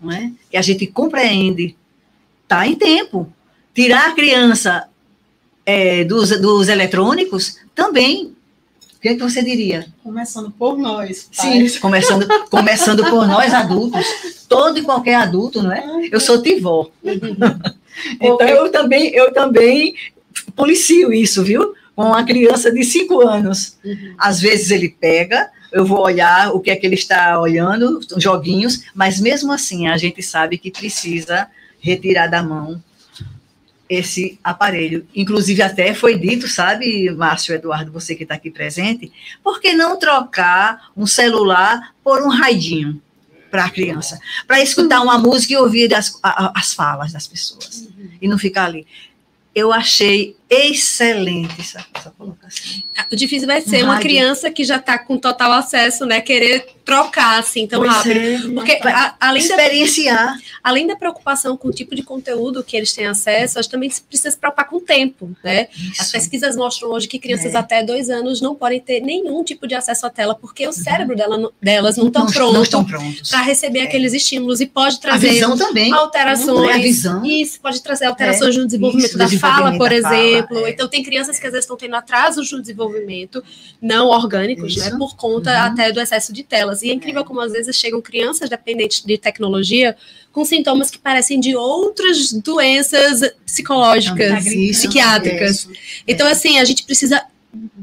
não 0.00 0.10
é? 0.10 0.32
Que 0.50 0.56
a 0.56 0.62
gente 0.62 0.86
compreende, 0.88 1.76
está 2.42 2.66
em 2.66 2.74
tempo. 2.74 3.32
Tirar 3.78 4.08
a 4.08 4.12
criança 4.12 4.88
é, 5.64 6.02
dos, 6.02 6.30
dos 6.40 6.68
eletrônicos 6.68 7.58
também. 7.76 8.34
O 8.96 9.00
que, 9.00 9.10
é 9.10 9.14
que 9.14 9.22
você 9.22 9.40
diria? 9.40 9.86
Começando 10.02 10.50
por 10.50 10.76
nós. 10.76 11.28
Sim, 11.30 11.64
começando, 11.78 12.26
começando 12.50 13.08
por 13.08 13.24
nós 13.28 13.54
adultos, 13.54 14.04
todo 14.48 14.80
e 14.80 14.82
qualquer 14.82 15.14
adulto, 15.14 15.62
não 15.62 15.70
é? 15.70 16.08
Eu 16.10 16.18
sou 16.18 16.42
tivó. 16.42 16.90
Então 18.20 18.48
eu 18.48 18.68
também, 18.72 19.14
eu 19.14 19.32
também 19.32 19.94
policio 20.56 21.12
isso, 21.12 21.44
viu? 21.44 21.72
Com 21.94 22.06
uma 22.06 22.24
criança 22.24 22.72
de 22.72 22.82
cinco 22.82 23.20
anos. 23.20 23.78
Às 24.18 24.40
vezes 24.40 24.72
ele 24.72 24.88
pega, 24.88 25.50
eu 25.72 25.84
vou 25.84 26.00
olhar 26.00 26.52
o 26.52 26.58
que 26.58 26.72
é 26.72 26.74
que 26.74 26.84
ele 26.84 26.96
está 26.96 27.40
olhando, 27.40 28.00
joguinhos, 28.16 28.82
mas 28.92 29.20
mesmo 29.20 29.52
assim 29.52 29.86
a 29.86 29.96
gente 29.96 30.20
sabe 30.20 30.58
que 30.58 30.68
precisa 30.68 31.46
retirar 31.80 32.26
da 32.26 32.42
mão 32.42 32.82
esse 33.88 34.38
aparelho. 34.44 35.06
Inclusive, 35.14 35.62
até 35.62 35.94
foi 35.94 36.18
dito, 36.18 36.46
sabe, 36.46 37.10
Márcio 37.10 37.54
Eduardo, 37.54 37.90
você 37.90 38.14
que 38.14 38.22
está 38.22 38.34
aqui 38.34 38.50
presente, 38.50 39.10
por 39.42 39.60
que 39.60 39.72
não 39.72 39.98
trocar 39.98 40.90
um 40.96 41.06
celular 41.06 41.94
por 42.04 42.22
um 42.22 42.28
raidinho 42.28 43.00
para 43.50 43.64
a 43.64 43.70
criança? 43.70 44.18
Para 44.46 44.60
escutar 44.60 45.00
uma 45.00 45.18
música 45.18 45.54
e 45.54 45.56
ouvir 45.56 45.94
as, 45.94 46.18
as 46.22 46.74
falas 46.74 47.12
das 47.12 47.26
pessoas. 47.26 47.88
E 48.20 48.28
não 48.28 48.38
ficar 48.38 48.66
ali. 48.66 48.86
Eu 49.54 49.72
achei 49.72 50.36
excelente 50.50 51.60
essa, 51.60 51.84
essa 51.94 52.10
colocação. 52.10 52.82
O 53.12 53.16
difícil 53.16 53.46
vai 53.46 53.60
ser 53.60 53.84
uma 53.84 53.98
criança 53.98 54.50
que 54.50 54.64
já 54.64 54.76
está 54.76 54.98
com 54.98 55.16
total 55.18 55.52
acesso, 55.52 56.04
né? 56.06 56.20
Querer 56.20 56.66
trocar 56.84 57.38
assim 57.38 57.66
tão 57.66 57.80
Pois 57.80 57.92
rápido. 57.92 58.18
é, 58.18 58.38
Porque 58.54 58.72
a- 58.82 59.14
além, 59.20 59.46
da, 59.46 59.54
experienciar. 59.56 60.38
além 60.64 60.86
da 60.86 60.96
preocupação 60.96 61.56
com 61.56 61.68
o 61.68 61.70
tipo 61.70 61.94
de 61.94 62.02
conteúdo 62.02 62.64
que 62.64 62.76
eles 62.76 62.92
têm 62.92 63.06
acesso, 63.06 63.58
a 63.58 63.62
gente 63.62 63.70
também 63.70 63.90
precisa 64.08 64.30
se 64.30 64.38
preocupar 64.38 64.66
com 64.68 64.76
o 64.76 64.80
tempo, 64.80 65.30
né? 65.44 65.68
As 65.98 66.10
pesquisas 66.10 66.56
mostram 66.56 66.90
hoje 66.90 67.06
que 67.06 67.18
crianças 67.18 67.54
É. 67.54 67.58
até 67.58 67.82
dois 67.82 68.08
anos 68.08 68.40
não 68.40 68.54
podem 68.54 68.80
ter 68.80 69.00
nenhum 69.00 69.44
tipo 69.44 69.66
de 69.66 69.74
acesso 69.74 70.06
à 70.06 70.10
tela, 70.10 70.34
porque 70.34 70.66
o 70.66 70.72
cérebro 70.72 71.14
dela 71.14 71.50
delas 71.60 71.96
não 71.96 72.04
não 72.04 72.10
pronto 72.26 72.62
estão 72.62 72.84
prontos. 72.84 73.30
para 73.30 73.42
receber 73.42 73.80
aqueles 73.80 74.14
estímulos 74.14 74.60
e 74.60 74.66
pode 74.66 74.98
trazer 74.98 75.28
visão 75.30 75.56
também. 75.58 75.92
alterações. 75.92 76.82
Visão. 76.82 77.24
Isso 77.24 77.60
pode 77.60 77.82
trazer 77.82 78.06
alterações 78.06 78.56
no 78.56 78.64
desenvolvimento 78.64 79.08
isso, 79.10 79.18
da 79.18 79.24
desenvolvimento 79.26 79.64
fala, 79.78 79.78
por 79.78 79.90
da 79.90 80.02
fala, 80.02 80.16
exemplo. 80.18 80.37
É. 80.38 80.70
Então, 80.70 80.88
tem 80.88 81.02
crianças 81.02 81.38
que 81.38 81.46
às 81.46 81.52
vezes 81.52 81.64
estão 81.64 81.76
tendo 81.76 81.94
atrasos 81.96 82.50
no 82.52 82.60
desenvolvimento, 82.60 83.42
não 83.80 84.08
orgânicos, 84.08 84.76
Isso. 84.76 84.90
né? 84.90 84.96
Por 84.98 85.16
conta 85.16 85.50
Uhum. 85.50 85.58
até 85.72 85.92
do 85.92 86.00
excesso 86.00 86.32
de 86.32 86.42
telas. 86.42 86.82
E 86.82 86.90
é 86.90 86.94
incrível 86.94 87.24
como 87.24 87.40
às 87.40 87.52
vezes 87.52 87.76
chegam 87.76 88.00
crianças 88.00 88.48
dependentes 88.48 89.02
de 89.04 89.18
tecnologia 89.18 89.96
com 90.32 90.44
sintomas 90.44 90.90
que 90.90 90.98
parecem 90.98 91.40
de 91.40 91.56
outras 91.56 92.32
doenças 92.32 93.20
psicológicas, 93.44 94.46
Isso, 94.46 94.82
psiquiátricas. 94.82 95.50
isso. 95.60 95.70
Então, 96.06 96.26
assim, 96.26 96.58
a 96.58 96.64
gente 96.64 96.84
precisa 96.84 97.22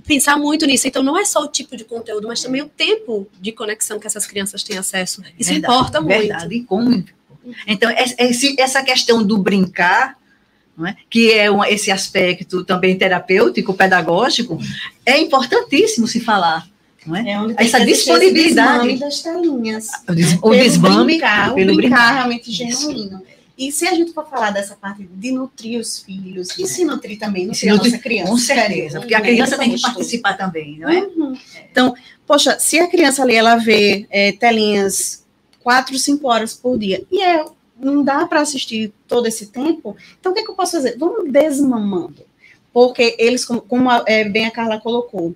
pensar 0.07 0.37
muito 0.37 0.65
nisso. 0.65 0.87
Então, 0.87 1.01
não 1.03 1.17
é 1.17 1.25
só 1.25 1.43
o 1.43 1.47
tipo 1.47 1.75
de 1.75 1.83
conteúdo, 1.83 2.27
mas 2.27 2.41
também 2.41 2.61
o 2.61 2.69
tempo 2.69 3.27
de 3.41 3.51
conexão 3.51 3.99
que 3.99 4.07
essas 4.07 4.25
crianças 4.25 4.63
têm 4.63 4.77
acesso. 4.77 5.21
Isso 5.39 5.49
Verdade, 5.51 5.73
importa 5.73 6.01
muito. 6.01 6.17
Verdade, 6.19 6.55
e 6.55 6.63
como. 6.63 7.03
Então, 7.67 7.89
essa 8.57 8.83
questão 8.83 9.21
do 9.23 9.37
brincar, 9.37 10.11
não 10.11 10.24
é? 10.83 10.95
que 11.09 11.31
é 11.31 11.49
um- 11.51 11.63
esse 11.63 11.91
aspecto 11.91 12.63
também 12.63 12.97
terapêutico, 12.97 13.73
pedagógico, 13.73 14.59
é 15.05 15.19
importantíssimo 15.19 16.07
se 16.07 16.19
falar. 16.19 16.67
Não 17.05 17.15
é? 17.15 17.53
É 17.57 17.63
Essa 17.65 17.85
disponibilidade. 17.85 18.87
desmame 18.87 18.99
das 18.99 19.21
telinhas. 19.21 19.87
O, 20.41 20.49
o 20.49 20.55
desmame 20.55 21.05
brincar, 21.05 21.51
o 21.51 21.55
pelo 21.55 21.75
brincar, 21.75 21.97
brincar. 21.97 22.13
realmente 22.13 22.51
genuíno. 22.51 23.21
E 23.57 23.71
se 23.71 23.87
a 23.87 23.93
gente 23.93 24.11
for 24.11 24.27
falar 24.27 24.51
dessa 24.51 24.75
parte 24.75 25.07
de 25.09 25.31
nutrir 25.31 25.79
os 25.79 25.99
filhos, 25.99 26.49
e 26.59 26.67
se 26.67 26.83
nutrir 26.83 27.17
também, 27.17 27.53
se 27.53 27.67
nutrir 27.67 27.69
a 27.69 27.75
nutrir, 27.75 27.91
nossa 27.91 28.03
criança. 28.03 28.31
Com 28.31 28.37
certeza, 28.37 28.99
porque 28.99 29.15
a 29.15 29.21
criança 29.21 29.57
tem 29.57 29.73
que 29.73 29.81
participar 29.81 30.33
também, 30.33 30.79
não 30.79 30.89
é? 30.89 30.99
Uhum. 31.03 31.37
Então, 31.71 31.95
poxa, 32.27 32.57
se 32.59 32.79
a 32.79 32.87
criança 32.87 33.23
ali 33.23 33.35
ela 33.35 33.55
vê 33.55 34.07
é, 34.09 34.33
telinhas 34.33 35.23
quatro, 35.63 35.97
cinco 35.97 36.27
horas 36.27 36.53
por 36.53 36.77
dia, 36.77 37.03
e 37.09 37.21
é, 37.23 37.45
não 37.85 38.03
dá 38.03 38.25
para 38.25 38.41
assistir 38.41 38.93
todo 39.07 39.27
esse 39.27 39.47
tempo, 39.47 39.95
então 40.19 40.31
o 40.31 40.35
que, 40.35 40.41
é 40.41 40.43
que 40.43 40.51
eu 40.51 40.55
posso 40.55 40.73
fazer? 40.73 40.97
Vamos 40.97 41.31
desmamando. 41.31 42.23
Porque 42.73 43.15
eles, 43.17 43.45
como, 43.45 43.61
como 43.61 43.89
a, 43.89 44.03
é, 44.05 44.27
bem 44.27 44.45
a 44.45 44.51
Carla 44.51 44.81
colocou, 44.81 45.33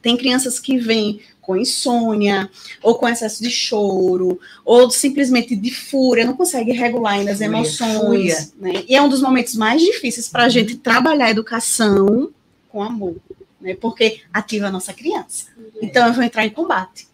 tem 0.00 0.16
crianças 0.16 0.60
que 0.60 0.78
vêm 0.78 1.20
com 1.40 1.56
insônia, 1.56 2.48
ou 2.82 2.96
com 2.96 3.08
excesso 3.08 3.42
de 3.42 3.50
choro, 3.50 4.38
ou 4.64 4.90
simplesmente 4.90 5.56
de 5.56 5.74
fúria, 5.74 6.26
não 6.26 6.36
consegue 6.36 6.72
regular 6.72 7.14
ainda 7.14 7.32
as 7.32 7.40
emoções. 7.40 8.52
Né? 8.60 8.84
E 8.86 8.94
é 8.94 9.00
um 9.00 9.08
dos 9.08 9.22
momentos 9.22 9.56
mais 9.56 9.80
difíceis 9.80 10.28
para 10.28 10.44
a 10.44 10.48
gente 10.50 10.76
trabalhar 10.76 11.24
a 11.24 11.30
educação 11.30 12.30
com 12.68 12.82
amor, 12.82 13.16
né? 13.60 13.74
porque 13.74 14.20
ativa 14.30 14.66
a 14.66 14.70
nossa 14.70 14.92
criança. 14.92 15.46
Então, 15.80 16.06
eu 16.06 16.12
vou 16.12 16.22
entrar 16.22 16.44
em 16.44 16.50
combate. 16.50 17.07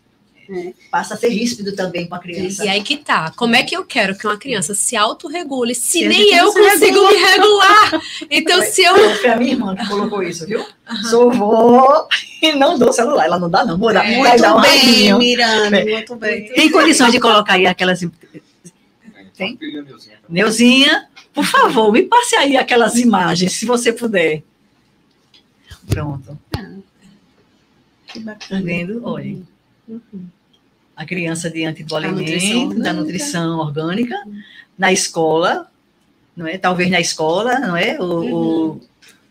Né? 0.48 0.74
Passa 0.90 1.14
a 1.14 1.16
ser 1.16 1.28
ríspido 1.28 1.74
também 1.74 2.07
com 2.07 2.14
a 2.14 2.18
criança. 2.18 2.64
E 2.64 2.68
aí 2.68 2.83
que 2.83 2.96
tá. 2.96 3.33
Como 3.37 3.54
é 3.57 3.62
que 3.62 3.76
eu 3.76 3.85
quero 3.85 4.16
que 4.16 4.26
uma 4.26 4.37
criança 4.37 4.74
se 4.74 4.96
autorregule 4.96 5.74
se, 5.74 5.98
Se 6.00 6.04
a 6.04 6.09
nem 6.09 6.35
eu 6.35 6.52
consigo 6.52 7.07
me 7.09 7.14
regular? 7.14 8.02
Então, 8.30 8.62
se 8.62 8.83
eu. 8.83 8.94
Foi 9.16 9.30
a 9.30 9.37
minha 9.37 9.52
irmã 9.52 9.74
que 9.76 9.87
colocou 9.88 10.22
isso, 10.22 10.46
viu? 10.46 10.64
Sou 11.11 11.30
vó 11.33 12.07
e 12.42 12.52
não 12.52 12.78
dou 12.78 12.92
celular. 12.92 13.24
Ela 13.26 13.38
não 13.38 13.48
dá, 13.50 13.64
não. 13.64 13.78
Vou 13.78 13.92
dar, 13.92 14.04
É, 14.11 14.18
vai 14.18 14.38
dar 14.38 14.57
um 14.57 14.61
Muito 14.61 14.70
bem. 14.85 15.18
Miranda, 15.18 15.78
É. 15.78 15.85
muito 15.85 16.16
bem. 16.16 16.46
Tem 16.52 16.70
condições 16.70 17.12
de 17.12 17.20
colocar 17.20 17.54
aí 17.54 17.66
aquelas. 17.66 18.00
Tem? 19.37 19.59
Neuzinha, 20.28 21.09
por 21.33 21.44
favor, 21.44 21.92
me 21.92 22.02
passe 22.02 22.37
aí 22.37 22.57
aquelas 22.57 22.96
imagens, 22.96 23.52
se 23.54 23.66
você 23.66 23.92
puder. 23.92 24.42
Pronto. 25.88 26.38
Que 28.07 28.20
Tá 28.20 28.26
bacana. 28.32 28.62
vendo? 28.62 29.01
Olha. 29.05 29.38
Uhum. 29.89 30.26
A 30.97 31.05
criança 31.05 31.51
diante 31.51 31.82
do 31.82 31.89
Da 32.01 32.09
nutrição 32.11 32.61
alimento, 32.61 32.82
da 32.82 32.93
nutrição 32.93 33.59
orgânica, 33.59 34.16
na 34.78 34.93
escola, 34.93 35.70
não 36.37 36.47
é? 36.47 36.57
Talvez 36.59 36.91
na 36.91 37.01
escola, 37.01 37.59
não 37.59 37.76
é? 37.76 37.99
O, 38.01 38.80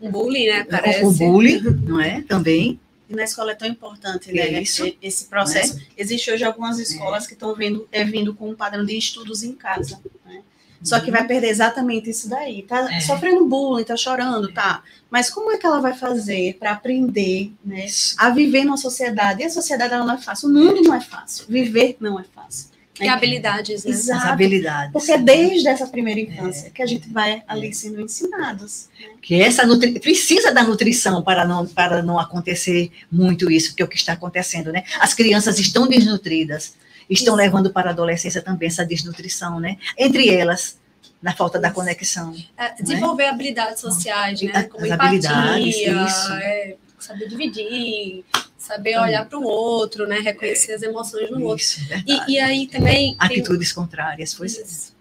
Um 0.01 0.12
bullying, 0.12 0.47
né? 0.47 0.62
o, 0.64 0.66
Parece. 0.68 1.04
o 1.06 1.12
bullying, 1.12 1.62
não 1.86 1.99
é? 2.01 2.22
Também. 2.24 2.80
E 3.10 3.16
na 3.16 3.24
escola 3.24 3.51
é 3.51 3.56
tão 3.56 3.68
importante, 3.68 4.32
né? 4.32 4.62
Isso. 4.62 4.84
Esse- 5.01 5.26
processo. 5.26 5.80
Existe 5.97 6.32
hoje 6.32 6.43
algumas 6.43 6.80
escolas 6.80 7.28
que 7.28 7.34
estão 7.34 7.54
vendo, 7.56 7.88
é, 7.91 8.04
vindo 8.04 8.34
com 8.34 8.49
um 8.49 8.56
padrão 8.56 8.84
de 8.86 8.97
estudos 8.97 9.43
em 9.43 9.54
casa. 9.54 9.99
Né? 10.26 10.41
Só 10.84 11.00
que 11.00 11.10
vai 11.10 11.26
perder 11.26 11.48
exatamente 11.48 12.10
isso 12.10 12.30
daí. 12.30 12.64
Tá 12.64 12.94
É. 12.94 13.00
sofrendo 13.00 13.46
bullying, 13.46 13.86
tá 13.86 13.96
chorando, 13.96 14.52
tá. 14.52 14.84
Mas 15.10 15.30
como 15.30 15.52
é 15.52 15.58
que 15.58 15.66
ela 15.66 15.80
vai 15.80 15.94
fazer 15.94 16.58
para 16.60 16.72
aprender, 16.72 17.52
né? 17.64 17.86
A 18.18 18.30
viver 18.30 18.66
numa 18.66 18.78
sociedade. 18.78 19.42
E 19.42 19.46
a 19.46 19.50
sociedade 19.50 19.94
ela 19.94 20.06
não 20.06 20.16
é 20.16 20.18
fácil. 20.18 20.50
O 20.50 20.54
mundo 20.54 20.82
não 20.82 20.94
é 20.94 21.00
fácil. 21.02 21.46
Viver 21.48 21.96
não 22.00 22.20
é 22.20 22.24
fácil. 22.36 22.74
E 23.02 23.08
habilidades, 23.08 23.84
né? 23.84 23.92
As 23.92 24.00
Exato. 24.02 24.28
habilidades. 24.28 24.92
Porque 24.92 25.12
é 25.12 25.18
desde 25.18 25.68
essa 25.68 25.88
primeira 25.88 26.20
infância 26.20 26.70
que 26.70 26.82
a 26.82 26.86
gente 26.86 27.10
vai 27.10 27.42
ali 27.48 27.74
sendo 27.74 28.00
ensinados. 28.02 28.88
que 29.22 29.42
essa 29.42 29.66
nutri... 29.66 30.00
precisa 30.00 30.52
da 30.52 30.64
nutrição 30.64 31.24
para 31.24 31.44
não, 31.46 31.66
para 31.66 32.04
não 32.04 32.20
acontecer 32.20 32.92
muito 33.12 33.50
isso, 33.50 33.70
porque 33.70 33.82
é 33.82 33.86
o 33.86 33.90
que 33.90 33.96
está 33.96 34.14
acontecendo, 34.14 34.72
né? 34.72 34.84
As 35.00 35.14
crianças 35.14 35.58
estão 35.60 35.88
desnutridas, 35.88 36.76
estão 37.14 37.36
levando 37.36 37.72
para 37.72 37.89
a 37.89 37.93
adolescência 37.93 38.41
também 38.41 38.68
essa 38.68 38.86
desnutrição, 38.86 39.59
né? 39.59 39.78
Entre 39.97 40.30
elas, 40.30 40.78
na 41.22 41.34
falta 41.34 41.59
da 41.59 41.72
conexão. 41.72 42.36
É, 42.57 42.82
desenvolver 42.82 43.26
habilidades 43.26 43.80
sociais, 43.82 44.41
né? 44.41 44.51
As 44.53 44.68
Como 44.68 44.91
habilidades, 44.91 45.76
empatia, 45.78 46.05
isso. 46.05 46.34
é, 46.34 46.76
saber 46.99 47.28
dividir, 47.28 48.24
saber 48.57 48.97
olhar 48.99 49.26
para 49.26 49.38
o 49.39 49.43
outro, 49.43 50.07
né? 50.07 50.20
Reconhecer 50.20 50.74
as 50.74 50.82
emoções 50.82 51.30
no 51.32 51.41
outro. 51.43 51.64
Isso. 51.64 51.80
E, 52.05 52.34
e 52.34 52.39
aí 52.39 52.68
também. 52.68 53.16
tem- 53.16 53.18
Atitudes 53.20 53.72
contrárias, 53.74 54.34
pois 54.34 54.57
é. 54.57 54.61
Isso. 54.61 54.93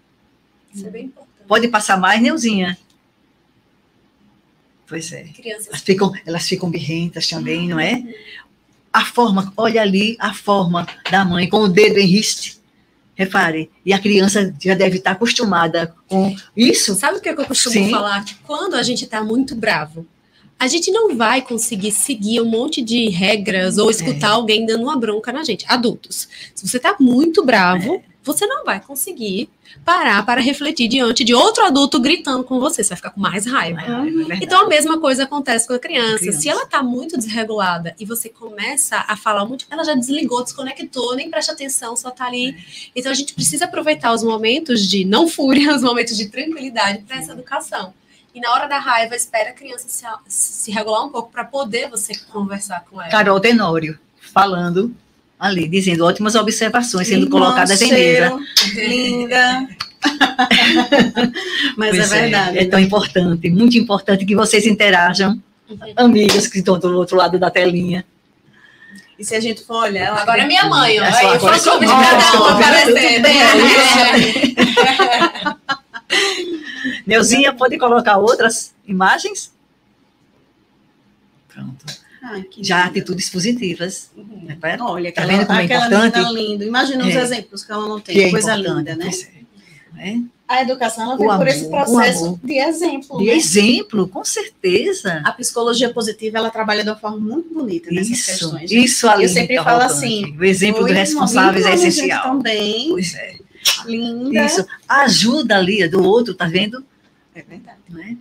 Isso 0.73 0.87
é 0.87 0.89
bem 0.89 1.05
importante. 1.05 1.29
Pode 1.47 1.67
passar 1.67 1.97
mais, 1.97 2.21
Neuzinha? 2.21 2.77
Pois 4.87 5.11
é. 5.13 5.23
Crianças 5.23 5.67
Elas 5.67 5.81
ficam, 5.81 6.11
elas 6.25 6.47
ficam 6.47 6.69
birrentas 6.69 7.27
também, 7.27 7.67
não 7.67 7.79
é? 7.79 8.03
A 8.93 9.03
forma, 9.03 9.51
olha 9.57 9.81
ali 9.81 10.15
a 10.19 10.33
forma 10.33 10.87
da 11.09 11.25
mãe 11.25 11.49
com 11.49 11.57
o 11.61 11.67
dedo 11.67 11.97
em 11.97 12.05
riste. 12.05 12.61
Repare, 13.15 13.69
e 13.85 13.91
a 13.93 13.99
criança 13.99 14.53
já 14.63 14.73
deve 14.75 14.97
estar 14.97 15.11
acostumada 15.11 15.93
com 16.07 16.35
isso. 16.55 16.95
Sabe 16.95 17.17
o 17.17 17.21
que 17.21 17.29
eu 17.29 17.35
costumo 17.45 17.73
Sim. 17.73 17.89
falar? 17.91 18.23
Que 18.23 18.35
quando 18.43 18.75
a 18.75 18.81
gente 18.83 19.03
está 19.05 19.23
muito 19.23 19.55
bravo, 19.55 20.05
a 20.59 20.67
gente 20.67 20.89
não 20.91 21.15
vai 21.15 21.41
conseguir 21.41 21.91
seguir 21.91 22.41
um 22.41 22.45
monte 22.45 22.81
de 22.81 23.09
regras 23.09 23.77
ou 23.77 23.91
escutar 23.91 24.29
É. 24.29 24.31
alguém 24.31 24.65
dando 24.65 24.83
uma 24.83 24.95
bronca 24.97 25.31
na 25.31 25.43
gente. 25.43 25.65
Adultos, 25.67 26.27
se 26.55 26.67
você 26.67 26.77
está 26.77 26.95
muito 26.99 27.43
bravo, 27.45 27.95
É. 27.95 28.12
você 28.23 28.47
não 28.47 28.63
vai 28.63 28.79
conseguir 28.79 29.49
parar 29.83 30.25
para 30.25 30.39
refletir 30.39 30.87
diante 30.87 31.23
de 31.23 31.33
outro 31.33 31.65
adulto 31.65 31.99
gritando 31.99 32.43
com 32.43 32.59
você. 32.59 32.83
Você 32.83 32.89
vai 32.89 32.97
ficar 32.97 33.09
com 33.09 33.19
mais 33.19 33.45
raiva. 33.45 33.81
É. 33.81 34.39
Então 34.41 34.65
a 34.65 34.67
mesma 34.67 34.99
coisa 34.99 35.23
acontece 35.23 35.67
com 35.67 35.73
a 35.73 35.79
criança. 35.79 36.19
criança. 36.19 36.39
Se 36.39 36.47
ela 36.47 36.65
tá 36.65 36.81
muito 36.81 37.17
desregulada 37.17 37.93
e 37.99 38.05
você 38.05 38.29
começa 38.29 39.03
a 39.07 39.17
falar 39.17 39.45
muito, 39.45 39.65
ela 39.69 39.83
já 39.83 39.93
desligou, 39.93 40.43
desconectou, 40.43 41.15
nem 41.15 41.29
presta 41.29 41.51
atenção, 41.51 41.95
só 41.97 42.09
tá 42.11 42.25
ali. 42.25 42.55
Então 42.95 43.11
a 43.11 43.15
gente 43.15 43.33
precisa 43.33 43.65
aproveitar 43.65 44.13
os 44.13 44.23
momentos 44.23 44.87
de 44.87 45.03
não 45.03 45.27
fúria, 45.27 45.73
os 45.75 45.83
momentos 45.83 46.15
de 46.15 46.29
tranquilidade 46.29 47.03
para 47.03 47.17
essa 47.17 47.33
educação. 47.33 47.93
E 48.33 48.39
na 48.39 48.51
hora 48.51 48.67
da 48.67 48.79
raiva, 48.79 49.15
espera 49.15 49.51
a 49.51 49.53
criança 49.53 49.87
se, 49.87 50.05
se 50.27 50.71
regular 50.71 51.05
um 51.05 51.09
pouco 51.09 51.31
para 51.31 51.43
poder 51.43 51.89
você 51.89 52.13
conversar 52.31 52.83
com 52.89 52.99
ela. 52.99 53.11
Carol 53.11 53.39
Tenório 53.39 53.99
falando 54.19 54.95
ali, 55.43 55.67
dizendo 55.67 56.05
ótimas 56.05 56.35
observações 56.35 57.05
sendo 57.05 57.25
Irmão, 57.25 57.41
colocadas 57.41 57.81
em 57.81 57.91
mesa. 57.91 58.39
Linda. 58.75 59.67
Mas 61.75 61.89
Pois 61.89 62.11
é 62.11 62.21
verdade. 62.21 62.59
É, 62.59 62.65
tão 62.65 62.79
importante, 62.79 63.49
muito 63.49 63.77
importante 63.77 64.25
que 64.25 64.35
vocês 64.35 64.65
interajam, 64.65 65.37
amigas 65.97 66.47
que 66.47 66.59
estão 66.59 66.79
do 66.79 66.97
outro 66.97 67.17
lado 67.17 67.37
da 67.37 67.51
telinha. 67.51 68.05
E 69.19 69.25
se 69.25 69.35
a 69.35 69.41
gente 69.41 69.65
for 69.65 69.83
olhar. 69.83 70.07
ela 70.07 70.21
Agora 70.21 70.43
é 70.43 70.47
minha 70.47 70.65
mãe, 70.65 70.97
ó. 71.01 71.03
É 71.03 71.11
só 71.11 71.17
Aí 71.17 71.25
agora 71.35 71.59
foi 71.59 71.71
o 71.71 71.75
é 71.75 71.77
clube 71.77 71.85
de 71.85 71.91
cada 71.91 72.41
um 72.41 72.45
aparecendo. 72.45 73.27
Neuzinha, 77.05 77.53
pode 77.53 77.77
colocar 77.77 78.17
outras 78.17 78.73
imagens? 78.87 79.53
Pronto. 81.49 82.02
Ai, 82.23 82.45
Já 82.59 82.77
linda. 82.77 82.89
atitudes 82.89 83.29
positivas. 83.29 84.09
Uhum. 84.15 84.43
né? 84.45 84.57
Olha, 84.81 85.11
Tá 85.11 85.21
aquela, 85.23 85.37
vendo 85.37 85.47
como 85.47 85.59
é 85.59 85.63
importante? 85.65 86.33
linda. 86.33 86.65
Imagina 86.65 87.05
os 87.05 87.13
É. 87.15 87.21
exemplos 87.21 87.63
que 87.65 87.71
ela 87.71 87.87
não 87.87 87.99
tem. 87.99 88.15
Que 88.15 88.23
é 88.23 88.29
Coisa 88.31 88.55
linda, 88.55 88.95
né? 88.95 89.05
pois 89.05 89.23
é. 89.23 89.43
É. 90.09 90.17
A 90.47 90.61
educação 90.61 91.03
ela 91.03 91.15
vem 91.17 91.25
por 91.27 91.33
amor, 91.33 91.47
esse 91.47 91.65
o 91.65 91.69
processo 91.69 92.39
de 92.43 92.53
exemplo. 92.57 93.17
De 93.19 93.25
né? 93.25 93.35
exemplo, 93.35 94.07
com 94.07 94.23
certeza. 94.23 95.21
A 95.23 95.31
psicologia 95.31 95.93
positiva 95.93 96.37
ela 96.37 96.49
trabalha 96.49 96.83
de 96.83 96.89
uma 96.89 96.95
forma 96.95 97.17
muito 97.17 97.53
bonita 97.53 97.89
nessas 97.91 98.09
Isso, 98.11 98.25
questões. 98.25 98.71
né? 98.71 98.77
isso 98.79 99.07
ali. 99.07 99.23
Eu 99.23 99.29
sempre 99.29 99.55
falo 99.63 99.81
assim, 99.81 100.35
O 100.37 100.43
exemplo 100.43 100.81
dos 100.83 100.91
responsáveis 100.91 101.65
é 101.65 101.73
essencial. 101.75 102.23
Também, 102.23 102.89
Pois 102.89 103.13
é. 103.15 103.35
linda. 103.85 104.45
Isso. 104.45 104.65
Ajuda 104.87 105.57
ali 105.57 105.87
do 105.87 106.03
outro, 106.03 106.33
tá 106.33 106.45
vendo? 106.45 106.83
É 107.35 107.41
verdade. 107.41 107.77
Não 107.89 107.99
é? 108.01 108.15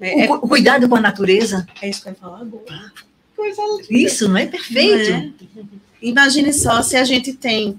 É, 0.00 0.24
é, 0.26 0.30
O, 0.30 0.34
o 0.34 0.48
cuidado 0.48 0.88
com 0.88 0.96
a 0.96 1.00
natureza. 1.00 1.66
é 1.82 1.88
isso 1.90 2.02
que 2.02 2.08
eu 2.08 2.12
ia 2.12 2.18
falar 2.18 2.40
agora. 2.40 2.92
Coisa 3.36 3.62
linda. 3.62 3.86
Isso, 3.90 4.28
não 4.28 4.38
é 4.38 4.46
perfeito? 4.46 5.10
Não 5.54 5.62
é? 5.62 5.64
Imagine 6.02 6.52
só 6.52 6.82
se 6.82 6.96
a 6.96 7.04
gente 7.04 7.32
tem. 7.34 7.78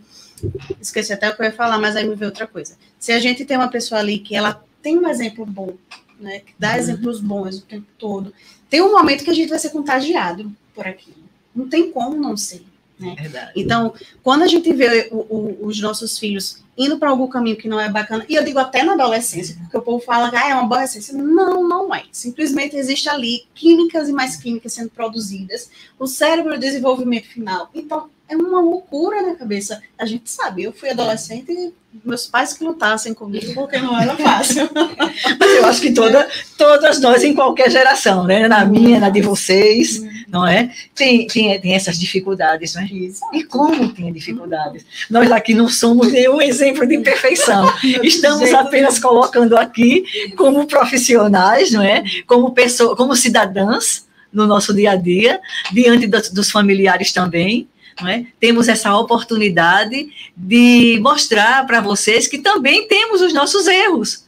Esqueci 0.79 1.11
até 1.11 1.29
o 1.29 1.35
que 1.35 1.41
eu 1.41 1.45
ia 1.47 1.51
falar, 1.51 1.79
mas 1.79 1.95
aí 1.95 2.07
me 2.07 2.15
veio 2.15 2.29
outra 2.29 2.45
coisa. 2.45 2.77
Se 2.99 3.11
a 3.11 3.19
gente 3.19 3.43
tem 3.43 3.57
uma 3.57 3.69
pessoa 3.69 3.99
ali 3.99 4.19
que 4.19 4.35
ela 4.35 4.63
tem 4.83 4.97
um 4.97 5.07
exemplo 5.09 5.45
bom, 5.45 5.73
né? 6.19 6.39
Que 6.39 6.53
dá 6.59 6.73
Uhum. 6.73 6.77
exemplos 6.77 7.19
bons 7.19 7.57
o 7.57 7.61
tempo 7.61 7.87
todo, 7.97 8.33
tem 8.69 8.81
um 8.81 8.91
momento 8.91 9.23
que 9.23 9.29
a 9.29 9.33
gente 9.33 9.49
vai 9.49 9.57
ser 9.59 9.69
contagiado 9.71 10.51
por 10.75 10.85
aquilo. 10.85 11.17
Não 11.55 11.67
tem 11.67 11.91
como 11.91 12.15
não 12.15 12.37
ser. 12.37 12.63
Verdade. 12.99 13.51
Então, 13.55 13.93
quando 14.23 14.43
a 14.43 14.47
gente 14.47 14.73
vê 14.73 15.07
o- 15.11 15.17
o- 15.17 15.65
os 15.67 15.79
nossos 15.79 16.17
filhos 16.17 16.63
indo 16.77 16.97
para 16.97 17.09
algum 17.09 17.27
caminho 17.27 17.55
que 17.55 17.67
não 17.67 17.79
é 17.79 17.89
bacana, 17.89 18.25
e 18.29 18.35
eu 18.35 18.43
digo 18.43 18.59
até 18.59 18.83
na 18.83 18.93
adolescência, 18.93 19.55
porque 19.61 19.77
o 19.77 19.81
povo 19.81 20.03
fala 20.03 20.29
que 20.29 20.35
ah, 20.35 20.49
é 20.49 20.53
uma 20.53 20.63
adolescência. 20.65 21.13
Não, 21.13 21.67
não 21.67 21.93
é. 21.93 22.03
Simplesmente 22.11 22.75
existe 22.75 23.07
ali 23.09 23.45
químicas 23.53 24.09
e 24.09 24.13
mais 24.13 24.35
químicas 24.35 24.73
sendo 24.73 24.89
produzidas, 24.89 25.69
o 25.99 26.07
cérebro 26.07 26.55
o 26.55 26.59
desenvolvimento 26.59 27.27
final. 27.27 27.69
Então, 27.73 28.09
é 28.29 28.35
uma 28.35 28.61
loucura 28.61 29.21
na 29.21 29.35
cabeça. 29.35 29.81
A 29.97 30.05
gente 30.05 30.29
sabe, 30.29 30.63
eu 30.63 30.73
fui 30.73 30.89
adolescente 30.89 31.51
e 31.51 31.73
meus 32.05 32.27
pais 32.27 32.53
que 32.53 32.63
lutassem 32.63 33.13
comigo, 33.13 33.53
porque 33.53 33.77
não 33.77 33.99
era 33.99 34.15
fácil. 34.15 34.69
Mas 35.39 35.51
eu 35.55 35.65
acho 35.65 35.81
que 35.81 35.91
toda, 35.91 36.27
todas 36.57 36.99
nós, 36.99 37.23
em 37.23 37.33
qualquer 37.33 37.71
geração, 37.71 38.25
né? 38.25 38.47
Na 38.47 38.65
minha, 38.65 38.99
na 38.99 39.09
de 39.09 39.21
vocês, 39.21 40.01
não 40.27 40.45
é? 40.45 40.71
Tem, 40.93 41.25
tem, 41.27 41.59
tem 41.59 41.73
essas 41.73 41.97
dificuldades, 41.97 42.75
não 42.75 42.81
é? 42.81 42.85
Isso. 42.85 43.21
E 43.33 43.43
como 43.43 43.89
tem 43.93 44.11
dificuldades? 44.11 44.85
Nós 45.09 45.31
aqui 45.31 45.53
não 45.53 45.69
somos 45.69 46.11
nenhum 46.11 46.41
exemplo 46.41 46.85
de 46.85 46.97
perfeição. 46.99 47.65
Estamos 48.03 48.53
apenas 48.53 48.99
colocando 48.99 49.57
aqui 49.57 50.03
como 50.35 50.67
profissionais, 50.67 51.71
não 51.71 51.81
é? 51.81 52.03
Como 52.25 52.51
pessoa, 52.51 52.95
como 52.95 53.15
cidadãs 53.15 54.05
no 54.31 54.45
nosso 54.45 54.73
dia 54.73 54.91
a 54.91 54.95
dia, 54.95 55.39
diante 55.71 56.05
dos, 56.05 56.29
dos 56.29 56.51
familiares 56.51 57.11
também. 57.11 57.67
Não 57.99 58.07
é? 58.07 58.27
Temos 58.39 58.67
essa 58.67 58.95
oportunidade 58.95 60.09
de 60.35 60.99
mostrar 61.01 61.65
para 61.65 61.81
vocês 61.81 62.27
que 62.27 62.37
também 62.37 62.87
temos 62.87 63.21
os 63.21 63.33
nossos 63.33 63.65
erros, 63.67 64.25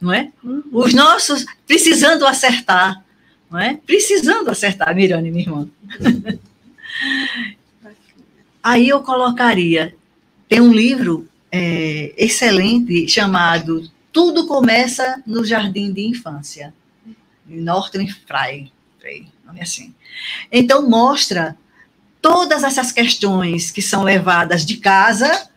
não 0.00 0.12
é? 0.12 0.32
Uhum. 0.42 0.64
Os 0.72 0.92
nossos 0.92 1.46
precisando 1.66 2.26
acertar, 2.26 3.04
não 3.50 3.60
é? 3.60 3.78
Precisando 3.86 4.50
acertar, 4.50 4.94
Mirane, 4.94 5.30
minha 5.30 5.44
irmã. 5.44 5.68
Aí 8.62 8.88
eu 8.88 9.00
colocaria, 9.00 9.94
tem 10.48 10.60
um 10.60 10.72
livro 10.72 11.28
é, 11.52 12.12
excelente 12.16 13.06
chamado 13.06 13.88
Tudo 14.12 14.48
Começa 14.48 15.22
no 15.24 15.44
Jardim 15.44 15.92
de 15.92 16.04
Infância, 16.04 16.74
de 17.46 17.60
Norton 17.60 18.08
Frey, 18.26 18.72
Frey, 18.98 19.28
nome 19.46 19.60
assim. 19.60 19.94
Então 20.50 20.88
mostra 20.88 21.56
todas 22.26 22.64
essas 22.64 22.90
questões 22.90 23.70
que 23.70 23.80
são 23.80 24.02
levadas 24.02 24.66
de 24.66 24.78
casa 24.78 25.48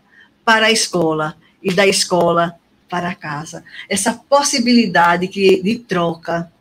para 0.45 0.67
a 0.67 0.71
escola 0.71 1.35
e 1.63 1.73
da 1.73 1.87
escola 1.87 2.59
para 2.87 3.15
casa. 3.15 3.63
Essa 3.89 4.13
possibilidade 4.13 5.27
que, 5.27 5.63
de 5.63 5.79
troca 5.79 6.51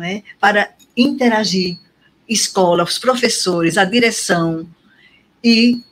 é? 0.00 0.22
para 0.40 0.70
interagir 0.96 1.78
escola, 2.26 2.84
os 2.84 2.98
professores, 2.98 3.76
a 3.76 3.84
direção 3.84 4.66
e 5.42 5.82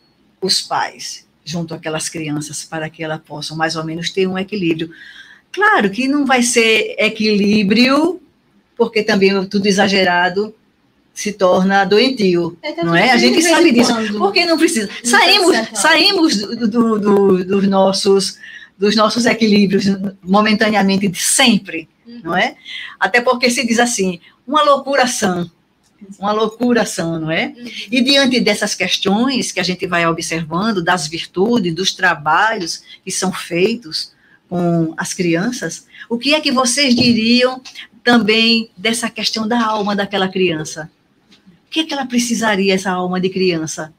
os 0.41 0.63
pais 0.63 1.27
junto 1.45 1.75
àquelas 1.75 2.09
crianças 2.09 2.65
para 2.65 2.89
que 2.89 3.05
elas 3.05 3.21
possam 3.21 3.55
mais 3.55 3.77
ou 3.77 3.85
menos 3.85 4.09
ter 4.09 4.27
um 4.27 4.39
equilíbrio. 4.39 4.91
Claro 5.53 5.91
que 5.91 6.09
não 6.09 6.25
vai 6.25 6.43
ser 6.43 6.95
equilíbrio, 6.99 8.19
porque 8.79 9.03
também 9.03 9.45
tudo 9.45 9.67
exagerado 9.67 10.55
se 11.15 11.33
torna 11.33 11.85
doentio, 11.85 12.57
é, 12.63 12.73
tá 12.73 12.85
não 12.85 12.97
é? 12.97 13.11
A 13.11 13.17
gente 13.17 13.43
sabe 13.43 13.73
disso. 13.73 13.93
Porque 14.19 14.47
não 14.47 14.57
precisa. 14.57 14.89
Não 15.05 15.11
saímos, 15.11 15.57
saímos 15.75 16.37
do, 16.37 16.69
do, 16.69 16.99
do, 16.99 17.45
dos 17.45 17.69
nossos 17.69 18.39
dos 18.79 18.97
nossos 18.97 19.27
equilíbrios 19.27 19.85
momentaneamente 20.25 21.09
sempre, 21.15 21.89
uhum. 22.05 22.21
não 22.25 22.37
é? 22.37 22.57
Até 22.99 23.21
porque 23.21 23.49
se 23.49 23.65
diz 23.65 23.79
assim, 23.79 24.19
uma 24.45 24.61
loucura 24.63 25.07
sã, 25.07 25.49
uma 26.19 26.33
loucura 26.33 26.85
sã, 26.85 27.21
não 27.21 27.31
é? 27.31 27.55
Uhum. 27.57 27.65
E 27.93 28.01
diante 28.03 28.41
dessas 28.41 28.75
questões 28.75 29.53
que 29.53 29.61
a 29.61 29.63
gente 29.63 29.87
vai 29.87 30.05
observando, 30.05 30.83
das 30.83 31.07
virtudes, 31.07 31.73
dos 31.73 31.93
trabalhos 31.93 32.83
que 33.05 33.11
são 33.13 33.33
feitos 33.33 34.13
com 34.49 34.93
as 34.97 35.15
crianças, 35.15 35.87
o 36.09 36.19
que 36.19 36.35
é 36.35 36.41
que 36.41 36.51
vocês 36.51 36.95
diriam 36.95 37.61
também 38.03 38.69
dessa 38.77 39.09
questão 39.09 39.47
da 39.47 39.65
alma 39.65 39.95
daquela 39.95 40.29
criança? 40.29 40.91
Que, 41.73 41.81
é 41.81 41.85
que 41.85 41.95
ela 41.95 42.07
precisaria, 42.07 42.75
essa 42.75 42.91
alma 42.91 43.19
de 43.19 43.31
criança? 43.31 43.93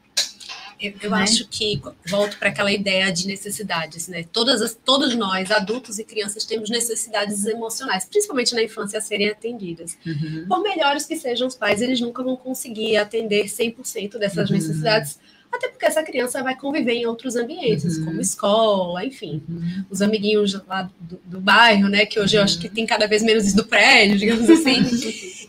Eu, 0.80 0.92
eu 1.02 1.10
né? 1.10 1.22
acho 1.22 1.48
que 1.48 1.80
volto 2.06 2.38
para 2.38 2.48
aquela 2.48 2.70
ideia 2.70 3.10
de 3.10 3.26
necessidades, 3.26 4.06
né? 4.08 4.24
Todas 4.32 4.62
as, 4.62 4.74
todos 4.74 5.14
nós, 5.14 5.50
adultos 5.50 5.98
e 5.98 6.04
crianças, 6.04 6.44
temos 6.44 6.70
necessidades 6.70 7.44
emocionais, 7.46 8.04
principalmente 8.04 8.54
na 8.54 8.62
infância, 8.62 8.98
a 8.98 9.02
serem 9.02 9.28
atendidas. 9.28 9.96
Uhum. 10.06 10.46
Por 10.48 10.62
melhores 10.62 11.04
que 11.06 11.16
sejam 11.16 11.48
os 11.48 11.56
pais, 11.56 11.80
eles 11.80 12.00
nunca 12.00 12.22
vão 12.22 12.36
conseguir 12.36 12.96
atender 12.96 13.46
100% 13.46 14.18
dessas 14.18 14.48
uhum. 14.48 14.56
necessidades 14.56 15.18
até 15.54 15.68
porque 15.68 15.86
essa 15.86 16.02
criança 16.02 16.42
vai 16.42 16.56
conviver 16.56 16.94
em 16.94 17.06
outros 17.06 17.36
ambientes, 17.36 17.98
uhum. 17.98 18.04
como 18.06 18.20
escola, 18.20 19.04
enfim, 19.04 19.42
uhum. 19.48 19.84
os 19.90 20.02
amiguinhos 20.02 20.54
lá 20.66 20.90
do, 21.00 21.20
do, 21.24 21.40
bairro, 21.40 21.88
né, 21.88 22.06
que 22.06 22.18
hoje 22.18 22.36
eu 22.36 22.42
acho 22.42 22.58
que 22.58 22.68
tem 22.68 22.86
cada 22.86 23.06
vez 23.06 23.22
menos 23.22 23.46
isso 23.46 23.56
do 23.56 23.64
prédio, 23.64 24.18
digamos 24.18 24.48
assim. 24.50 24.82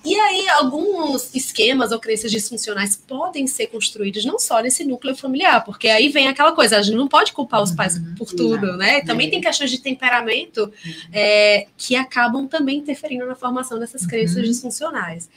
e 0.05 0.15
aí, 0.15 0.49
alguns 0.49 1.33
esquemas 1.33 1.91
ou 1.91 1.99
crenças 1.99 2.31
disfuncionais 2.31 2.95
podem 2.95 3.47
ser 3.47 3.67
construídos 3.67 4.25
não 4.25 4.37
só 4.37 4.61
nesse 4.61 4.83
núcleo 4.83 5.15
familiar, 5.15 5.63
porque 5.63 5.87
aí 5.87 6.09
vem 6.09 6.27
aquela 6.27 6.51
coisa, 6.51 6.77
a 6.77 6.81
gente 6.81 6.95
não 6.95 7.07
pode 7.07 7.33
culpar 7.33 7.61
os 7.61 7.71
pais 7.71 7.97
uhum. 7.97 8.15
por 8.15 8.27
tudo, 8.27 8.67
não. 8.67 8.77
né? 8.77 9.01
Também 9.01 9.29
tem 9.29 9.41
questões 9.41 9.71
de 9.71 9.79
temperamento 9.79 10.63
uhum. 10.63 10.93
é, 11.11 11.67
que 11.77 11.95
acabam 11.95 12.47
também 12.47 12.77
interferindo 12.77 13.25
na 13.25 13.35
formação 13.35 13.79
dessas 13.79 14.05
crenças 14.05 14.37
uhum. 14.37 14.43
disfuncionais. 14.43 15.29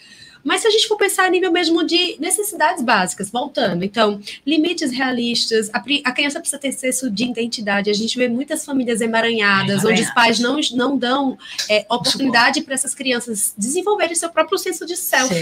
Mas 0.49 0.63
se 0.63 0.67
a 0.67 0.71
gente 0.71 0.89
for 0.89 0.97
pensar 0.97 1.27
a 1.27 1.31
nível 1.31 1.53
mesmo 1.53 1.85
de 1.85 2.17
necessidades 2.19 2.83
básicas, 2.83 3.29
voltando, 3.31 3.85
então, 3.85 4.19
limites 4.47 4.91
realistas, 4.91 5.69
a, 5.75 5.85
a 6.05 6.13
criança 6.13 6.41
precisa 6.41 6.59
ter 6.59 6.73
senso 6.73 7.11
de 7.11 7.25
identidade. 7.25 7.91
A 7.91 7.93
gente 7.93 8.17
vê 8.17 8.29
muitas 8.29 8.65
famílias 8.65 9.03
emaranhadas, 9.03 9.85
onde 9.85 10.01
os 10.01 10.11
pais 10.11 10.41
não, 10.41 10.59
não 10.73 10.97
dão 10.97 11.37
é, 11.69 11.85
oportunidade 11.91 12.63
para 12.63 12.73
essas 12.73 12.95
crianças 12.95 13.53
desenvolverem 13.59 14.15
seu 14.15 14.31
próprio 14.31 14.57
senso 14.57 14.87
de 14.87 14.97
self. 14.97 15.35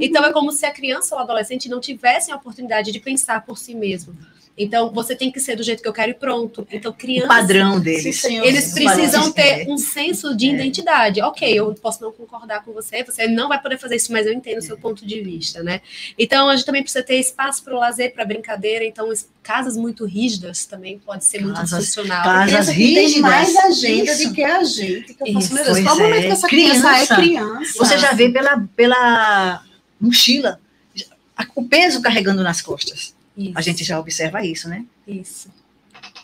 Então, 0.00 0.24
é 0.24 0.32
como 0.32 0.50
se 0.50 0.64
a 0.64 0.70
criança 0.70 1.14
ou 1.14 1.20
adolescente 1.20 1.68
não 1.68 1.78
tivessem 1.78 2.32
a 2.32 2.38
oportunidade 2.38 2.90
de 2.90 2.98
pensar 2.98 3.44
por 3.44 3.58
si 3.58 3.74
mesmo. 3.74 4.16
Então, 4.56 4.90
você 4.90 5.14
tem 5.14 5.30
que 5.30 5.38
ser 5.38 5.56
do 5.56 5.62
jeito 5.62 5.82
que 5.82 5.88
eu 5.88 5.92
quero 5.92 6.10
e 6.10 6.14
pronto. 6.14 6.66
Então, 6.72 6.92
crianças. 6.92 7.24
O 7.24 7.28
padrão 7.28 7.78
deles. 7.78 8.20
Sim, 8.20 8.40
eles 8.40 8.72
precisam 8.72 9.30
ter 9.30 9.68
um 9.68 9.76
senso 9.76 10.34
de 10.34 10.48
é. 10.48 10.54
identidade. 10.54 11.20
Ok, 11.20 11.52
eu 11.52 11.74
posso 11.74 12.02
não 12.02 12.10
concordar 12.10 12.64
com 12.64 12.72
você, 12.72 13.04
você 13.04 13.26
não 13.26 13.48
vai 13.48 13.60
poder 13.60 13.78
fazer 13.78 13.96
isso, 13.96 14.10
mas 14.12 14.26
eu 14.26 14.32
entendo 14.32 14.58
o 14.58 14.62
seu 14.62 14.78
ponto 14.78 15.06
de 15.06 15.20
vista, 15.20 15.62
né? 15.62 15.80
Então, 16.18 16.48
a 16.48 16.56
gente 16.56 16.64
também 16.64 16.82
precisa 16.82 17.04
ter 17.04 17.16
espaço 17.16 17.62
para 17.62 17.74
o 17.74 17.78
lazer, 17.78 18.14
para 18.14 18.24
brincadeira. 18.24 18.84
Então, 18.84 19.12
casas 19.42 19.76
muito 19.76 20.04
rígidas 20.04 20.64
também 20.64 20.98
pode 20.98 21.24
ser 21.24 21.42
muito 21.42 21.56
casas, 21.56 21.86
funcional. 21.86 22.24
Casas 22.24 22.68
rígidas. 22.68 23.12
Tem 23.12 23.20
mais 23.20 23.56
agenda 23.56 24.12
isso. 24.12 24.28
do 24.28 24.34
que 24.34 24.42
a 24.42 24.64
gente. 24.64 25.14
Que 25.14 25.30
eu 25.30 25.34
faço, 25.34 25.54
meu 25.54 25.64
Deus, 25.64 25.80
qual 25.80 26.00
é. 26.00 26.02
momento 26.02 26.22
que 26.22 26.28
essa 26.28 26.48
criança, 26.48 26.80
criança 26.80 27.14
é 27.14 27.16
criança? 27.16 27.78
Você 27.78 27.98
já 27.98 28.12
vê 28.12 28.30
pela, 28.30 28.66
pela 28.74 29.62
mochila 30.00 30.60
o 31.54 31.64
peso 31.64 32.02
carregando 32.02 32.42
nas 32.42 32.60
costas. 32.60 33.15
Isso. 33.36 33.52
A 33.54 33.60
gente 33.60 33.84
já 33.84 34.00
observa 34.00 34.44
isso, 34.44 34.68
né? 34.68 34.84
Isso. 35.06 35.50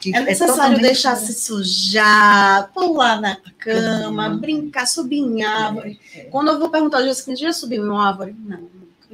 Que 0.00 0.14
é, 0.14 0.18
é 0.18 0.22
necessário 0.22 0.78
é 0.78 0.80
deixar 0.80 1.14
se 1.16 1.32
sujar, 1.32 2.70
pular 2.72 3.20
na 3.20 3.36
cama, 3.58 4.28
uhum. 4.28 4.38
brincar, 4.38 4.86
subir 4.86 5.18
em 5.18 5.44
árvore. 5.44 6.00
É, 6.14 6.20
é. 6.20 6.24
Quando 6.24 6.48
eu 6.50 6.58
vou 6.58 6.70
perguntar 6.70 6.98
a 6.98 7.02
Jéssica, 7.02 7.36
já 7.36 7.52
subiu 7.52 7.84
em 7.84 7.88
uma 7.88 8.08
árvore? 8.08 8.34
Não. 8.38 8.68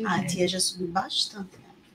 A 0.05 0.15
ah, 0.15 0.25
tia 0.25 0.47
já 0.47 0.61
subiu 0.61 0.89
bastante. 0.89 1.51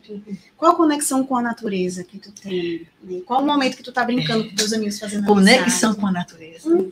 Uhum. 0.10 0.38
Qual 0.58 0.74
a 0.74 0.76
conexão 0.76 1.26
com 1.26 1.38
a 1.38 1.41
natureza 1.41 2.04
que 2.04 2.20
tu 2.20 2.32
tem? 2.34 2.86
Né? 3.01 3.22
Qual 3.26 3.41
o 3.41 3.45
momento 3.45 3.78
que 3.78 3.84
tu 3.84 3.91
tá 3.91 4.04
brincando 4.04 4.49
com 4.49 4.56
teus 4.56 4.74
amigos 4.74 4.99
fazendo 4.99 5.26
Conexão 5.26 5.91
amizade? 5.91 5.95
com 5.95 6.08
a 6.08 6.12
natureza. 6.12 6.70
Uhum. 6.70 6.91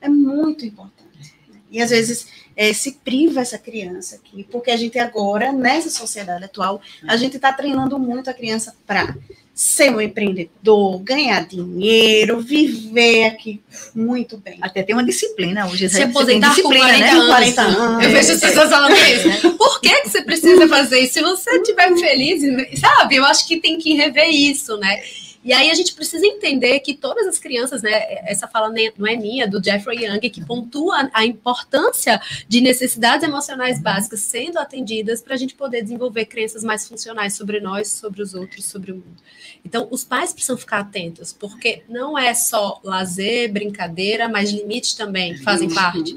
É 0.00 0.08
muito 0.08 0.64
importante. 0.64 1.34
E 1.70 1.82
às 1.82 1.90
vezes 1.90 2.28
é, 2.56 2.72
se 2.72 2.92
priva 3.04 3.40
essa 3.40 3.58
criança 3.58 4.16
aqui, 4.16 4.46
porque 4.50 4.70
a 4.70 4.76
gente 4.76 4.98
agora, 4.98 5.52
nessa 5.52 5.90
sociedade 5.90 6.44
atual, 6.44 6.80
a 7.06 7.16
gente 7.16 7.36
está 7.36 7.52
treinando 7.52 7.98
muito 7.98 8.30
a 8.30 8.34
criança 8.34 8.74
para 8.86 9.14
ser 9.54 9.90
um 9.90 10.00
empreendedor, 10.00 10.98
ganhar 10.98 11.46
dinheiro, 11.46 12.40
viver 12.40 13.24
aqui 13.24 13.62
muito 13.94 14.36
bem. 14.36 14.58
Até 14.60 14.82
tem 14.82 14.94
uma 14.94 15.04
disciplina 15.04 15.66
hoje. 15.66 15.88
Se 15.88 16.02
aposentar 16.02 16.50
disciplina, 16.50 16.84
com 16.84 16.90
40, 16.90 17.04
né? 17.04 17.10
anos. 17.10 17.26
40 17.26 17.62
anos. 17.62 18.04
Eu 18.04 18.10
vejo 18.10 18.32
as 18.32 18.40
pessoas 18.40 18.68
falando 18.70 18.94
isso. 18.94 19.56
Por 19.56 19.80
que, 19.80 20.02
que 20.02 20.08
você 20.10 20.22
precisa 20.22 20.68
fazer 20.68 21.00
isso? 21.00 21.14
Se 21.14 21.22
você 21.22 21.50
estiver 21.56 21.94
feliz, 21.96 22.78
sabe? 22.78 23.16
Eu 23.16 23.24
acho 23.24 23.46
que 23.46 23.58
tem 23.58 23.78
que 23.78 23.94
rever 23.94 24.28
isso, 24.28 24.76
né? 24.76 25.00
E 25.46 25.52
aí 25.52 25.70
a 25.70 25.74
gente 25.74 25.94
precisa 25.94 26.26
entender 26.26 26.80
que 26.80 26.92
todas 26.92 27.24
as 27.24 27.38
crianças, 27.38 27.80
né, 27.80 27.92
essa 28.28 28.48
fala 28.48 28.68
não 28.98 29.06
é 29.06 29.14
minha, 29.14 29.46
do 29.46 29.62
Jeffrey 29.62 30.04
Young, 30.04 30.18
que 30.28 30.44
pontua 30.44 31.08
a 31.12 31.24
importância 31.24 32.20
de 32.48 32.60
necessidades 32.60 33.26
emocionais 33.26 33.80
básicas 33.80 34.18
sendo 34.22 34.58
atendidas 34.58 35.22
para 35.22 35.34
a 35.34 35.36
gente 35.36 35.54
poder 35.54 35.82
desenvolver 35.82 36.24
crenças 36.24 36.64
mais 36.64 36.88
funcionais 36.88 37.34
sobre 37.34 37.60
nós, 37.60 37.86
sobre 37.92 38.22
os 38.22 38.34
outros, 38.34 38.64
sobre 38.64 38.90
o 38.90 38.96
mundo. 38.96 39.22
Então, 39.64 39.86
os 39.88 40.02
pais 40.02 40.32
precisam 40.32 40.56
ficar 40.56 40.80
atentos, 40.80 41.32
porque 41.32 41.84
não 41.88 42.18
é 42.18 42.34
só 42.34 42.80
lazer, 42.82 43.52
brincadeira, 43.52 44.28
mas 44.28 44.50
limites 44.50 44.94
também 44.94 45.36
fazem 45.36 45.72
parte. 45.72 46.12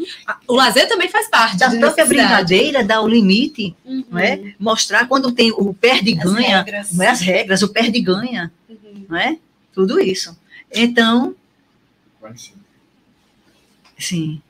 O 0.48 0.56
lazer 0.56 0.90
também 0.90 1.08
faz 1.08 1.30
parte. 1.30 1.60
Da 1.60 1.70
própria 1.70 2.06
brincadeira, 2.06 2.84
dá 2.84 3.00
o 3.00 3.08
limite, 3.08 3.76
uhum. 3.86 4.04
não 4.10 4.18
é? 4.18 4.56
Mostrar 4.58 5.08
quando 5.08 5.32
tem 5.32 5.52
o 5.52 5.72
perde 5.72 6.10
e 6.10 6.16
ganha, 6.16 6.66
não 6.92 7.06
é 7.06 7.10
as 7.10 7.22
regras, 7.22 7.62
o 7.62 7.70
perde 7.70 8.00
e 8.00 8.02
ganha 8.02 8.52
não 9.08 9.18
é? 9.18 9.38
Tudo 9.74 10.00
isso. 10.00 10.38
Então, 10.72 11.36
sim. 13.98 14.42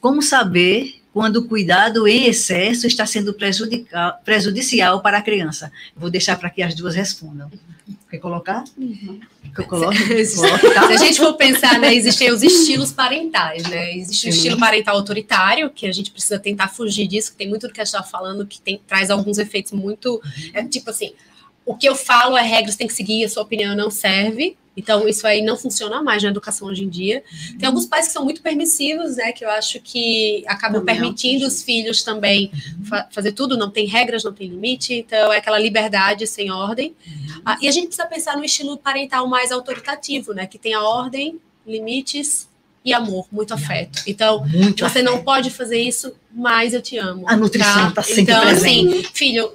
Como 0.00 0.22
saber 0.22 1.00
quando 1.12 1.36
o 1.36 1.48
cuidado 1.48 2.08
em 2.08 2.26
excesso 2.26 2.86
está 2.86 3.04
sendo 3.04 3.36
prejudicial 4.24 5.00
para 5.00 5.18
a 5.18 5.22
criança? 5.22 5.70
Vou 5.94 6.10
deixar 6.10 6.38
para 6.38 6.50
que 6.50 6.62
as 6.62 6.74
duas 6.74 6.94
respondam. 6.94 7.50
Quer 8.10 8.18
colocar? 8.18 8.64
Uhum. 8.76 9.20
Eu 9.56 9.64
coloco, 9.64 9.92
coloco 10.36 10.74
tá? 10.74 10.86
Se 10.86 10.92
a 10.92 10.96
gente 10.96 11.18
for 11.18 11.34
pensar, 11.34 11.78
né, 11.78 11.94
existem 11.94 12.30
os 12.30 12.42
estilos 12.42 12.92
parentais, 12.92 13.68
né? 13.68 13.96
Existe 13.96 14.26
o 14.26 14.30
estilo 14.30 14.58
parental 14.58 14.96
autoritário, 14.96 15.68
que 15.70 15.86
a 15.86 15.92
gente 15.92 16.10
precisa 16.10 16.38
tentar 16.38 16.68
fugir 16.68 17.06
disso, 17.06 17.32
que 17.32 17.36
tem 17.36 17.48
muito 17.48 17.66
do 17.66 17.72
que 17.72 17.80
a 17.80 17.84
gente 17.84 17.94
está 17.94 18.02
falando, 18.02 18.46
que 18.46 18.60
tem, 18.60 18.80
traz 18.86 19.10
alguns 19.10 19.38
efeitos 19.38 19.72
muito. 19.72 20.22
É, 20.54 20.64
tipo 20.64 20.88
assim, 20.88 21.12
o 21.64 21.76
que 21.76 21.88
eu 21.88 21.94
falo 21.94 22.36
é 22.36 22.42
regras, 22.42 22.76
tem 22.76 22.86
que 22.86 22.94
seguir, 22.94 23.24
a 23.24 23.28
sua 23.28 23.42
opinião 23.42 23.76
não 23.76 23.90
serve. 23.90 24.56
Então, 24.76 25.06
isso 25.06 25.26
aí 25.26 25.42
não 25.42 25.56
funciona 25.56 26.02
mais 26.02 26.22
na 26.22 26.30
educação 26.30 26.68
hoje 26.68 26.82
em 26.82 26.88
dia. 26.88 27.22
Uhum. 27.50 27.58
Tem 27.58 27.66
alguns 27.66 27.84
pais 27.84 28.06
que 28.06 28.12
são 28.14 28.24
muito 28.24 28.40
permissivos, 28.40 29.16
né? 29.16 29.30
Que 29.30 29.44
eu 29.44 29.50
acho 29.50 29.78
que 29.80 30.42
acabam 30.46 30.80
também 30.80 30.96
permitindo 30.96 31.46
os 31.46 31.62
filhos 31.62 32.02
também 32.02 32.50
uhum. 32.54 32.84
fa 32.86 33.06
fazer 33.10 33.32
tudo, 33.32 33.56
não 33.56 33.70
tem 33.70 33.86
regras, 33.86 34.24
não 34.24 34.32
tem 34.32 34.48
limite. 34.48 34.94
Então, 34.94 35.30
é 35.30 35.36
aquela 35.38 35.58
liberdade 35.58 36.26
sem 36.26 36.50
ordem. 36.50 36.94
Uhum. 37.06 37.42
Ah, 37.44 37.58
e 37.60 37.68
a 37.68 37.70
gente 37.70 37.88
precisa 37.88 38.06
pensar 38.06 38.36
no 38.36 38.44
estilo 38.44 38.78
parental 38.78 39.26
mais 39.28 39.52
autoritativo, 39.52 40.32
né? 40.32 40.46
Que 40.46 40.58
tem 40.58 40.72
a 40.72 40.82
ordem, 40.82 41.38
limites 41.66 42.48
e 42.84 42.92
amor, 42.92 43.26
muito 43.30 43.54
afeto. 43.54 44.02
Então, 44.06 44.44
Muito 44.46 44.80
você 44.80 44.98
afeto. 44.98 45.04
não 45.04 45.22
pode 45.22 45.50
fazer 45.50 45.80
isso, 45.80 46.12
mas 46.32 46.74
eu 46.74 46.82
te 46.82 46.98
amo. 46.98 47.28
A 47.28 47.36
nutrição 47.36 47.92
tá 47.92 48.02
sempre 48.02 48.22
Então, 48.22 48.40
presente. 48.40 48.88
assim, 48.88 49.04
filho, 49.14 49.52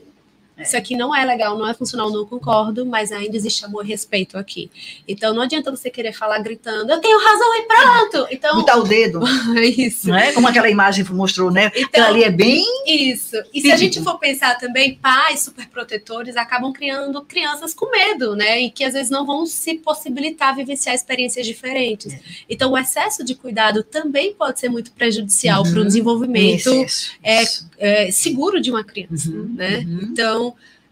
isso 0.59 0.75
aqui 0.75 0.95
não 0.95 1.15
é 1.15 1.23
legal, 1.25 1.57
não 1.57 1.67
é 1.67 1.73
funcional, 1.73 2.09
não 2.11 2.25
concordo, 2.25 2.85
mas 2.85 3.11
ainda 3.11 3.35
existe 3.35 3.63
amor 3.65 3.85
e 3.85 3.89
respeito 3.89 4.37
aqui. 4.37 4.69
Então, 5.07 5.33
não 5.33 5.41
adianta 5.43 5.69
você 5.71 5.89
querer 5.89 6.13
falar 6.13 6.39
gritando, 6.39 6.91
eu 6.91 6.99
tenho 6.99 7.17
razão 7.19 7.55
e 7.55 7.61
pronto. 7.63 8.27
Então, 8.31 8.55
Botar 8.57 8.77
o 8.77 8.83
dedo, 8.83 9.19
é 9.57 9.65
isso. 9.65 10.07
não 10.09 10.17
é? 10.17 10.31
Como 10.33 10.47
aquela 10.47 10.69
imagem 10.69 11.03
mostrou, 11.11 11.51
né? 11.51 11.71
Então, 11.75 12.05
ali 12.07 12.23
é 12.23 12.31
bem 12.31 12.63
isso. 12.87 13.35
E 13.53 13.61
se 13.61 13.71
a 13.71 13.77
gente 13.77 14.01
for 14.01 14.17
pensar 14.19 14.57
também, 14.57 14.95
pais 14.95 15.41
superprotetores 15.41 16.35
acabam 16.35 16.71
criando 16.73 17.21
crianças 17.23 17.73
com 17.73 17.89
medo, 17.91 18.35
né? 18.35 18.59
E 18.61 18.71
que 18.71 18.83
às 18.83 18.93
vezes 18.93 19.09
não 19.09 19.25
vão 19.25 19.45
se 19.45 19.75
possibilitar 19.75 20.55
vivenciar 20.55 20.95
experiências 20.95 21.45
diferentes. 21.45 22.13
É. 22.13 22.19
Então, 22.49 22.71
o 22.71 22.77
excesso 22.77 23.23
de 23.23 23.35
cuidado 23.35 23.83
também 23.83 24.33
pode 24.33 24.59
ser 24.59 24.69
muito 24.69 24.91
prejudicial 24.91 25.63
para 25.63 25.73
o 25.73 25.77
Uhum. 25.77 25.85
desenvolvimento 25.85 26.69
é- 27.23 27.43
é, 27.77 28.11
seguro 28.11 28.59
de 28.59 28.71
uma 28.71 28.83
criança, 28.83 29.29
Uhum, 29.29 29.53
né? 29.55 29.77
uhum. 29.87 29.99
Então, 30.11 30.46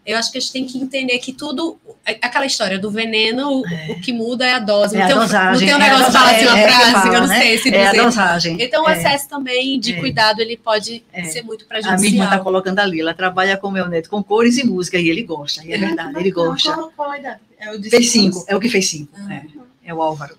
eu 0.06 0.18
acho 0.18 0.32
que 0.32 0.38
a 0.38 0.42
gente 0.42 0.54
tem 0.54 0.66
que 0.66 0.78
entender 0.78 1.18
que 1.18 1.34
tudo, 1.34 1.80
é 2.06 2.12
aquela 2.22 2.46
história 2.46 2.78
do 2.78 2.92
veneno, 2.92 3.62
o- 3.62 3.68
É. 3.68 3.92
o 3.92 4.00
que 4.00 4.14
muda 4.14 4.46
é 4.46 4.54
a 4.54 4.60
dose. 4.60 4.96
É 4.96 5.00
não, 5.00 5.06
a 5.06 5.08
tem 5.08 5.16
um, 5.16 5.20
não 5.20 5.26
dosagem, 5.26 5.68
tem 5.68 5.76
um 5.76 5.80
é 5.82 5.90
negócio 5.90 6.12
fala 6.14 6.32
assim, 6.32 6.46
uma 6.46 6.52
dosagem, 6.52 6.62
é, 6.62 6.64
é 6.64 6.68
que 6.68 6.74
frase, 6.74 6.92
que 6.92 6.98
eu 7.08 7.12
fala, 7.14 7.20
não 7.22 7.28
né? 7.28 7.40
sei 7.42 7.58
se 7.58 7.70
É 7.74 7.88
a 7.88 7.92
dizer. 7.92 8.04
dosagem. 8.04 8.58
Então, 8.62 8.84
o 8.84 8.90
É. 8.90 8.98
excesso 8.98 9.28
também 9.30 9.80
de 9.80 9.94
É. 9.94 10.00
cuidado, 10.00 10.40
ele 10.42 10.58
pode 10.58 11.04
É. 11.12 11.24
ser 11.24 11.42
muito 11.42 11.66
A 11.68 11.74
minha 11.74 11.80
irmã 11.80 11.90
prejudicial. 11.98 12.26
está 12.26 12.40
colocando 12.40 12.80
ali, 12.80 13.02
ela 13.02 13.14
trabalha 13.16 13.58
com 13.58 13.68
o 13.68 13.72
meu 13.72 13.88
neto 13.90 14.08
com 14.10 14.24
cores 14.24 14.58
e 14.60 14.64
música, 14.64 15.00
e 15.00 15.10
ele 15.10 15.24
gosta, 15.24 15.66
e 15.66 15.74
é 15.74 15.78
verdade, 15.80 16.20
ele 16.20 16.30
gosta. 16.32 16.72
Qual, 16.72 16.92
qual 16.96 17.10
a 17.12 17.18
idade? 17.18 17.40
É 17.60 17.72
o 17.72 17.80
de 17.80 17.90
Fez 17.90 18.12
cinco 18.12 18.36
cinco, 18.40 18.46
é 18.48 18.56
o 18.56 18.60
que 18.60 18.70
fez 18.70 18.88
cinco. 18.88 19.12
Ah. 19.18 19.34
É, 19.34 19.44
é 19.86 19.94
o 19.94 20.02
Álvaro. 20.04 20.38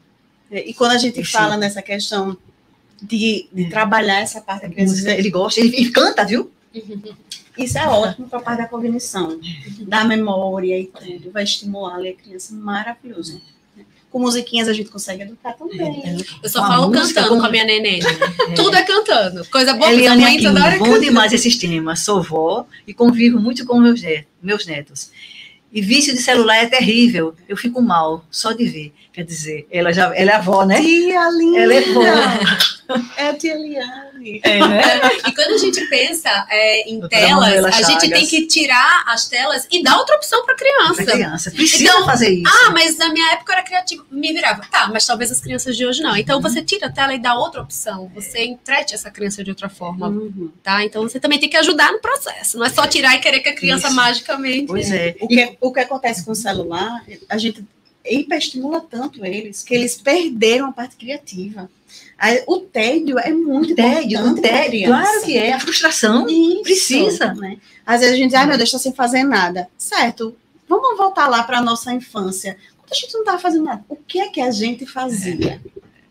É, 0.49 0.61
E 0.69 0.73
quando 0.75 0.93
a 0.93 0.99
gente 0.99 1.15
Fez 1.17 1.29
fala 1.33 1.49
cinco. 1.55 1.61
nessa 1.61 1.83
questão 1.83 2.37
de, 3.03 3.49
de 3.53 3.65
É. 3.65 3.69
trabalhar 3.69 4.21
essa 4.21 4.41
parte 4.41 4.63
da 4.63 4.69
criança, 4.69 4.93
Música, 4.93 5.11
ele 5.13 5.29
gosta, 5.31 5.59
ele, 5.61 5.75
ele 5.77 5.91
canta, 5.91 6.25
viu? 6.25 6.53
isso 7.59 7.79
é 7.79 7.87
ótimo 7.87 8.29
para 8.29 8.39
a 8.39 8.43
parte 8.43 8.59
da 8.63 8.67
cognição, 8.69 9.39
da 9.81 10.05
memória 10.05 10.79
e 10.79 10.87
tudo. 10.87 11.31
Vai 11.31 11.45
estimular 11.45 11.99
a 11.99 12.13
criança 12.13 12.55
maravilhoso. 12.55 13.41
Com 14.11 14.21
musiquinhas 14.21 14.69
a 14.69 14.73
gente 14.73 14.89
consegue 14.89 15.23
educar 15.23 15.53
também. 15.55 16.03
Eu 16.43 16.49
só 16.49 16.61
Com 16.61 16.65
a 16.65 16.69
falo 16.69 16.89
música, 16.89 17.07
cantando 17.21 17.29
como- 17.29 17.41
com 17.41 17.47
a 17.47 17.51
minha 17.51 17.65
neném. 17.65 18.01
Tudo 18.55 18.75
é 18.77 18.83
cantando. 18.83 19.45
Coisa 19.51 19.73
boa, 19.75 19.87
coisa 19.89 20.01
Eliane 20.01 20.23
ruim, 20.25 20.35
aqui, 20.37 20.45
toda 20.45 20.65
hora 20.65 20.75
é 20.75 20.79
bom 20.79 20.85
cantando. 20.87 21.05
demais 21.05 21.33
esses 21.33 21.57
temas. 21.57 22.01
Sou 22.01 22.23
vó 22.23 22.67
e 22.87 22.95
convivo 22.95 23.39
muito 23.39 23.67
com 23.67 23.79
meus, 23.79 24.01
meus 24.43 24.65
netos. 24.65 25.11
E 25.73 25.83
vício 25.83 26.15
de 26.15 26.23
celular 26.23 26.57
é 26.57 26.67
terrível. 26.67 27.35
Eu 27.49 27.57
fico 27.57 27.83
mal 27.83 28.25
só 28.31 28.53
de 28.53 28.65
ver. 28.65 28.95
Quer 29.13 29.25
dizer, 29.25 29.67
ela 29.71 29.93
já 29.93 30.15
ela 30.17 30.31
é 30.31 30.35
avó, 30.35 30.65
né? 30.65 30.81
Tia 30.81 31.29
linda! 31.31 31.59
Ela 31.59 31.75
é 31.75 31.81
vó. 31.93 32.03
É 33.19 33.29
a 33.29 33.35
tia 33.35 33.55
É, 34.43 34.59
né? 34.61 34.83
E 35.27 35.33
quando 35.35 35.55
a 35.55 35.59
gente 35.59 35.81
pensa 35.89 36.47
é, 36.51 36.89
em 36.89 37.01
Doutora 37.01 37.21
telas, 37.27 37.41
Manuela 37.41 37.69
a 37.69 37.83
gente 37.83 38.09
tem 38.11 38.27
que 38.27 38.47
tirar 38.47 39.05
as 39.07 39.29
telas 39.29 39.67
e 39.71 39.83
dar 39.83 39.97
outra 39.99 40.17
opção 40.17 40.45
para 40.45 40.55
Pra 40.55 40.65
criança. 40.65 41.13
criança. 41.13 41.51
Precisa 41.51 41.85
Então, 41.85 42.05
fazer 42.05 42.31
isso. 42.31 42.51
Ah, 42.67 42.71
mas 42.71 42.97
na 42.97 43.09
minha 43.13 43.33
época 43.33 43.53
eu 43.53 43.57
era 43.59 43.67
criativa, 43.67 44.05
me 44.11 44.33
virava. 44.33 44.63
Tá, 44.71 44.89
mas 44.93 45.05
talvez 45.07 45.31
as 45.31 45.41
crianças 45.41 45.77
de 45.77 45.85
hoje 45.87 46.01
não. 46.03 46.11
Uhum. 46.13 46.17
Então 46.17 46.41
você 46.41 46.63
tira 46.63 46.87
a 46.87 46.91
tela 46.93 47.15
e 47.15 47.19
dá 47.19 47.35
outra 47.35 47.61
opção. 47.63 48.11
Você 48.15 48.45
entrete 48.45 48.95
essa 48.95 49.11
criança 49.11 49.43
de 49.45 49.51
outra 49.51 49.69
forma, 49.69 50.09
Uhum. 50.09 50.51
tá? 50.63 50.85
Então 50.85 51.03
você 51.03 51.19
também 51.21 51.39
tem 51.39 51.49
que 51.49 51.57
ajudar 51.57 51.93
no 51.93 51.99
processo. 52.01 52.59
Não 52.59 52.67
é 52.67 52.71
só 52.71 52.87
tirar 52.87 53.15
e 53.15 53.19
querer 53.19 53.41
que 53.41 53.49
a 53.49 53.55
criança 53.55 53.89
Isso. 53.89 53.97
magicamente. 53.97 54.67
Pois 54.67 54.91
é. 54.91 55.15
O 55.21 55.29
que, 55.29 55.57
o 55.61 55.73
que 55.73 55.81
acontece 55.81 56.25
com 56.25 56.33
o 56.33 56.35
celular, 56.35 57.05
a 57.29 57.37
gente 57.39 57.65
hiperestimula 58.09 58.81
tanto 58.81 59.25
eles 59.25 59.63
que 59.63 59.75
eles 59.75 59.97
perderam 59.97 60.67
a 60.69 60.73
parte 60.73 60.97
criativa. 60.97 61.69
O 62.47 62.61
tédio 62.61 63.19
é 63.19 63.31
muito 63.33 63.75
Tédio, 63.75 64.19
importante 64.21 64.43
tédio. 64.43 64.87
Claro 64.87 65.23
que 65.23 65.37
é. 65.39 65.53
A 65.53 65.61
frustração. 65.61 66.27
Isso, 66.29 66.63
Precisa. 66.63 67.35
Né? 67.35 67.59
Às 67.85 68.01
vezes 68.01 68.15
a 68.15 68.19
gente 68.19 68.31
diz, 68.31 68.35
ai 68.35 68.47
meu 68.47 68.57
Deus, 68.57 68.69
está 68.69 68.79
sem 68.79 68.93
fazer 68.93 69.23
nada. 69.23 69.69
Certo, 69.77 70.35
vamos 70.69 70.97
voltar 70.97 71.29
lá 71.29 71.43
para 71.43 71.59
a 71.59 71.63
nossa 71.63 71.93
infância. 71.93 72.57
Quando 72.79 72.93
a 72.93 72.95
gente 72.95 73.13
não 73.15 73.21
estava 73.21 73.39
fazendo 73.39 73.65
nada, 73.65 73.85
o 73.89 73.97
que 73.97 74.21
é 74.21 74.29
que 74.29 74.41
a 74.41 74.51
gente 74.51 74.87
fazia? 74.87 75.61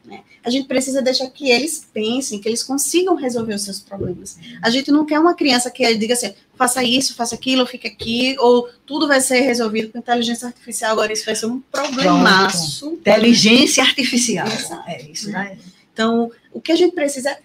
Né? 0.05 0.21
A 0.43 0.49
gente 0.49 0.67
precisa 0.67 1.01
deixar 1.01 1.27
que 1.27 1.49
eles 1.49 1.87
pensem, 1.91 2.39
que 2.39 2.47
eles 2.47 2.61
consigam 2.61 3.15
resolver 3.15 3.55
os 3.55 3.63
seus 3.63 3.79
problemas. 3.79 4.37
A 4.61 4.69
gente 4.69 4.91
não 4.91 5.05
quer 5.05 5.19
uma 5.19 5.33
criança 5.33 5.71
que 5.71 5.95
diga 5.95 6.13
assim, 6.13 6.33
faça 6.55 6.83
isso, 6.83 7.15
faça 7.15 7.33
aquilo, 7.35 7.65
fique 7.65 7.87
aqui, 7.87 8.35
ou 8.39 8.69
tudo 8.85 9.07
vai 9.07 9.19
ser 9.19 9.41
resolvido 9.41 9.91
com 9.91 9.97
inteligência 9.97 10.47
artificial, 10.47 10.91
agora 10.91 11.11
isso 11.11 11.25
vai 11.25 11.35
ser 11.35 11.47
um 11.47 11.59
problemaço. 11.59 12.87
Inteligência 12.93 13.83
artificial. 13.83 14.47
Exato. 14.47 14.89
É 14.89 15.01
isso, 15.01 15.31
né? 15.31 15.57
Então, 15.91 16.31
o 16.53 16.61
que 16.61 16.71
a 16.71 16.75
gente 16.75 16.93
precisa. 16.93 17.37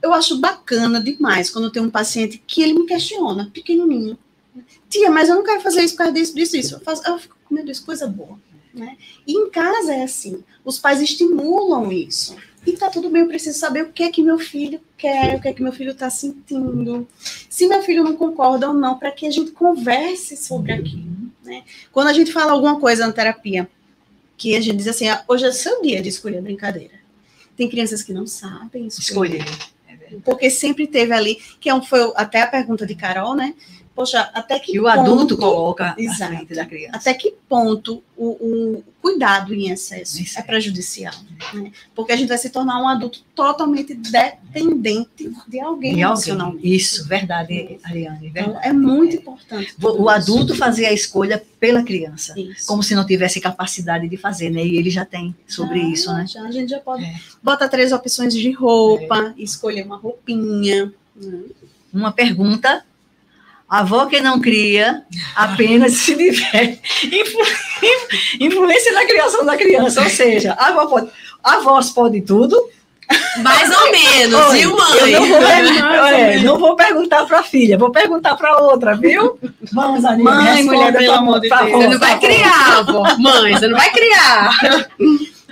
Eu 0.00 0.12
acho 0.12 0.38
bacana 0.38 1.02
demais 1.02 1.50
quando 1.50 1.72
tem 1.72 1.82
um 1.82 1.90
paciente 1.90 2.40
que 2.46 2.62
ele 2.62 2.74
me 2.74 2.86
questiona, 2.86 3.50
pequenininho. 3.52 4.16
Tia, 4.88 5.10
mas 5.10 5.28
eu 5.28 5.34
não 5.34 5.42
quero 5.44 5.60
fazer 5.60 5.82
isso 5.82 5.94
por 5.94 5.98
causa 5.98 6.12
disso, 6.12 6.34
disso, 6.34 6.56
isso. 6.56 6.74
Eu, 6.76 6.80
faço, 6.80 7.02
eu 7.06 7.18
fico, 7.18 7.36
meu 7.50 7.64
Deus, 7.64 7.80
coisa 7.80 8.06
boa. 8.06 8.38
Né? 8.78 8.96
E 9.26 9.32
em 9.32 9.50
casa 9.50 9.92
é 9.92 10.04
assim. 10.04 10.44
Os 10.64 10.78
pais 10.78 11.00
estimulam 11.00 11.90
isso. 11.92 12.36
E 12.64 12.72
tá 12.72 12.88
tudo 12.88 13.10
bem, 13.10 13.22
eu 13.22 13.28
preciso 13.28 13.58
saber 13.58 13.82
o 13.82 13.92
que 13.92 14.02
é 14.02 14.10
que 14.10 14.22
meu 14.22 14.38
filho 14.38 14.80
quer, 14.96 15.36
o 15.36 15.40
que 15.40 15.48
é 15.48 15.52
que 15.52 15.62
meu 15.62 15.72
filho 15.72 15.92
está 15.92 16.08
sentindo. 16.10 17.08
Se 17.48 17.66
meu 17.66 17.82
filho 17.82 18.04
não 18.04 18.14
concorda 18.14 18.68
ou 18.68 18.74
não, 18.74 18.98
para 18.98 19.10
que 19.10 19.26
a 19.26 19.30
gente 19.30 19.50
converse 19.52 20.36
sobre 20.36 20.72
aquilo. 20.72 21.32
Né? 21.42 21.64
Quando 21.90 22.08
a 22.08 22.12
gente 22.12 22.32
fala 22.32 22.52
alguma 22.52 22.78
coisa 22.78 23.06
na 23.06 23.12
terapia, 23.12 23.68
que 24.36 24.54
a 24.54 24.60
gente 24.60 24.76
diz 24.76 24.86
assim, 24.86 25.08
ah, 25.08 25.24
hoje 25.26 25.46
é 25.46 25.50
seu 25.52 25.82
dia 25.82 26.00
de 26.00 26.08
escolher 26.08 26.38
a 26.38 26.42
brincadeira. 26.42 26.94
Tem 27.56 27.68
crianças 27.68 28.02
que 28.02 28.12
não 28.12 28.26
sabem 28.26 28.86
escolher. 28.86 29.42
Escolher. 29.42 30.20
Porque 30.24 30.48
sempre 30.48 30.86
teve 30.86 31.12
ali, 31.12 31.36
que 31.58 31.68
é 31.68 31.74
um- 31.74 31.82
foi 31.82 32.12
até 32.14 32.42
a 32.42 32.46
pergunta 32.46 32.86
de 32.86 32.94
Carol, 32.94 33.34
né? 33.34 33.54
Poxa, 33.98 34.30
até 34.32 34.60
que 34.60 34.76
E 34.76 34.78
o 34.78 34.86
adulto 34.86 35.36
ponto, 35.36 35.38
coloca 35.38 35.92
Exato. 35.98 36.22
à 36.34 36.36
frente 36.36 36.54
da 36.54 36.64
criança. 36.64 36.96
até 36.96 37.14
que 37.14 37.34
ponto 37.48 38.00
o, 38.16 38.26
o 38.28 38.84
cuidado 39.02 39.52
em 39.52 39.70
excesso 39.70 40.22
Isso. 40.22 40.38
é 40.38 40.42
prejudicial? 40.42 41.12
né? 41.52 41.72
Porque 41.96 42.12
a 42.12 42.16
gente 42.16 42.28
vai 42.28 42.38
se 42.38 42.48
tornar 42.50 42.80
um 42.80 42.86
adulto 42.86 43.24
totalmente 43.34 43.94
dependente 43.94 45.28
de 45.48 45.58
alguém 45.60 45.96
E 45.98 46.02
alguém. 46.02 46.02
emocionalmente. 46.02 46.76
Isso, 46.76 47.08
verdade, 47.08 47.80
Ariane. 47.82 48.28
Então, 48.28 48.44
Verdade. 48.44 48.68
é 48.68 48.72
muito 48.72 49.16
importante. 49.16 49.72
O, 49.76 49.80
tudo 49.80 49.94
o 49.94 50.00
isso. 50.02 50.08
adulto 50.10 50.54
fazia 50.54 50.88
a 50.90 50.92
escolha 50.92 51.42
pela 51.58 51.82
criança. 51.82 52.38
Isso. 52.38 52.68
Como 52.68 52.84
se 52.84 52.94
não 52.94 53.04
tivesse 53.04 53.40
capacidade 53.40 54.08
de 54.08 54.16
fazer, 54.16 54.48
né? 54.50 54.64
E 54.64 54.76
ele 54.76 54.90
já 54.90 55.04
tem 55.04 55.34
sobre 55.48 55.80
Ah, 55.80 55.88
isso, 55.88 56.12
né? 56.12 56.24
já, 56.24 56.42
a 56.42 56.50
gente 56.52 56.70
já 56.70 56.78
pode 56.78 57.04
É. 57.04 57.16
botar 57.42 57.68
três 57.68 57.90
opções 57.90 58.32
de 58.32 58.50
roupa, 58.52 59.34
escolher 59.36 59.84
uma 59.84 59.96
roupinha. 59.96 60.92
né? 61.16 61.40
Uma 61.92 62.12
pergunta. 62.12 62.84
A 63.68 63.80
avó 63.80 64.06
que 64.06 64.20
não 64.20 64.40
cria 64.40 65.02
apenas 65.36 65.92
se 65.92 66.16
tiver 66.16 66.78
influ- 67.04 67.46
influência 68.40 68.92
na 68.92 69.04
criação 69.04 69.44
da 69.44 69.56
criança. 69.56 70.02
Ou 70.02 70.08
seja, 70.08 70.54
a 70.54 70.68
avó 70.68 70.86
pode, 70.86 71.10
a 71.44 71.54
avós 71.54 71.90
pode 71.90 72.20
tudo. 72.22 72.56
Mais 73.42 73.70
ou 73.74 73.90
menos, 73.90 74.38
Oi, 74.48 74.58
viu, 74.58 74.70
Eu 74.70 74.76
mãe? 74.76 75.12
não 75.12 75.28
vou, 75.28 76.06
é, 76.06 76.38
não 76.40 76.58
vou 76.58 76.76
perguntar 76.76 77.24
para 77.26 77.38
a 77.38 77.42
filha, 77.42 77.78
vou 77.78 77.90
perguntar 77.90 78.36
para 78.36 78.58
outra, 78.62 78.94
viu? 78.94 79.38
Vamos, 79.72 80.04
Aninha, 80.04 80.30
Mãe, 80.30 80.62
mulher, 80.62 80.92
pelo 80.94 81.12
amor 81.14 81.40
de 81.40 81.48
Deus. 81.48 81.60
avó, 81.60 81.78
Você 81.78 81.88
não 81.88 81.98
vai 81.98 82.18
criar, 82.18 82.78
avó. 82.80 83.16
Mãe, 83.18 83.52
você 83.54 83.68
não 83.68 83.78
vai 83.78 83.90
criar. 83.92 84.90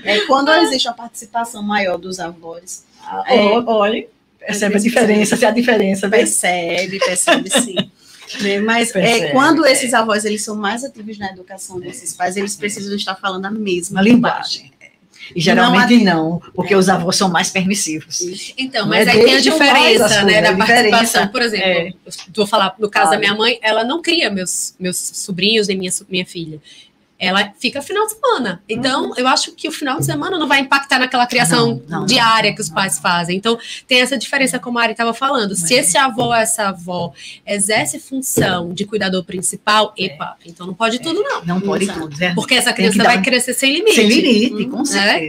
É, 0.04 0.20
quando 0.26 0.52
existe 0.52 0.86
uma 0.86 0.94
participação 0.94 1.62
maior 1.62 1.96
dos 1.96 2.20
avós, 2.20 2.84
É, 3.26 3.36
é, 3.54 3.58
olha, 3.66 4.06
percebe 4.38 4.76
a 4.76 4.78
diferença, 4.78 5.36
se 5.36 5.46
a 5.46 5.50
diferença, 5.50 6.08
percebe, 6.10 6.98
percebe 6.98 7.48
sim. 7.50 7.90
Né, 8.40 8.58
Mas 8.60 8.90
é, 8.90 8.92
Percebe, 8.92 9.32
quando 9.32 9.64
é. 9.64 9.72
esses 9.72 9.94
avós 9.94 10.24
eles 10.24 10.42
são 10.42 10.56
mais 10.56 10.84
ativos 10.84 11.18
na 11.18 11.30
educação 11.30 11.78
desses 11.80 12.12
pais, 12.14 12.36
eles 12.36 12.56
precisam 12.56 12.94
estar 12.96 13.14
falando 13.16 13.44
a 13.46 13.50
mesma 13.50 14.00
Uma 14.00 14.02
linguagem. 14.02 14.72
E 15.34 15.40
geralmente 15.40 16.04
não, 16.04 16.40
porque 16.54 16.74
os 16.74 16.88
avós 16.88 17.16
são 17.16 17.28
mais 17.28 17.50
permissivos. 17.50 18.20
Então, 18.56 18.82
Não 18.82 18.90
mas 18.90 19.08
é 19.08 19.10
aí 19.10 19.24
tem 19.24 19.34
a 19.34 19.40
diferença, 19.40 20.22
né, 20.22 20.40
coisas, 20.40 20.42
da 20.42 20.56
participação. 20.66 21.28
Por 21.28 21.42
exemplo, 21.42 21.66
É. 21.68 21.92
vou 22.34 22.46
falar 22.46 22.76
no 22.78 22.88
caso 22.88 23.10
da 23.10 23.16
Claro. 23.16 23.20
minha 23.20 23.34
mãe, 23.34 23.58
ela 23.60 23.82
não 23.82 24.00
cria 24.00 24.30
meus, 24.30 24.74
meus 24.78 24.96
sobrinhos 24.96 25.66
nem 25.66 25.76
minha, 25.76 25.90
minha 26.08 26.24
filha. 26.24 26.60
Ela 27.18 27.52
fica 27.58 27.80
final 27.80 28.06
de 28.06 28.12
semana. 28.12 28.62
Então, 28.68 29.12
eu 29.16 29.26
acho 29.26 29.52
que 29.52 29.66
o 29.68 29.72
final 29.72 29.98
de 29.98 30.04
semana 30.04 30.38
não 30.38 30.46
vai 30.46 30.60
impactar 30.60 30.98
naquela 30.98 31.26
criação 31.26 31.82
Não, 31.88 32.00
não, 32.00 32.06
diária 32.06 32.54
que 32.54 32.60
os 32.60 32.68
pais 32.68 32.98
fazem. 32.98 33.36
Então, 33.38 33.58
tem 33.86 34.00
essa 34.00 34.18
diferença, 34.18 34.58
como 34.58 34.78
a 34.78 34.82
Ari 34.82 34.92
estava 34.92 35.14
falando. 35.14 35.54
Se 35.56 35.74
É. 35.74 35.78
esse 35.78 35.96
avô 35.96 36.24
ou 36.24 36.34
essa 36.34 36.68
avó 36.68 37.12
exerce 37.46 37.98
função 37.98 38.72
de 38.74 38.84
cuidador 38.84 39.24
principal, 39.24 39.94
epa, 39.96 40.36
então 40.44 40.66
não 40.66 40.74
pode 40.74 40.98
tudo, 41.00 41.22
não. 41.22 41.44
Não 41.44 41.60
pode 41.60 41.86
tudo, 41.86 42.08
verdade. 42.10 42.34
Porque 42.34 42.54
essa 42.54 42.72
criança 42.72 43.02
vai 43.02 43.18
um- 43.18 43.22
crescer 43.22 43.54
sem 43.54 43.72
limite. 43.72 43.94
Sem 43.96 44.08
limite, 44.08 44.66
Hum, 44.66 44.70
com 44.70 44.82
né? 44.82 45.20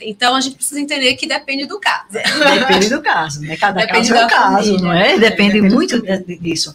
Então 0.00 0.34
a 0.36 0.40
gente 0.40 0.56
precisa 0.56 0.78
entender 0.80 1.14
que 1.14 1.26
depende 1.26 1.64
do 1.66 1.80
caso. 1.80 2.04
Depende 2.12 2.88
do 2.90 3.00
caso, 3.00 3.40
né? 3.40 3.56
Cada 3.56 3.80
Depende 3.80 4.08
caso 4.10 4.20
é 4.20 4.24
um 4.24 4.28
caso, 4.28 4.56
família. 4.56 4.78
não 4.82 4.92
é? 4.92 5.12
É, 5.14 5.18
Depende 5.18 5.52
depende 5.54 5.74
muito 5.74 6.00
de- 6.02 6.38
disso. 6.38 6.74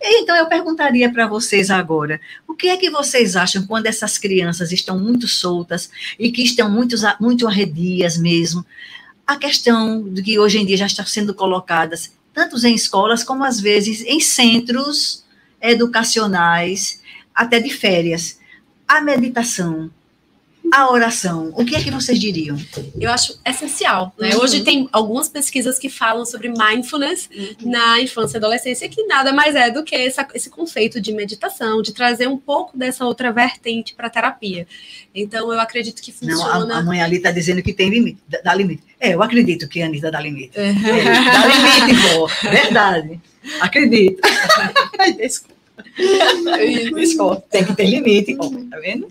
Então 0.00 0.34
eu 0.36 0.46
perguntaria 0.46 1.12
para 1.12 1.26
vocês 1.26 1.70
agora, 1.70 2.20
o 2.48 2.54
que 2.54 2.68
é 2.68 2.76
que 2.76 2.88
vocês 2.90 3.36
acham 3.36 3.66
quando 3.66 3.86
essas 3.86 4.16
crianças 4.16 4.72
estão 4.72 4.98
muito 4.98 5.28
soltas 5.28 5.90
e 6.18 6.32
que 6.32 6.42
estão 6.42 6.70
muito, 6.70 6.96
muito 7.20 7.46
arredias 7.46 8.16
mesmo? 8.16 8.64
A 9.26 9.36
questão 9.36 10.02
de 10.08 10.22
que 10.22 10.38
hoje 10.38 10.58
em 10.58 10.64
dia 10.66 10.76
já 10.78 10.86
estão 10.86 11.04
sendo 11.06 11.34
colocadas 11.34 12.12
tanto 12.34 12.56
em 12.66 12.74
escolas 12.74 13.22
como 13.22 13.44
às 13.44 13.60
vezes 13.60 14.00
em 14.06 14.18
centros 14.18 15.22
educacionais, 15.60 17.00
até 17.34 17.60
de 17.60 17.70
férias. 17.70 18.38
A 18.88 19.00
meditação, 19.00 19.90
a 20.72 20.90
oração, 20.90 21.52
o 21.54 21.64
que 21.66 21.76
é 21.76 21.82
que 21.82 21.90
vocês 21.90 22.18
diriam? 22.18 22.56
Eu 22.98 23.10
acho 23.10 23.38
essencial. 23.46 24.14
Né? 24.18 24.34
Uhum. 24.34 24.40
Hoje 24.42 24.62
tem 24.64 24.88
algumas 24.90 25.28
pesquisas 25.28 25.78
que 25.78 25.90
falam 25.90 26.24
sobre 26.24 26.48
mindfulness 26.48 27.28
na 27.60 28.00
infância 28.00 28.36
e 28.36 28.38
adolescência, 28.38 28.88
que 28.88 29.04
nada 29.06 29.32
mais 29.34 29.54
é 29.54 29.70
do 29.70 29.84
que 29.84 29.94
essa- 29.94 30.26
esse 30.34 30.48
conceito 30.48 30.98
de 31.00 31.12
meditação, 31.12 31.82
de 31.82 31.92
trazer 31.92 32.26
um 32.26 32.38
pouco 32.38 32.76
dessa 32.76 33.04
outra 33.04 33.30
vertente 33.30 33.94
para 33.94 34.06
a 34.06 34.10
terapia. 34.10 34.66
Então, 35.14 35.52
eu 35.52 35.60
acredito 35.60 36.00
que 36.00 36.10
Não, 36.22 36.36
funciona. 36.38 36.74
a, 36.74 36.78
a 36.78 36.82
mãe 36.82 37.02
ali 37.02 37.16
está 37.18 37.30
dizendo 37.30 37.62
que 37.62 37.74
tem 37.74 37.90
limite, 37.90 38.18
dá, 38.42 38.54
limite. 38.54 38.82
É, 38.98 39.14
eu 39.14 39.22
acredito 39.22 39.68
que 39.68 39.82
a 39.82 39.86
Anitta 39.86 40.10
dá 40.10 40.20
limite. 40.20 40.52
É. 40.58 40.70
É, 40.70 40.72
dá 40.74 41.46
limite, 41.46 42.14
vó. 42.14 42.26
Verdade. 42.50 43.20
Acredito. 43.60 44.20
Desculpa. 45.18 45.52
Desculpa, 46.94 47.44
tem 47.50 47.64
que 47.64 47.74
ter 47.74 47.86
limite, 47.86 48.36
ó, 48.38 48.48
tá 48.70 48.78
vendo? 48.80 49.10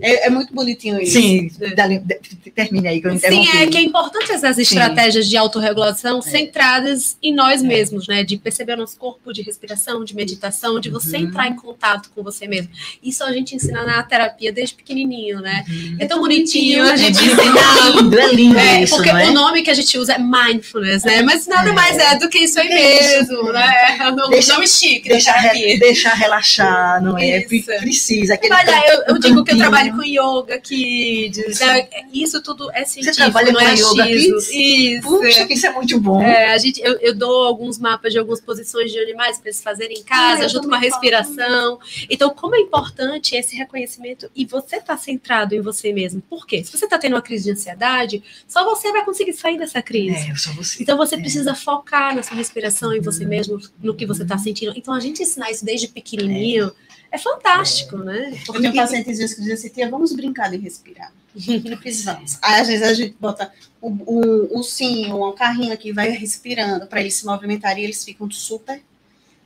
É, 0.00 0.26
é 0.26 0.30
muito 0.30 0.52
bonitinho 0.52 1.00
isso. 1.00 1.12
Sim, 1.12 1.48
de- 1.48 2.50
termine 2.50 2.88
aí 2.88 3.00
que 3.00 3.06
eu 3.08 3.18
Sim, 3.18 3.48
é 3.56 3.66
que 3.66 3.76
é 3.78 3.82
importante 3.82 4.30
essas 4.32 4.58
estratégias 4.58 5.28
de 5.28 5.36
autorregulação 5.36 6.18
É. 6.18 6.22
centradas 6.22 7.16
em 7.22 7.32
nós 7.34 7.62
mesmos, 7.62 8.06
né? 8.08 8.22
De 8.24 8.36
perceber 8.36 8.74
o 8.74 8.76
nosso 8.76 8.96
corpo, 8.98 9.32
de 9.32 9.42
respiração, 9.42 10.04
de 10.04 10.14
meditação, 10.14 10.78
de 10.80 10.90
você 10.90 11.16
Uhum. 11.16 11.22
entrar 11.24 11.48
em 11.48 11.54
contato 11.56 12.10
com 12.14 12.22
você 12.22 12.46
mesmo. 12.46 12.70
Isso 13.02 13.22
a 13.24 13.32
gente 13.32 13.54
ensina 13.54 13.84
na 13.84 14.02
terapia 14.02 14.52
desde 14.52 14.74
pequenininho, 14.74 15.40
né? 15.40 15.64
Uhum. 15.68 15.96
É 16.00 16.06
tão 16.06 16.20
bonitinho 16.20 16.84
a 16.84 16.92
É 16.92 16.96
gente 16.96 17.20
lindo, 17.20 17.40
ensinar. 17.40 17.60
é 17.86 17.90
lindo, 18.02 18.18
é 18.20 18.32
lindo 18.32 18.58
É, 18.58 18.82
isso, 18.82 18.96
porque 18.96 19.12
não 19.12 19.18
é? 19.18 19.28
o 19.30 19.32
nome 19.32 19.62
que 19.62 19.70
a 19.70 19.74
gente 19.74 19.96
usa 19.98 20.14
é 20.14 20.18
mindfulness, 20.18 21.04
né? 21.04 21.22
Mas 21.22 21.46
nada 21.46 21.70
É. 21.70 21.72
mais 21.72 21.96
é 21.98 22.18
do 22.18 22.28
que 22.28 22.38
isso 22.40 22.58
aí 22.60 22.68
é 22.68 23.18
mesmo, 23.18 23.52
né? 23.52 23.64
É 24.04 24.08
o 24.10 24.28
Deixa- 24.28 24.54
nome 24.54 24.66
chique 24.66 25.08
Deixa, 25.08 25.30
da 25.32 25.38
re- 25.38 25.78
deixar 25.78 26.14
relaxar, 26.14 27.02
não 27.02 27.16
é? 27.18 27.38
Isso. 27.38 27.64
Pre- 27.66 27.78
Precisa. 27.78 28.38
Olha, 28.42 28.84
eu, 28.92 29.02
eu 29.08 29.14
um 29.14 29.18
digo 29.18 29.44
que 29.44 29.52
eu 29.52 29.58
campinho. 29.58 29.83
Trabalho 29.84 29.96
com 29.96 30.40
yoga, 30.40 30.58
kids, 30.58 31.60
né? 31.60 31.88
isso 32.12 32.42
tudo 32.42 32.70
é 32.72 32.84
científico, 32.84 33.16
trabalha 33.16 33.52
não 33.52 33.60
com 33.60 33.66
é 33.66 33.72
yoga 33.74 34.02
achismo. 34.04 34.36
kids? 34.38 34.50
Isso. 34.52 35.02
Puxa, 35.08 35.46
que 35.46 35.54
isso 35.54 35.66
é 35.66 35.72
muito 35.72 36.00
bom. 36.00 36.22
É, 36.22 36.52
a 36.52 36.58
gente, 36.58 36.80
eu, 36.82 36.98
eu 37.00 37.14
dou 37.14 37.44
alguns 37.44 37.78
mapas 37.78 38.12
de 38.12 38.18
algumas 38.18 38.40
posições 38.40 38.90
de 38.92 38.98
animais 38.98 39.38
para 39.38 39.48
eles 39.48 39.62
fazerem 39.62 39.98
em 39.98 40.02
casa, 40.02 40.44
Ah, 40.44 40.48
junto 40.48 40.68
com 40.68 40.74
a 40.74 40.78
respiração. 40.78 41.78
Então, 42.08 42.30
como 42.30 42.54
é 42.56 42.60
importante 42.60 43.34
esse 43.36 43.56
reconhecimento 43.56 44.30
e 44.34 44.44
você 44.44 44.80
tá 44.80 44.96
centrado 44.96 45.54
em 45.54 45.60
você 45.60 45.92
mesmo. 45.92 46.20
Por 46.22 46.46
quê? 46.46 46.62
Se 46.64 46.76
você 46.76 46.86
tá 46.86 46.98
tendo 46.98 47.12
uma 47.14 47.22
crise 47.22 47.44
de 47.44 47.50
ansiedade, 47.52 48.22
só 48.46 48.64
você 48.64 48.90
vai 48.92 49.04
conseguir 49.04 49.32
sair 49.32 49.58
dessa 49.58 49.82
crise. 49.82 50.28
É, 50.28 50.30
eu 50.32 50.36
sou 50.36 50.52
você. 50.54 50.82
Então 50.82 50.96
você 50.96 51.14
É. 51.14 51.18
precisa 51.18 51.54
focar 51.54 52.14
na 52.14 52.22
sua 52.22 52.36
respiração, 52.36 52.92
em 52.94 53.00
você 53.00 53.24
mesmo, 53.24 53.58
no 53.82 53.94
que 53.94 54.06
você 54.06 54.22
está 54.22 54.38
sentindo. 54.38 54.72
Então 54.76 54.92
a 54.94 55.00
gente 55.00 55.22
ensinar 55.22 55.50
isso 55.50 55.64
desde 55.64 55.88
pequenininho 55.88 56.68
é, 56.68 56.72
fantástico, 57.18 57.96
né? 57.98 58.32
Eu 58.48 58.60
tenho 58.60 58.74
pacientes 58.74 59.18
vezes 59.18 59.34
que 59.34 59.40
dizem 59.40 59.54
assim, 59.54 59.68
tia, 59.68 59.88
vamos 59.90 60.12
brincar 60.12 60.50
de 60.50 60.56
respirar. 60.56 61.12
Precisamos. 61.80 62.38
Aí, 62.42 62.60
às 62.60 62.68
vezes, 62.68 62.86
a 62.86 62.94
gente 62.94 63.16
bota 63.20 63.52
o, 63.80 63.88
o, 63.88 64.58
o 64.60 64.62
sim, 64.62 65.12
ou 65.12 65.28
um 65.28 65.34
carrinho 65.34 65.72
aqui, 65.72 65.92
vai 65.92 66.10
respirando 66.10 66.86
para 66.86 67.00
eles 67.00 67.14
se 67.14 67.26
movimentarem 67.26 67.82
e 67.82 67.86
eles 67.86 68.04
ficam 68.04 68.30
super, 68.30 68.80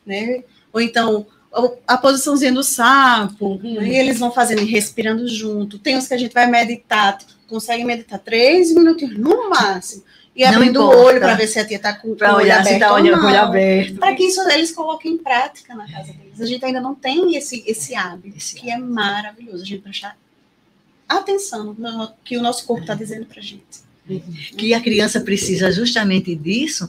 né? 0.07 0.43
Ou 0.73 0.81
então, 0.81 1.27
a 1.87 1.97
posiçãozinha 1.97 2.53
do 2.53 2.62
sapo, 2.62 3.55
Uhum. 3.62 3.83
e 3.83 3.97
eles 3.97 4.19
vão 4.19 4.31
fazendo 4.31 4.61
e 4.62 4.66
respirando 4.66 5.27
junto. 5.27 5.79
Tem 5.79 5.97
uns 5.97 6.07
que 6.07 6.14
a 6.14 6.19
gente 6.19 6.33
vai 6.35 6.47
meditar, 6.47 7.19
consegue 7.49 7.85
meditar 7.85 8.19
três 8.19 8.73
minutinhos 8.73 9.19
no 9.19 9.49
máximo. 9.49 10.03
E 10.39 10.45
Não 10.45 10.55
abrindo 10.55 10.80
o 10.80 10.84
importa. 10.84 11.03
olho 11.05 11.18
para 11.20 11.34
ver 11.34 11.49
se 11.49 11.59
a 11.59 11.66
tia 11.66 11.78
está 11.78 11.93
com, 11.95 12.14
Para 12.14 12.32
o 12.32 12.36
olho 12.36 12.47
se 12.47 12.53
aberto 12.53 12.78
tá 12.78 12.95
olhando 12.95 13.18
com 13.18 13.24
o 13.24 13.26
olho 13.26 13.36
não. 13.36 13.45
aberto. 13.45 13.97
Para 13.97 14.14
que 14.14 14.22
isso 14.22 14.41
eles 14.49 14.70
coloquem 14.70 15.14
em 15.14 15.18
prática 15.18 15.74
na 15.74 15.91
casa 15.91 16.12
deles. 16.12 16.41
A 16.41 16.47
gente 16.47 16.64
ainda 16.64 16.80
não 16.80 16.95
tem 16.95 17.34
esse, 17.36 17.64
esse 17.66 17.93
hábito, 17.97 18.36
Esse 18.39 18.55
que 18.55 18.70
é 18.70 18.78
maravilhoso. 18.78 19.64
A 19.64 19.66
gente 19.66 19.82
prestar 19.82 20.16
atenção 21.09 21.74
no 21.76 22.12
que 22.24 22.36
o 22.36 22.43
nosso 22.43 22.64
corpo 22.66 22.82
está 22.82 22.95
dizendo 22.95 23.26
para 23.26 23.43
gente. 23.43 23.64
que 24.57 24.72
a 24.74 24.80
criança 24.80 25.20
precisa 25.20 25.72
justamente 25.72 26.34
disso 26.36 26.89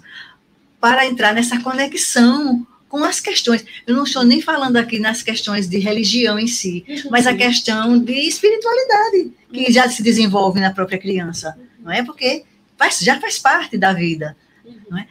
para 0.79 1.05
entrar 1.07 1.33
nessa 1.33 1.59
conexão 1.61 2.65
com 2.87 3.03
as 3.03 3.19
questões. 3.19 3.65
Eu 3.87 3.95
não 3.95 4.03
estou 4.03 4.23
nem 4.23 4.41
falando 4.41 4.77
aqui 4.77 4.99
nas 4.99 5.21
questões 5.23 5.67
de 5.67 5.77
religião 5.79 6.37
em 6.39 6.47
si, 6.47 6.85
mas 7.09 7.25
a 7.27 7.33
questão 7.35 7.97
de 7.99 8.13
espiritualidade 8.13 9.31
que 9.51 9.71
já 9.71 9.89
se 9.89 10.01
desenvolve 10.03 10.59
na 10.59 10.71
própria 10.71 10.97
criança, 10.99 11.57
não 11.79 11.91
é? 11.91 12.03
Porque 12.03 12.43
faz- 12.79 12.99
já 12.99 13.19
faz 13.21 13.37
parte 13.37 13.77
da 13.77 13.93
vida, 13.93 14.35
não 14.89 14.97
é? 14.97 15.05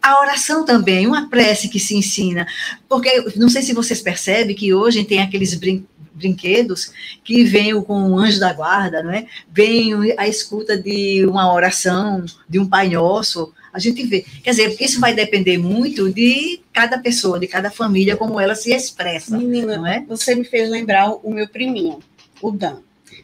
A 0.00 0.18
oração 0.20 0.64
também, 0.64 1.06
uma 1.06 1.28
prece 1.28 1.68
que 1.68 1.78
se 1.78 1.94
ensina, 1.94 2.44
porque 2.88 3.24
não 3.36 3.48
sei 3.48 3.62
se 3.62 3.72
vocês 3.72 4.00
percebem 4.00 4.56
que 4.56 4.74
hoje 4.74 5.04
tem 5.04 5.20
aqueles 5.22 5.54
brin- 5.54 5.86
brinquedos 6.12 6.90
que 7.22 7.44
vêm 7.44 7.80
com 7.82 8.10
o 8.10 8.18
anjo 8.18 8.40
da 8.40 8.52
guarda, 8.52 9.00
não 9.00 9.12
é? 9.12 9.26
Vem 9.52 9.92
a 10.18 10.26
escuta 10.26 10.76
de 10.76 11.24
uma 11.26 11.52
oração, 11.54 12.24
de 12.48 12.58
um 12.58 12.66
Pai 12.66 12.88
Nosso, 12.88 13.52
a 13.72 13.78
gente 13.78 14.02
vê. 14.04 14.26
Quer 14.42 14.50
dizer, 14.50 14.76
isso 14.80 14.98
vai 14.98 15.14
depender 15.14 15.56
muito 15.56 16.12
de 16.12 16.60
cada 16.72 16.98
pessoa, 16.98 17.38
de 17.38 17.46
cada 17.46 17.70
família, 17.70 18.16
como 18.16 18.40
ela 18.40 18.56
se 18.56 18.72
expressa, 18.74 19.38
Menina, 19.38 19.88
é? 19.88 20.00
você 20.00 20.34
me 20.34 20.44
fez 20.44 20.68
lembrar 20.68 21.10
o 21.12 21.30
meu 21.32 21.46
priminho, 21.48 22.00
o 22.40 22.50
Dan. 22.50 22.78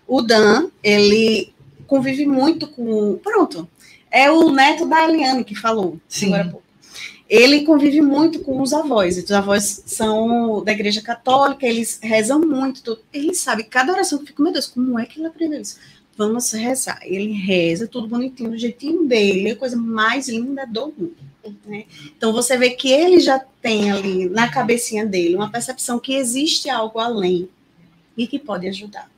O 0.07 0.22
Dan, 0.22 0.68
ele 0.82 1.53
convive 1.89 2.24
muito 2.24 2.68
com. 2.68 3.18
Pronto. 3.22 3.68
É 4.11 4.30
o 4.30 4.50
neto 4.50 4.86
da 4.86 5.04
Eliane 5.04 5.44
que 5.44 5.54
falou. 5.54 5.98
Sim. 6.09 6.28
agora 6.34 6.50
pouco. 6.50 6.68
Ele 7.28 7.64
convive 7.64 8.00
muito 8.00 8.40
com 8.40 8.62
os 8.62 8.72
avós. 8.72 9.18
e 9.18 9.20
Os 9.20 9.30
avós 9.32 9.82
são 9.84 10.64
da 10.64 10.72
igreja 10.72 11.02
católica, 11.02 11.66
eles 11.66 12.00
rezam 12.02 12.40
muito. 12.40 12.98
Ele 13.12 13.34
sabe, 13.34 13.64
cada 13.64 13.92
oração 13.92 14.18
que 14.18 14.26
fica, 14.26 14.42
meu 14.42 14.52
Deus, 14.52 14.66
como 14.66 14.98
é 14.98 15.04
que 15.04 15.20
ele 15.20 15.26
aprendeu 15.26 15.61
isso? 15.61 15.78
Vamos 16.16 16.50
rezar. 16.52 16.98
Ele 17.02 17.32
reza, 17.32 17.86
tudo 17.86 18.09
bonitinho, 18.09 18.50
do 18.50 18.59
jeitinho 18.59 19.04
dele, 19.04 19.50
a 19.50 19.56
coisa 19.56 19.76
mais 19.76 20.26
linda 20.28 20.66
do 20.66 20.86
mundo. 20.86 21.16
né? 21.66 21.84
Então 22.16 22.32
você 22.32 22.56
vê 22.56 22.70
que 22.70 22.90
ele 22.90 23.20
já 23.20 23.38
tem 23.61 23.90
ali 23.90 24.28
na 24.28 24.48
cabecinha 24.48 25.04
dele 25.04 25.36
uma 25.36 25.50
percepção 25.50 25.98
que 25.98 26.14
existe 26.14 26.70
algo 26.70 26.98
além 26.98 27.48
e 28.16 28.26
que 28.26 28.38
pode 28.38 28.66
ajudar. 28.66 29.09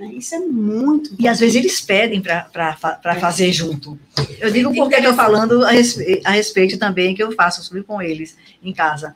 Né? 0.00 0.12
Isso 0.14 0.34
é 0.34 0.38
muito 0.40 1.14
E 1.18 1.28
às 1.28 1.38
vezes 1.38 1.56
eles 1.56 1.80
pedem 1.80 2.20
para 2.20 3.16
fazer 3.20 3.52
junto. 3.52 3.98
Eu 4.40 4.50
digo 4.50 4.74
porque 4.74 4.96
estou 4.96 5.14
falando 5.14 5.64
a 5.64 5.70
respeito, 5.70 6.26
a 6.26 6.30
respeito 6.30 6.78
também 6.78 7.14
que 7.14 7.22
eu 7.22 7.32
faço 7.32 7.62
sobre 7.62 7.82
com 7.82 8.00
eles 8.02 8.36
em 8.62 8.72
casa. 8.72 9.14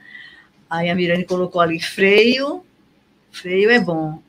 Aí 0.68 0.88
a 0.90 0.94
Mirane 0.94 1.24
colocou 1.24 1.60
ali 1.60 1.80
freio, 1.80 2.64
freio 3.32 3.70
é 3.70 3.80
bom, 3.80 4.20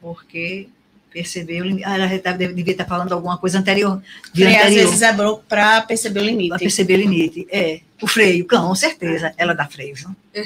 porque 0.00 0.68
percebeu, 1.10 1.64
o 1.64 1.66
limite. 1.68 1.84
ah, 1.86 1.94
ela 1.94 2.06
deve- 2.06 2.52
devia 2.52 2.72
estar 2.72 2.84
falando 2.84 3.12
alguma 3.12 3.38
coisa 3.38 3.58
anterior, 3.58 4.02
freio, 4.34 4.50
às 4.56 4.64
anterior, 4.66 4.84
vezes 4.86 5.02
é 5.02 5.12
bom 5.14 5.42
para 5.48 5.80
perceber 5.82 6.20
o 6.20 6.22
para 6.24 6.30
limite. 6.30 6.58
perceber 6.58 6.94
o 6.94 6.96
limite. 6.98 7.46
É, 7.50 7.80
o 8.02 8.06
freio, 8.06 8.46
com 8.46 8.74
certeza, 8.74 9.32
ela 9.38 9.54
dá 9.54 9.66
freio. 9.66 9.94
viu? 9.94 10.14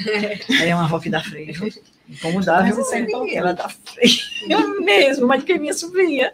Ela 0.49 0.63
é 0.65 0.73
uma 0.75 0.85
avó 0.85 0.97
que 0.99 1.09
dá 1.09 1.21
freio. 1.21 1.53
viu? 1.53 1.73
Como 2.21 2.43
Mas 2.43 2.75
viu? 2.75 2.83
isso 2.83 2.93
é. 2.93 3.35
Ela 3.35 3.53
dá 3.53 3.69
freio. 3.69 4.13
Eu 4.49 4.81
mesmo, 4.81 5.27
mas 5.27 5.43
que 5.43 5.53
é 5.53 5.57
minha 5.57 5.73
sobrinha. 5.73 6.33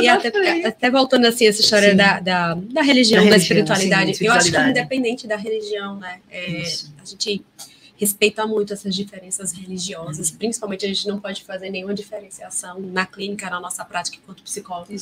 E 0.00 0.08
até, 0.08 0.66
até 0.66 0.90
voltando 0.90 1.26
assim, 1.26 1.46
essa 1.46 1.60
história 1.60 1.94
da, 1.94 2.20
da, 2.20 2.54
da 2.54 2.82
religião, 2.82 3.22
Da 3.22 3.30
da, 3.30 3.36
religião, 3.36 3.36
espiritualidade, 3.36 4.14
sim, 4.14 4.26
eu 4.26 4.32
acho 4.32 4.50
que 4.50 4.58
independente 4.58 5.26
da 5.26 5.36
religião, 5.36 5.96
né? 5.98 6.20
é, 6.30 6.62
a 7.02 7.04
gente 7.04 7.44
respeita 7.96 8.46
muito 8.46 8.72
essas 8.72 8.94
diferenças 8.94 9.52
religiosas, 9.52 10.30
principalmente 10.30 10.84
a 10.84 10.88
gente 10.88 11.06
não 11.06 11.20
pode 11.20 11.44
fazer 11.44 11.70
nenhuma 11.70 11.94
diferenciação 11.94 12.80
na 12.80 13.06
clínica, 13.06 13.48
na 13.50 13.60
nossa 13.60 13.84
prática 13.84 14.16
enquanto 14.16 14.42
psicólogo. 14.42 14.92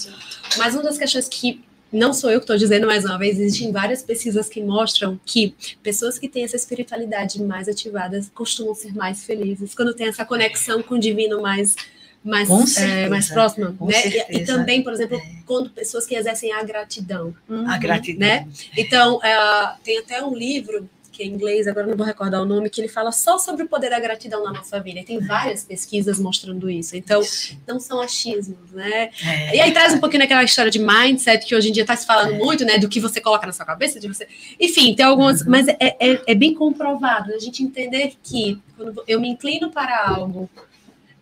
Mas 0.58 0.74
uma 0.74 0.82
das 0.82 0.98
questões 0.98 1.28
que 1.28 1.62
não 1.93 2.12
sou 2.14 2.30
eu 2.30 2.40
que 2.40 2.45
estou 2.45 2.57
dizendo 2.57 2.86
mais 2.86 3.05
uma 3.05 3.18
vez, 3.18 3.38
existem 3.38 3.70
várias 3.70 4.03
pesquisas 4.03 4.49
que 4.49 4.62
mostram 4.62 5.20
que 5.24 5.55
pessoas 5.82 6.18
que 6.18 6.28
têm 6.28 6.45
essa 6.45 6.57
espiritualidade 6.57 7.43
mais 7.43 7.68
ativada 7.68 8.20
costumam 8.34 8.74
ser 8.74 8.95
mais 8.95 9.24
felizes, 9.24 9.74
quando 9.74 9.93
tem 9.95 10.09
essa 10.09 10.24
conexão 10.24 10.82
com 10.82 10.95
o 10.95 10.99
divino 10.99 11.43
mais 11.43 11.76
mais, 12.24 12.49
é, 12.49 12.66
certeza, 12.66 13.11
mais 13.11 13.28
próxima, 13.28 13.76
né? 13.80 14.07
E- 14.07 14.36
E. 14.38 14.43
É. 14.43 14.45
também, 14.45 14.80
por 14.82 14.93
exemplo, 14.93 15.20
quando 15.45 15.70
pessoas 15.70 16.07
que 16.07 16.14
exercem 16.14 16.53
a 16.53 16.62
gratidão. 16.62 17.34
A 17.66 17.76
gratidão. 17.78 18.28
Né? 18.28 18.49
Então, 18.76 19.20
é, 19.24 19.74
tem 19.82 19.99
até 19.99 20.24
um 20.24 20.32
livro 20.32 20.88
que 21.12 21.22
é 21.22 21.26
inglês, 21.26 21.68
agora 21.68 21.86
não 21.86 21.96
vou 21.96 22.06
recordar 22.06 22.40
o 22.40 22.44
nome, 22.46 22.70
que 22.70 22.80
ele 22.80 22.88
fala 22.88 23.12
só 23.12 23.38
sobre 23.38 23.64
o 23.64 23.68
poder 23.68 23.90
da 23.90 24.00
gratidão 24.00 24.42
na 24.42 24.52
nossa 24.52 24.80
vida. 24.80 25.00
E 25.00 25.04
tem 25.04 25.20
várias 25.20 25.62
pesquisas 25.64 26.18
mostrando 26.18 26.70
isso. 26.70 26.96
Então, 26.96 27.20
não 27.68 27.78
são 27.78 28.00
achismos, 28.00 28.72
né? 28.72 29.10
É. 29.24 29.56
E 29.56 29.60
aí 29.60 29.72
traz 29.72 29.92
um 29.92 30.00
pouquinho 30.00 30.22
daquela 30.22 30.42
história 30.42 30.70
de 30.70 30.78
mindset 30.78 31.44
que 31.46 31.54
hoje 31.54 31.68
em 31.68 31.72
dia 31.72 31.82
está 31.82 31.94
se 31.94 32.06
falando 32.06 32.34
muito, 32.34 32.64
né? 32.64 32.78
Do 32.78 32.88
que 32.88 32.98
você 32.98 33.20
coloca 33.20 33.46
na 33.46 33.52
sua 33.52 33.66
cabeça, 33.66 34.00
de 34.00 34.08
você. 34.08 34.26
Enfim, 34.58 34.94
tem 34.94 35.04
algumas. 35.04 35.44
Mas 35.44 35.68
é, 35.68 35.76
é, 35.80 36.22
é 36.26 36.34
bem 36.34 36.54
comprovado 36.54 37.32
a 37.34 37.38
gente 37.38 37.62
entender 37.62 38.14
que 38.22 38.60
quando 38.76 39.04
eu 39.06 39.20
me 39.20 39.28
inclino 39.28 39.70
para 39.70 40.08
algo 40.08 40.48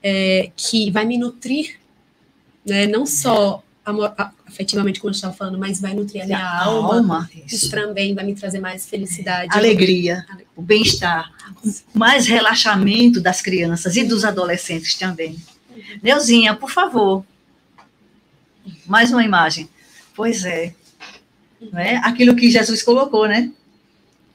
é, 0.03 0.51
que 0.57 0.91
vai 0.91 1.05
me 1.05 1.19
nutrir, 1.19 1.79
né? 2.65 2.87
Não 2.87 3.05
só 3.05 3.63
amor, 3.85 4.15
afetivamente, 4.47 5.01
como 5.01 5.11
eu 5.11 5.15
estava 5.15 5.33
falando, 5.35 5.59
mas 5.59 5.81
vai 5.81 5.95
nutrir 5.95 6.23
a 6.23 6.27
minha 6.27 6.39
A 6.39 6.65
alma. 6.65 6.95
alma, 6.97 7.31
Isso 7.47 7.67
isso. 7.67 7.71
também 7.71 8.15
vai 8.15 8.25
me 8.25 8.35
trazer 8.35 8.61
mais 8.61 8.87
felicidade. 8.89 9.49
alegria, 9.57 10.25
o 10.55 10.63
bem-estar, 10.63 11.31
mais 11.95 12.27
relaxamento 12.27 13.21
das 13.21 13.41
crianças 13.41 13.97
e 13.97 14.05
dos 14.05 14.25
adolescentes 14.25 14.95
também. 14.95 15.37
Neuzinha, 16.03 16.55
por 16.55 16.71
favor. 16.71 17.25
Mais 18.87 19.11
uma 19.11 19.25
imagem. 19.25 19.69
Pois 20.15 20.45
é. 20.45 20.75
Não 21.73 21.79
é? 21.79 21.97
Aquilo 21.97 22.35
que 22.37 22.51
Jesus 22.51 22.83
colocou, 22.83 23.27
né? 23.27 23.51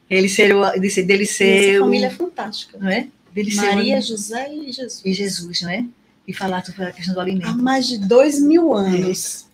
Ele 0.09 0.29
ser 0.29 0.55
o, 0.55 0.79
disse, 0.79 1.01
dele 1.03 1.23
Essa 1.23 1.33
ser 1.33 1.81
o, 1.81 1.85
família 1.85 2.07
é 2.07 2.09
fantástica. 2.11 2.77
não 2.79 2.89
é? 2.89 3.07
Dele 3.33 3.51
ser 3.51 3.73
Maria, 3.75 3.97
o, 3.97 4.01
José 4.01 4.53
e 4.53 4.71
Jesus. 4.71 5.01
e 5.03 5.13
Jesus, 5.13 5.61
não 5.61 5.69
é? 5.69 5.85
E 6.27 6.33
falar 6.33 6.65
sobre 6.65 6.83
a 6.85 6.91
questão 6.91 7.13
do 7.13 7.19
Há 7.19 7.23
alimento. 7.23 7.57
mais 7.57 7.87
de 7.87 7.97
dois 7.99 8.39
mil 8.41 8.73
anos, 8.73 9.45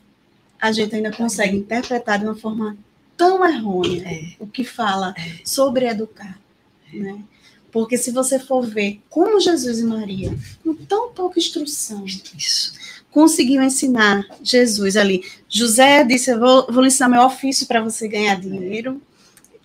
a 0.59 0.71
gente 0.71 0.95
ainda 0.95 1.11
consegue 1.11 1.57
interpretar 1.57 2.19
de 2.19 2.25
uma 2.25 2.35
forma 2.35 2.77
tão 3.17 3.45
errônea 3.47 4.03
É. 4.07 4.35
o 4.39 4.47
que 4.47 4.63
fala 4.63 5.13
sobre 5.43 5.85
educar. 5.87 6.39
Né? 6.93 7.19
Porque 7.71 7.97
se 7.97 8.11
você 8.11 8.37
for 8.39 8.65
ver 8.65 8.99
como 9.09 9.39
Jesus 9.39 9.79
e 9.79 9.83
Maria, 9.83 10.35
com 10.63 10.73
tão 10.73 11.11
pouca 11.13 11.39
instrução, 11.39 12.05
Isso. 12.05 12.73
conseguiu 13.11 13.61
ensinar 13.61 14.25
Jesus 14.43 14.95
ali. 14.97 15.23
José 15.49 16.03
disse: 16.03 16.31
Eu 16.31 16.39
vou, 16.39 16.67
vou 16.69 16.85
ensinar 16.85 17.09
meu 17.09 17.21
ofício 17.23 17.65
para 17.67 17.81
você 17.81 18.07
ganhar 18.07 18.35
dinheiro. 18.39 19.01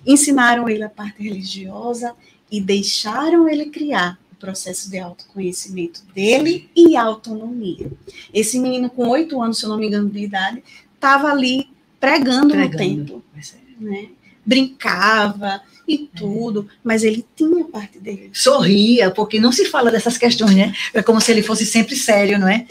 Ensinaram 0.05 0.69
ele 0.69 0.85
a 0.85 0.89
parte 0.89 1.21
religiosa 1.23 2.15
e 2.51 2.61
deixaram 2.61 3.49
ele 3.49 3.67
criar 3.67 4.19
o 4.37 4.41
processo 4.41 4.91
de 4.91 4.99
autoconhecimento 4.99 6.03
dele 6.15 6.69
e 6.77 6.95
autonomia. 6.97 7.91
Esse 8.33 8.59
menino, 8.61 8.91
com 8.91 9.09
oito 9.09 9.41
anos, 9.43 9.59
se 9.59 9.65
eu 9.65 9.71
não 9.71 9.79
me 9.79 9.87
engano, 9.87 10.11
de 10.11 10.19
idade, 10.21 10.63
estava 10.95 11.31
ali 11.31 11.69
pregando, 11.99 12.49
no 12.49 12.69
Pregando. 12.69 12.77
templo. 12.77 13.25
Pois 13.33 13.55
é. 13.55 13.83
Né? 13.85 14.09
Brincava 14.45 15.61
e 15.89 15.99
tudo, 15.99 16.69
mas 16.85 17.03
ele 17.03 17.25
tinha 17.35 17.65
parte 17.65 17.99
dele. 17.99 18.31
Sorria, 18.33 19.11
porque 19.11 19.39
não 19.41 19.53
se 19.53 19.65
fala 19.67 19.91
dessas 19.91 20.19
questões, 20.19 20.55
né? 20.55 20.73
É 20.93 21.03
como 21.03 21.21
se 21.21 21.31
ele 21.33 21.43
fosse 21.43 21.65
sempre 21.67 21.95
sério, 21.97 22.39
não 22.39 22.49
é? 22.49 22.67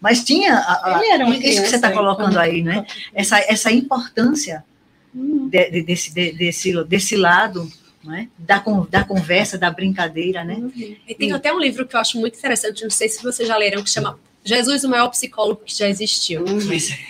Mas 0.00 0.22
tinha 0.24 0.54
a- 0.54 0.96
a- 0.96 1.00
Ele 1.02 1.10
era 1.12 1.24
uma 1.24 1.34
isso 1.34 1.40
que 1.42 1.48
você 1.48 1.54
criança 1.56 1.76
está 1.76 1.88
aí, 1.88 1.94
colocando 1.94 2.38
aí, 2.38 2.62
né? 2.62 2.86
Essa, 3.14 3.38
essa 3.40 3.72
importância 3.72 4.64
Hum, 5.14 5.48
de- 5.48 5.70
de- 5.70 5.82
desse, 5.82 6.12
de- 6.12 6.32
desse, 6.32 6.84
desse 6.84 7.16
lado, 7.16 7.70
é? 8.14 8.28
da, 8.38 8.60
con- 8.60 8.86
da 8.90 9.04
conversa, 9.04 9.56
da 9.58 9.70
brincadeira, 9.70 10.44
né? 10.44 10.54
uhum. 10.54 10.96
E 11.08 11.14
tem 11.14 11.32
até 11.32 11.52
um 11.52 11.58
livro 11.58 11.86
que 11.86 11.94
eu 11.96 12.00
acho 12.00 12.18
muito 12.18 12.38
interessante, 12.38 12.82
não 12.82 12.90
sei 12.90 13.08
se 13.08 13.22
vocês 13.22 13.48
já 13.48 13.56
leram, 13.56 13.82
que 13.82 13.90
chama 13.90 14.18
Jesus, 14.44 14.84
o 14.84 14.88
maior 14.88 15.08
psicólogo 15.08 15.62
que 15.64 15.76
já 15.76 15.88
existiu. 15.88 16.44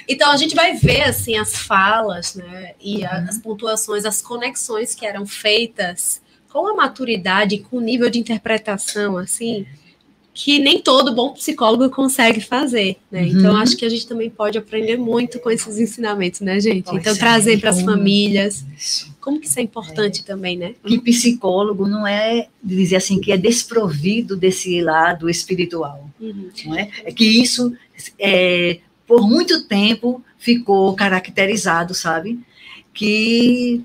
Então 0.08 0.30
a 0.32 0.36
gente 0.38 0.54
vai 0.54 0.74
ver 0.74 1.02
assim 1.02 1.36
as 1.36 1.54
falas, 1.54 2.34
né, 2.34 2.72
e 2.80 3.04
a- 3.04 3.18
Uhum. 3.18 3.26
as 3.28 3.38
pontuações, 3.38 4.04
as 4.06 4.22
conexões 4.22 4.94
que 4.94 5.04
eram 5.04 5.26
feitas 5.26 6.20
com 6.50 6.66
a 6.66 6.74
maturidade, 6.74 7.58
com 7.58 7.76
o 7.76 7.80
nível 7.80 8.08
de 8.08 8.18
interpretação, 8.18 9.18
assim, 9.18 9.66
que 10.36 10.58
nem 10.58 10.82
todo 10.82 11.14
bom 11.14 11.32
psicólogo 11.32 11.88
consegue 11.88 12.42
fazer, 12.42 12.98
né? 13.10 13.22
Uhum. 13.22 13.26
Então 13.28 13.56
acho 13.56 13.74
que 13.74 13.86
a 13.86 13.88
gente 13.88 14.06
também 14.06 14.28
pode 14.28 14.58
aprender 14.58 14.98
muito 14.98 15.40
com 15.40 15.50
esses 15.50 15.78
ensinamentos, 15.78 16.40
né, 16.40 16.60
gente? 16.60 16.84
Pois 16.84 16.98
então 17.00 17.14
é, 17.14 17.16
trazer 17.16 17.58
para 17.58 17.70
as 17.70 17.80
famílias, 17.80 18.62
Isso. 18.76 19.16
como 19.18 19.40
que 19.40 19.46
isso 19.46 19.58
é 19.58 19.62
importante 19.62 20.22
também, 20.26 20.58
né? 20.58 20.74
Que 20.84 21.00
psicólogo 21.00 21.88
não 21.88 22.06
é 22.06 22.48
dizer 22.62 22.96
assim 22.96 23.18
que 23.18 23.32
é 23.32 23.38
desprovido 23.38 24.36
desse 24.36 24.82
lado 24.82 25.30
espiritual, 25.30 26.10
Uhum. 26.20 26.50
não 26.66 26.78
é? 26.78 26.90
É 27.02 27.10
que 27.10 27.24
isso 27.24 27.72
é, 28.18 28.80
por 29.06 29.26
muito 29.26 29.66
tempo 29.66 30.22
ficou 30.36 30.94
caracterizado, 30.94 31.94
sabe? 31.94 32.38
Que 32.92 33.82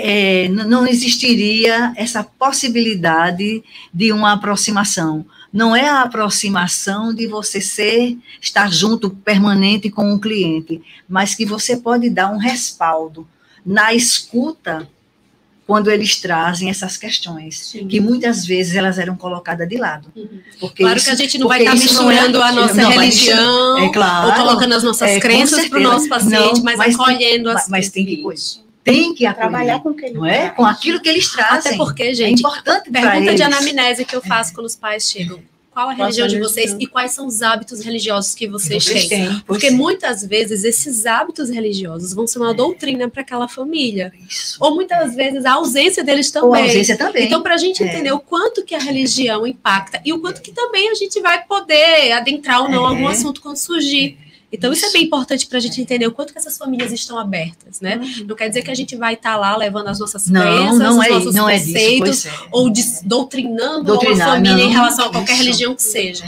é, 0.00 0.48
não 0.48 0.86
existiria 0.86 1.92
essa 1.96 2.22
possibilidade 2.24 3.62
de 3.92 4.12
uma 4.12 4.32
aproximação. 4.32 5.24
Não 5.52 5.74
é 5.74 5.88
a 5.88 6.02
aproximação 6.02 7.14
de 7.14 7.26
você 7.26 7.60
ser, 7.60 8.16
estar 8.40 8.70
junto 8.70 9.08
permanente 9.10 9.90
com 9.90 10.12
o 10.12 10.18
cliente, 10.18 10.80
mas 11.08 11.34
que 11.34 11.44
você 11.46 11.76
pode 11.76 12.10
dar 12.10 12.30
um 12.30 12.36
respaldo 12.38 13.26
na 13.64 13.94
escuta 13.94 14.88
quando 15.66 15.90
eles 15.90 16.16
trazem 16.18 16.70
essas 16.70 16.96
questões, 16.96 17.58
Sim. 17.72 17.86
que 17.86 18.00
muitas 18.00 18.46
vezes 18.46 18.74
elas 18.74 18.98
eram 18.98 19.14
colocadas 19.16 19.68
de 19.68 19.76
lado. 19.76 20.08
Uhum. 20.16 20.40
Porque 20.58 20.82
Claro 20.82 20.96
isso- 20.96 21.06
que 21.06 21.12
a 21.12 21.14
gente 21.14 21.36
não 21.38 21.46
vai 21.46 21.58
estar 21.60 21.72
é- 21.72 21.74
misturando 21.74 22.42
a 22.42 22.52
nossa 22.52 22.74
não 22.74 22.90
religião 22.90 23.74
misturar- 23.74 23.84
é 23.84 23.92
claro, 23.92 24.28
ou 24.28 24.34
colocando 24.34 24.72
as 24.74 24.82
nossas 24.82 25.10
é, 25.10 25.20
crenças 25.20 25.68
para 25.68 25.78
o 25.78 25.82
nosso 25.82 26.08
paciente, 26.08 26.56
Não, 26.56 26.62
mas, 26.64 26.78
mas 26.78 26.96
tem- 26.96 27.04
acolhendo 27.04 27.48
as 27.50 27.54
mas, 27.54 27.68
mas 27.68 27.90
tem 27.90 28.06
que. 28.06 28.22
Tem 28.92 29.14
que 29.14 29.26
acolher, 29.26 29.48
Trabalhar 29.48 29.80
com 29.80 29.94
quem 29.94 30.12
não 30.12 30.26
é? 30.26 30.50
Com 30.50 30.64
aquilo 30.64 31.00
que 31.00 31.08
eles 31.08 31.30
trazem. 31.30 31.72
Até 31.72 31.76
porque, 31.76 32.02
é 32.04 32.14
gente, 32.14 32.40
importante 32.40 32.90
para 32.90 33.10
pergunta 33.10 33.34
de 33.34 33.42
anamnese 33.42 34.04
que 34.04 34.14
eu 34.16 34.20
faço 34.22 34.52
quando 34.54 34.66
os 34.66 34.76
pais 34.76 35.10
chegam. 35.10 35.40
Qual 35.70 35.90
a 35.90 35.94
Qual 35.94 36.00
a 36.02 36.06
religião 36.06 36.26
de 36.26 36.40
vocês 36.40 36.74
e 36.80 36.86
quais 36.88 37.12
são 37.12 37.24
os 37.28 37.40
hábitos 37.40 37.80
religiosos 37.80 38.34
que 38.34 38.48
vocês, 38.48 38.82
Vocês 38.84 39.06
têm? 39.06 39.28
têm, 39.28 39.42
Porque 39.46 39.68
pois 39.68 39.72
é. 39.74 39.76
muitas 39.76 40.24
vezes 40.26 40.64
esses 40.64 41.06
hábitos 41.06 41.50
religiosos 41.50 42.12
vão 42.12 42.26
ser 42.26 42.40
uma 42.40 42.52
doutrina 42.52 43.08
para 43.08 43.22
aquela 43.22 43.46
família. 43.46 44.12
Isso. 44.28 44.56
Ou 44.58 44.74
muitas 44.74 45.14
vezes 45.14 45.44
a 45.44 45.52
ausência 45.52 46.02
deles 46.02 46.34
Ou 46.34 46.52
a 46.52 46.56
também. 46.56 46.62
ausência 46.70 46.96
também. 46.98 47.26
Então, 47.26 47.42
para 47.42 47.54
a 47.54 47.58
gente 47.58 47.80
É. 47.80 47.86
entender 47.86 48.10
o 48.10 48.18
quanto 48.18 48.64
que 48.64 48.74
a 48.74 48.78
religião 48.80 49.46
impacta 49.46 50.00
e 50.04 50.12
o 50.12 50.18
quanto 50.18 50.42
que 50.42 50.50
também 50.50 50.88
a 50.90 50.94
gente 50.94 51.20
vai 51.20 51.44
poder 51.44 52.10
adentrar 52.10 52.62
ou 52.62 52.68
não 52.68 52.84
É. 52.84 52.88
algum 52.88 53.06
assunto 53.06 53.40
quando 53.40 53.56
surgir. 53.56 54.18
Então, 54.50 54.72
isso, 54.72 54.84
é 54.84 54.88
Isso. 54.88 54.96
bem 54.96 55.04
importante 55.04 55.46
para 55.46 55.58
a 55.58 55.60
gente 55.60 55.78
entender 55.80 56.06
o 56.06 56.12
quanto 56.12 56.32
que 56.32 56.38
essas 56.38 56.56
famílias 56.56 56.90
estão 56.90 57.18
abertas, 57.18 57.82
né? 57.82 58.00
Não 58.26 58.34
quer 58.34 58.48
dizer 58.48 58.62
que 58.62 58.70
a 58.70 58.74
gente 58.74 58.96
vai 58.96 59.12
estar 59.12 59.36
lá 59.36 59.54
levando 59.56 59.88
as 59.88 59.98
nossas 59.98 60.26
não, 60.26 60.40
crenças, 60.40 60.78
não 60.78 60.98
os 60.98 61.04
é, 61.04 61.10
nossos 61.10 61.34
não 61.34 61.48
é 61.48 61.58
disso, 61.58 61.72
conceitos, 61.72 62.26
é. 62.26 62.32
ou 62.50 62.70
des- 62.70 63.02
doutrinando 63.04 63.84
Doutrinar, 63.84 64.16
uma 64.28 64.34
família 64.36 64.56
não, 64.64 64.70
em 64.70 64.72
relação 64.72 65.06
a 65.06 65.10
qualquer 65.12 65.34
isso. 65.34 65.42
religião 65.42 65.74
que 65.74 65.82
seja. 65.82 66.24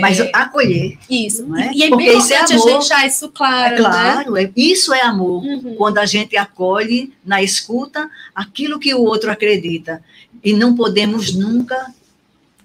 Mas 0.00 0.18
acolher, 0.32 0.96
Isso. 1.10 1.44
Não 1.44 1.58
é? 1.58 1.70
E 1.74 1.82
é 1.82 1.88
Porque 1.90 2.04
bem 2.04 2.14
é 2.14 2.16
importante 2.16 2.52
a 2.52 2.56
amor. 2.56 2.68
gente 2.68 2.78
deixar 2.78 3.06
isso 3.06 3.28
claro, 3.28 3.74
é 3.74 3.76
claro, 3.78 4.36
é- 4.38 4.50
isso 4.56 4.94
é 4.94 5.02
amor. 5.02 5.42
né? 5.44 5.54
Uhum. 5.64 5.74
Quando 5.74 5.98
a 5.98 6.06
gente 6.06 6.34
acolhe 6.36 7.12
na 7.22 7.42
escuta 7.42 8.08
aquilo 8.34 8.78
que 8.78 8.94
o 8.94 9.02
outro 9.02 9.30
acredita. 9.30 10.02
E 10.42 10.54
não 10.54 10.74
podemos 10.74 11.34
nunca 11.34 11.92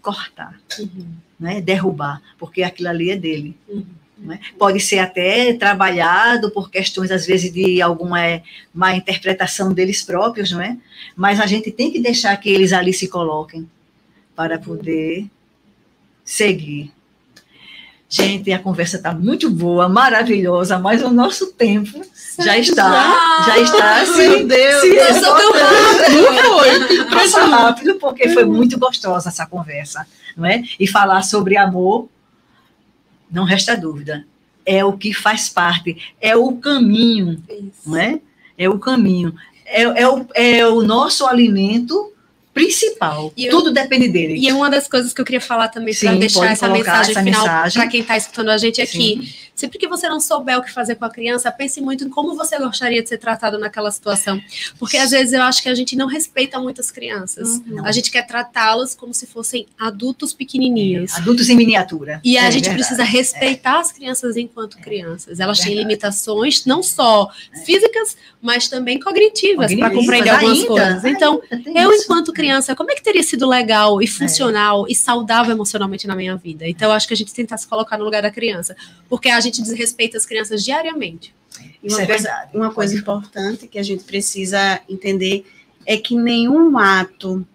cortar, 0.01 0.57
Uhum. 0.79 1.05
né? 1.39 1.59
derrubar, 1.59 2.21
porque 2.37 2.63
aquilo 2.63 2.87
ali 2.89 3.09
é 3.09 3.17
dele. 3.17 3.57
Uhum. 3.67 3.83
Né? 4.19 4.39
Pode 4.57 4.79
ser 4.79 4.99
até 4.99 5.53
trabalhado 5.53 6.49
por 6.51 6.69
questões, 6.69 7.11
às 7.11 7.25
vezes, 7.25 7.51
de 7.51 7.81
alguma 7.81 8.41
má 8.73 8.95
interpretação 8.95 9.73
deles 9.73 10.03
próprios, 10.03 10.51
não 10.51 10.61
é? 10.61 10.77
Mas 11.15 11.39
a 11.39 11.45
gente 11.45 11.71
tem 11.71 11.91
que 11.91 11.99
deixar 11.99 12.35
que 12.37 12.49
eles 12.49 12.73
ali 12.73 12.93
se 12.93 13.07
coloquem 13.07 13.69
para 14.35 14.57
poder 14.57 15.25
seguir. 16.23 16.91
Gente, 18.09 18.53
a 18.53 18.59
conversa 18.59 18.95
está 18.95 19.13
muito 19.13 19.49
boa, 19.49 19.89
maravilhosa, 19.89 20.79
mas 20.79 21.03
o 21.03 21.09
nosso 21.09 21.47
tempo 21.47 22.01
já 22.39 22.57
está, 22.57 23.43
já 23.45 23.59
está 23.59 24.05
se, 24.05 24.29
Meu 24.29 24.47
Deus, 24.47 24.81
se 24.81 24.95
passou 24.95 25.35
tão 25.35 25.51
esgotando. 26.07 27.09
Passa 27.09 27.45
rápido, 27.45 27.95
porque 27.95 28.29
foi 28.29 28.45
muito 28.45 28.79
gostosa 28.79 29.27
essa 29.27 29.45
conversa, 29.45 30.07
não 30.37 30.45
é? 30.45 30.63
E 30.79 30.87
falar 30.87 31.21
sobre 31.23 31.57
amor, 31.57 32.07
não 33.31 33.43
resta 33.43 33.75
dúvida, 33.75 34.25
é 34.65 34.83
o 34.83 34.93
que 34.93 35.13
faz 35.13 35.49
parte, 35.49 35.97
é 36.19 36.35
o 36.35 36.53
caminho, 36.57 37.41
Isso. 37.49 37.71
não 37.85 37.97
é? 37.97 38.19
O 38.69 38.79
caminho, 38.79 39.33
é, 39.65 39.83
é, 39.83 40.07
o, 40.07 40.25
é 40.33 40.67
o 40.67 40.81
nosso 40.81 41.25
alimento 41.25 42.11
principal. 42.53 43.31
E 43.37 43.45
eu- 43.45 43.51
Tudo 43.51 43.71
depende 43.71 44.07
dele. 44.07 44.35
E 44.35 44.49
é 44.49 44.53
uma 44.53 44.69
das 44.69 44.87
coisas 44.87 45.13
que 45.13 45.21
eu 45.21 45.25
queria 45.25 45.39
falar 45.39 45.67
também 45.67 45.93
para 45.93 46.15
deixar 46.15 46.51
essa 46.51 46.67
mensagem 46.67 47.11
essa 47.11 47.23
final 47.23 47.45
para 47.71 47.87
quem 47.87 48.01
está 48.01 48.17
escutando 48.17 48.49
a 48.49 48.57
gente 48.57 48.81
aqui. 48.81 49.31
Sempre 49.57 49.79
que 49.79 49.87
você 49.87 50.07
não 50.07 50.19
souber 50.19 50.55
o 50.59 50.61
que 50.61 50.71
fazer 50.71 50.93
com 50.95 51.03
a 51.03 51.09
criança, 51.09 51.51
pense 51.51 51.81
muito 51.81 52.05
em 52.05 52.09
como 52.09 52.35
você 52.35 52.59
gostaria 52.59 53.01
de 53.01 53.09
ser 53.09 53.17
tratado 53.17 53.57
naquela 53.57 53.89
situação. 53.89 54.39
Porque 54.77 54.97
às 54.97 55.09
vezes 55.09 55.33
eu 55.33 55.41
acho 55.41 55.63
que 55.63 55.67
a 55.67 55.73
gente 55.73 55.95
não 55.95 56.05
respeita 56.05 56.59
muito 56.59 56.79
as 56.79 56.91
crianças. 56.91 57.59
Uhum. 57.67 57.83
A 57.83 57.91
gente 57.91 58.11
quer 58.11 58.21
tratá-las 58.27 58.93
como 58.93 59.15
se 59.15 59.25
fossem 59.25 59.65
adultos 59.75 60.31
pequenininhos. 60.31 61.11
Adultos 61.15 61.49
em 61.49 61.55
miniatura. 61.55 62.21
E 62.23 62.37
a 62.37 62.43
É 62.43 62.51
gente 62.51 62.65
verdade. 62.65 62.75
precisa 62.75 63.03
respeitar 63.03 63.79
as 63.79 63.91
crianças 63.91 64.37
enquanto 64.37 64.77
crianças. 64.77 65.39
Elas 65.39 65.59
têm 65.59 65.73
limitações, 65.73 66.63
não 66.65 66.83
só 66.83 67.31
físicas, 67.65 68.15
mas 68.39 68.67
também 68.67 68.99
cognitivas, 68.99 69.73
para 69.73 69.89
compreender 69.89 70.29
algumas 70.29 70.59
ainda, 70.59 70.67
coisas. 70.67 71.03
Então, 71.05 71.41
ainda 71.49 71.81
eu, 71.81 71.91
isso. 71.91 72.03
enquanto 72.03 72.31
criança, 72.31 72.75
como 72.75 72.91
é 72.91 72.95
que 72.95 73.01
teria 73.01 73.23
sido 73.23 73.47
legal 73.49 73.99
e 74.03 74.07
funcional 74.07 74.85
e 74.87 74.93
saudável 74.93 75.51
emocionalmente 75.51 76.05
na 76.05 76.15
minha 76.15 76.35
vida? 76.35 76.67
Então, 76.67 76.89
eu 76.89 76.93
acho 76.93 77.07
que 77.07 77.13
a 77.15 77.17
gente 77.17 77.33
tentar 77.33 77.57
se 77.57 77.67
colocar 77.67 77.97
no 77.97 78.03
lugar 78.05 78.21
da 78.21 78.29
criança, 78.29 78.75
porque 79.09 79.29
a 79.29 79.39
gente 79.39 79.46
desrespeita 79.51 80.17
as 80.17 80.25
crianças 80.25 80.63
diariamente. 80.63 81.33
E 81.81 81.87
Isso 81.87 81.97
uma 81.97 82.03
é 82.03 82.07
coisa, 82.07 82.49
uma 82.53 82.73
coisa 82.73 82.95
importante 82.95 83.67
que 83.67 83.79
a 83.79 83.83
gente 83.83 84.03
precisa 84.03 84.81
entender 84.87 85.45
é 85.85 85.97
que 85.97 86.15
nenhum 86.15 86.77
ato 86.77 87.45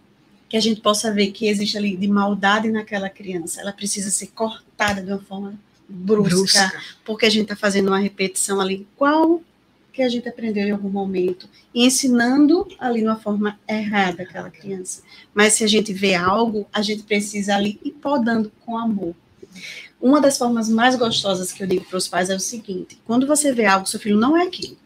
que 0.49 0.57
a 0.57 0.61
gente 0.61 0.81
possa 0.81 1.13
ver 1.13 1.31
que 1.31 1.47
existe 1.47 1.79
ali 1.79 1.97
de 1.97 2.07
maldade 2.07 2.71
naquela 2.71 3.09
criança, 3.09 3.61
ela 3.61 3.73
precisa 3.73 4.11
ser 4.11 4.29
cortada 4.29 5.03
de 5.03 5.11
uma 5.11 5.21
forma 5.21 5.59
brusca, 5.89 6.31
Brusca. 6.31 6.83
porque 7.05 7.27
a 7.27 7.31
gente 7.31 7.45
está 7.45 7.57
fazendo 7.57 7.89
uma 7.89 7.99
repetição 7.99 8.61
ali 8.61 8.87
igual 8.95 9.43
que 9.93 10.03
a 10.03 10.09
gente 10.09 10.29
aprendeu 10.29 10.67
em 10.67 10.71
algum 10.71 10.89
momento 10.89 11.49
e 11.75 11.85
ensinando 11.85 12.67
ali 12.79 13.01
de 13.01 13.07
uma 13.07 13.17
forma 13.17 13.59
errada 13.69 14.23
aquela 14.23 14.51
criança. 14.51 15.03
Mas 15.35 15.53
se 15.55 15.65
a 15.65 15.67
gente 15.67 15.93
vê 15.93 16.15
algo, 16.15 16.67
a 16.73 16.81
gente 16.81 17.03
precisa 17.03 17.55
ali 17.55 17.79
ir 17.85 17.93
podando 17.93 18.51
com 18.65 18.77
amor. 18.79 19.15
Uma 20.03 20.21
das 20.21 20.37
formas 20.37 20.69
mais 20.69 20.97
gostosas 20.97 21.53
que 21.53 21.63
eu 21.63 21.67
digo 21.67 21.85
para 21.85 21.97
os 21.97 22.09
pais 22.09 22.29
é 22.29 22.35
o 22.35 22.41
seguinte: 22.41 22.99
quando 23.07 23.25
você 23.25 23.53
vê 23.53 23.65
algo, 23.65 23.87
seu 23.87 24.01
filho 24.01 24.19
não 24.19 24.37
é 24.37 24.43
aquilo. 24.43 24.77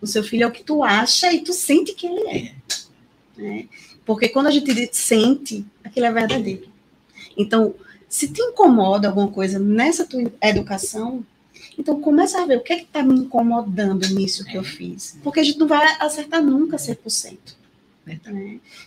O 0.00 0.06
seu 0.06 0.24
filho 0.24 0.42
é 0.42 0.46
o 0.48 0.50
que 0.50 0.64
tu 0.64 0.82
acha 0.82 1.32
e 1.32 1.42
tu 1.42 1.52
sente 1.52 1.94
que 1.94 2.08
ele 2.08 2.28
é. 2.28 2.54
né? 3.40 3.68
Porque 4.04 4.28
quando 4.28 4.48
a 4.48 4.50
gente 4.50 4.90
sente, 4.92 5.64
aquilo 5.84 6.06
é 6.06 6.12
verdadeiro. 6.12 6.66
Então, 7.36 7.72
se 8.08 8.26
te 8.26 8.42
incomoda 8.42 9.06
alguma 9.06 9.28
coisa 9.28 9.60
nessa 9.60 10.04
tua 10.04 10.30
educação, 10.42 11.24
então 11.78 12.00
começa 12.00 12.42
a 12.42 12.44
ver 12.44 12.58
o 12.58 12.62
que 12.62 12.72
é 12.72 12.76
que 12.78 12.82
está 12.82 13.00
me 13.00 13.14
incomodando 13.14 14.08
nisso 14.08 14.44
que 14.44 14.58
eu 14.58 14.64
fiz. 14.64 15.16
Porque 15.22 15.38
a 15.38 15.44
gente 15.44 15.58
não 15.60 15.68
vai 15.68 15.86
acertar 16.00 16.42
nunca 16.42 16.76
100%. 16.76 17.38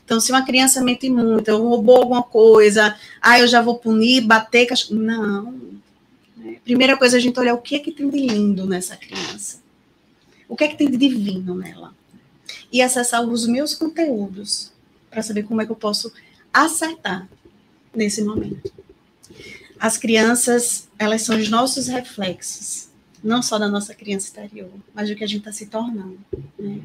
Então, 0.03 0.19
se 0.19 0.31
uma 0.31 0.45
criança 0.45 0.83
mente 0.83 1.09
muito, 1.09 1.47
eu 1.47 1.61
roubou 1.61 1.97
alguma 1.97 2.23
coisa, 2.23 2.97
ah, 3.21 3.39
eu 3.39 3.47
já 3.47 3.61
vou 3.61 3.77
punir, 3.77 4.21
bater, 4.21 4.67
não. 4.91 5.53
Né? 6.35 6.57
Primeira 6.63 6.97
coisa, 6.97 7.17
a 7.17 7.19
gente 7.19 7.39
olhar 7.39 7.53
o 7.53 7.61
que 7.61 7.75
é 7.75 7.79
que 7.79 7.91
tem 7.91 8.09
de 8.09 8.19
lindo 8.19 8.65
nessa 8.65 8.97
criança. 8.97 9.61
O 10.47 10.55
que 10.55 10.63
é 10.65 10.67
que 10.67 10.77
tem 10.77 10.89
de 10.89 10.97
divino 10.97 11.55
nela. 11.55 11.93
E 12.71 12.81
acessar 12.81 13.21
os 13.23 13.47
meus 13.47 13.73
conteúdos 13.73 14.71
para 15.09 15.23
saber 15.23 15.43
como 15.43 15.61
é 15.61 15.65
que 15.65 15.71
eu 15.71 15.77
posso 15.77 16.11
acertar 16.53 17.27
nesse 17.93 18.21
momento. 18.21 18.71
As 19.79 19.97
crianças, 19.97 20.87
elas 20.99 21.21
são 21.21 21.37
os 21.37 21.49
nossos 21.49 21.87
reflexos, 21.87 22.89
não 23.23 23.41
só 23.41 23.57
da 23.57 23.67
nossa 23.67 23.93
criança 23.93 24.27
exterior, 24.27 24.71
mas 24.93 25.09
do 25.09 25.15
que 25.15 25.23
a 25.23 25.27
gente 25.27 25.39
está 25.39 25.51
se 25.51 25.65
tornando. 25.67 26.19
Né? 26.59 26.81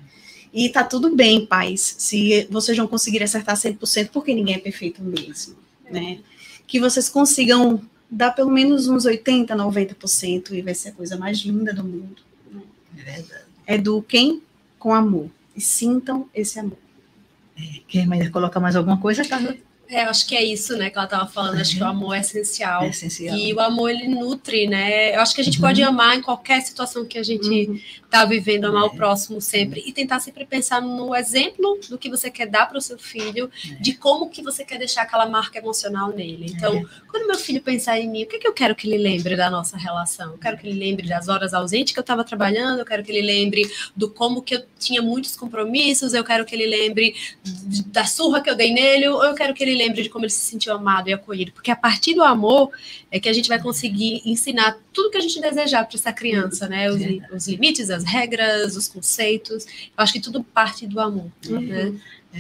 E 0.53 0.69
tá 0.69 0.83
tudo 0.83 1.15
bem, 1.15 1.47
pais, 1.47 1.95
se 1.99 2.47
vocês 2.51 2.77
não 2.77 2.89
conseguirem 2.89 3.25
acertar 3.25 3.57
100%, 3.57 4.11
porque 4.13 4.35
ninguém 4.35 4.57
é 4.57 4.59
perfeito 4.59 5.03
mesmo, 5.03 5.57
né? 5.89 6.19
Que 6.67 6.81
vocês 6.81 7.09
consigam 7.09 7.81
dar 8.11 8.33
pelo 8.33 8.51
menos 8.51 8.89
uns 8.89 9.05
80%, 9.05 9.47
90% 9.47 10.53
e 10.53 10.63
vai 10.63 10.75
ser 10.75 10.89
a 10.89 10.93
coisa 10.93 11.17
mais 11.17 11.39
linda 11.39 11.73
do 11.73 11.85
mundo. 11.85 12.23
né? 12.51 12.63
É 12.99 13.03
verdade. 13.03 13.45
Eduquem 13.67 14.43
com 14.79 14.93
amor 14.93 15.31
e 15.55 15.61
sintam 15.61 16.29
esse 16.35 16.59
amor. 16.59 16.79
Quer 17.87 18.07
mais 18.07 18.29
colocar 18.31 18.59
mais 18.59 18.75
alguma 18.75 18.99
coisa, 18.99 19.25
Carla? 19.25 19.57
É, 19.91 20.03
acho 20.03 20.27
que 20.29 20.37
é 20.37 20.43
isso, 20.45 20.77
né, 20.77 20.89
que 20.89 20.97
ela 20.97 21.05
estava 21.05 21.27
falando. 21.27 21.61
Acho 21.61 21.77
que 21.77 21.83
o 21.83 21.87
amor 21.87 22.15
é 22.15 22.21
essencial. 22.21 22.83
É 22.85 22.89
essencial. 22.91 23.37
E 23.37 23.53
o 23.53 23.59
amor, 23.61 23.91
ele 23.91 24.07
nutre, 24.07 24.69
né? 24.69 25.17
Eu 25.17 25.21
acho 25.21 25.35
que 25.35 25.41
a 25.41 25.45
gente 25.45 25.57
Uhum. 25.59 25.63
pode 25.67 25.83
amar 25.83 26.17
em 26.17 26.23
qualquer 26.23 26.61
situação 26.63 27.05
que 27.05 27.19
a 27.19 27.23
gente 27.25 27.49
Uhum. 27.69 27.81
tá 28.09 28.25
vivendo, 28.25 28.67
amar 28.67 28.85
É. 28.85 28.87
o 28.87 28.91
próximo 28.91 29.41
sempre. 29.41 29.83
E 29.85 29.93
tentar 29.93 30.21
sempre 30.21 30.45
pensar 30.47 30.81
no 30.81 31.15
exemplo 31.15 31.79
do 31.89 31.99
que 31.99 32.09
você 32.09 32.31
quer 32.31 32.47
dar 32.47 32.67
para 32.69 32.79
o 32.79 32.81
seu 32.81 32.97
filho, 32.99 33.51
É. 33.69 33.75
de 33.83 33.93
como 33.95 34.31
que 34.31 34.43
você 34.43 34.65
quer 34.65 34.79
deixar 34.79 35.03
aquela 35.03 35.27
marca 35.27 35.59
emocional 35.59 36.11
nele. 36.11 36.47
Então, 36.55 36.73
É. 36.77 36.85
quando 37.11 37.27
meu 37.27 37.37
filho 37.39 37.61
pensar 37.61 37.99
em 37.99 38.09
mim, 38.09 38.23
o 38.23 38.27
que, 38.27 38.39
que 38.39 38.47
eu 38.47 38.53
quero 38.53 38.77
que 38.77 38.87
ele 38.89 38.97
lembre 38.99 39.35
da 39.37 39.51
nossa 39.51 39.77
relação? 39.77 40.33
Eu 40.33 40.39
quero 40.39 40.57
que 40.57 40.69
ele 40.69 40.79
lembre 40.79 41.09
das 41.09 41.27
horas 41.27 41.53
ausentes 41.53 41.93
que 41.93 41.99
eu 41.99 42.03
estava 42.03 42.23
trabalhando, 42.23 42.79
eu 42.79 42.87
quero 42.87 43.03
que 43.03 43.11
ele 43.11 43.23
lembre 43.27 43.69
do 43.97 44.09
como 44.09 44.41
que 44.41 44.55
eu 44.55 44.63
tinha 44.79 45.03
muitos 45.03 45.35
compromissos, 45.35 46.15
eu 46.15 46.23
quero 46.23 46.45
que 46.45 46.55
ele 46.55 46.67
lembre 46.67 47.15
da 47.87 48.05
surra 48.05 48.41
que 48.41 48.49
eu 48.49 48.55
dei 48.55 48.73
nele, 48.73 49.09
ou 49.09 49.25
eu 49.25 49.35
quero 49.35 49.53
que 49.53 49.65
ele 49.65 49.80
lembre 49.81 50.03
de 50.03 50.09
como 50.09 50.25
ele 50.25 50.31
se 50.31 50.45
sentiu 50.45 50.73
amado 50.75 51.09
e 51.09 51.13
acolhido. 51.13 51.53
Porque 51.53 51.71
a 51.71 51.77
partir 51.77 52.15
do 52.15 52.23
amor 52.23 52.71
é 53.11 53.19
que 53.19 53.29
a 53.29 53.33
gente 53.33 53.49
vai 53.49 53.61
conseguir 53.61 54.21
ensinar 54.25 54.79
tudo 54.93 55.11
que 55.11 55.19
a 55.19 55.21
gente 55.21 55.41
desejar 55.41 55.85
para 55.87 55.97
essa 55.97 56.13
criança, 56.13 56.69
né? 56.69 56.91
Os, 56.91 57.01
os 57.35 57.49
limites, 57.49 57.91
as 57.91 58.05
regras, 58.05 58.77
os 58.77 58.87
conceitos. 58.89 59.65
Eu 59.65 60.03
acho 60.05 60.13
que 60.13 60.21
tudo 60.21 60.43
parte 60.45 60.87
do 60.87 61.01
amor. 61.01 61.31
Né? 61.49 61.95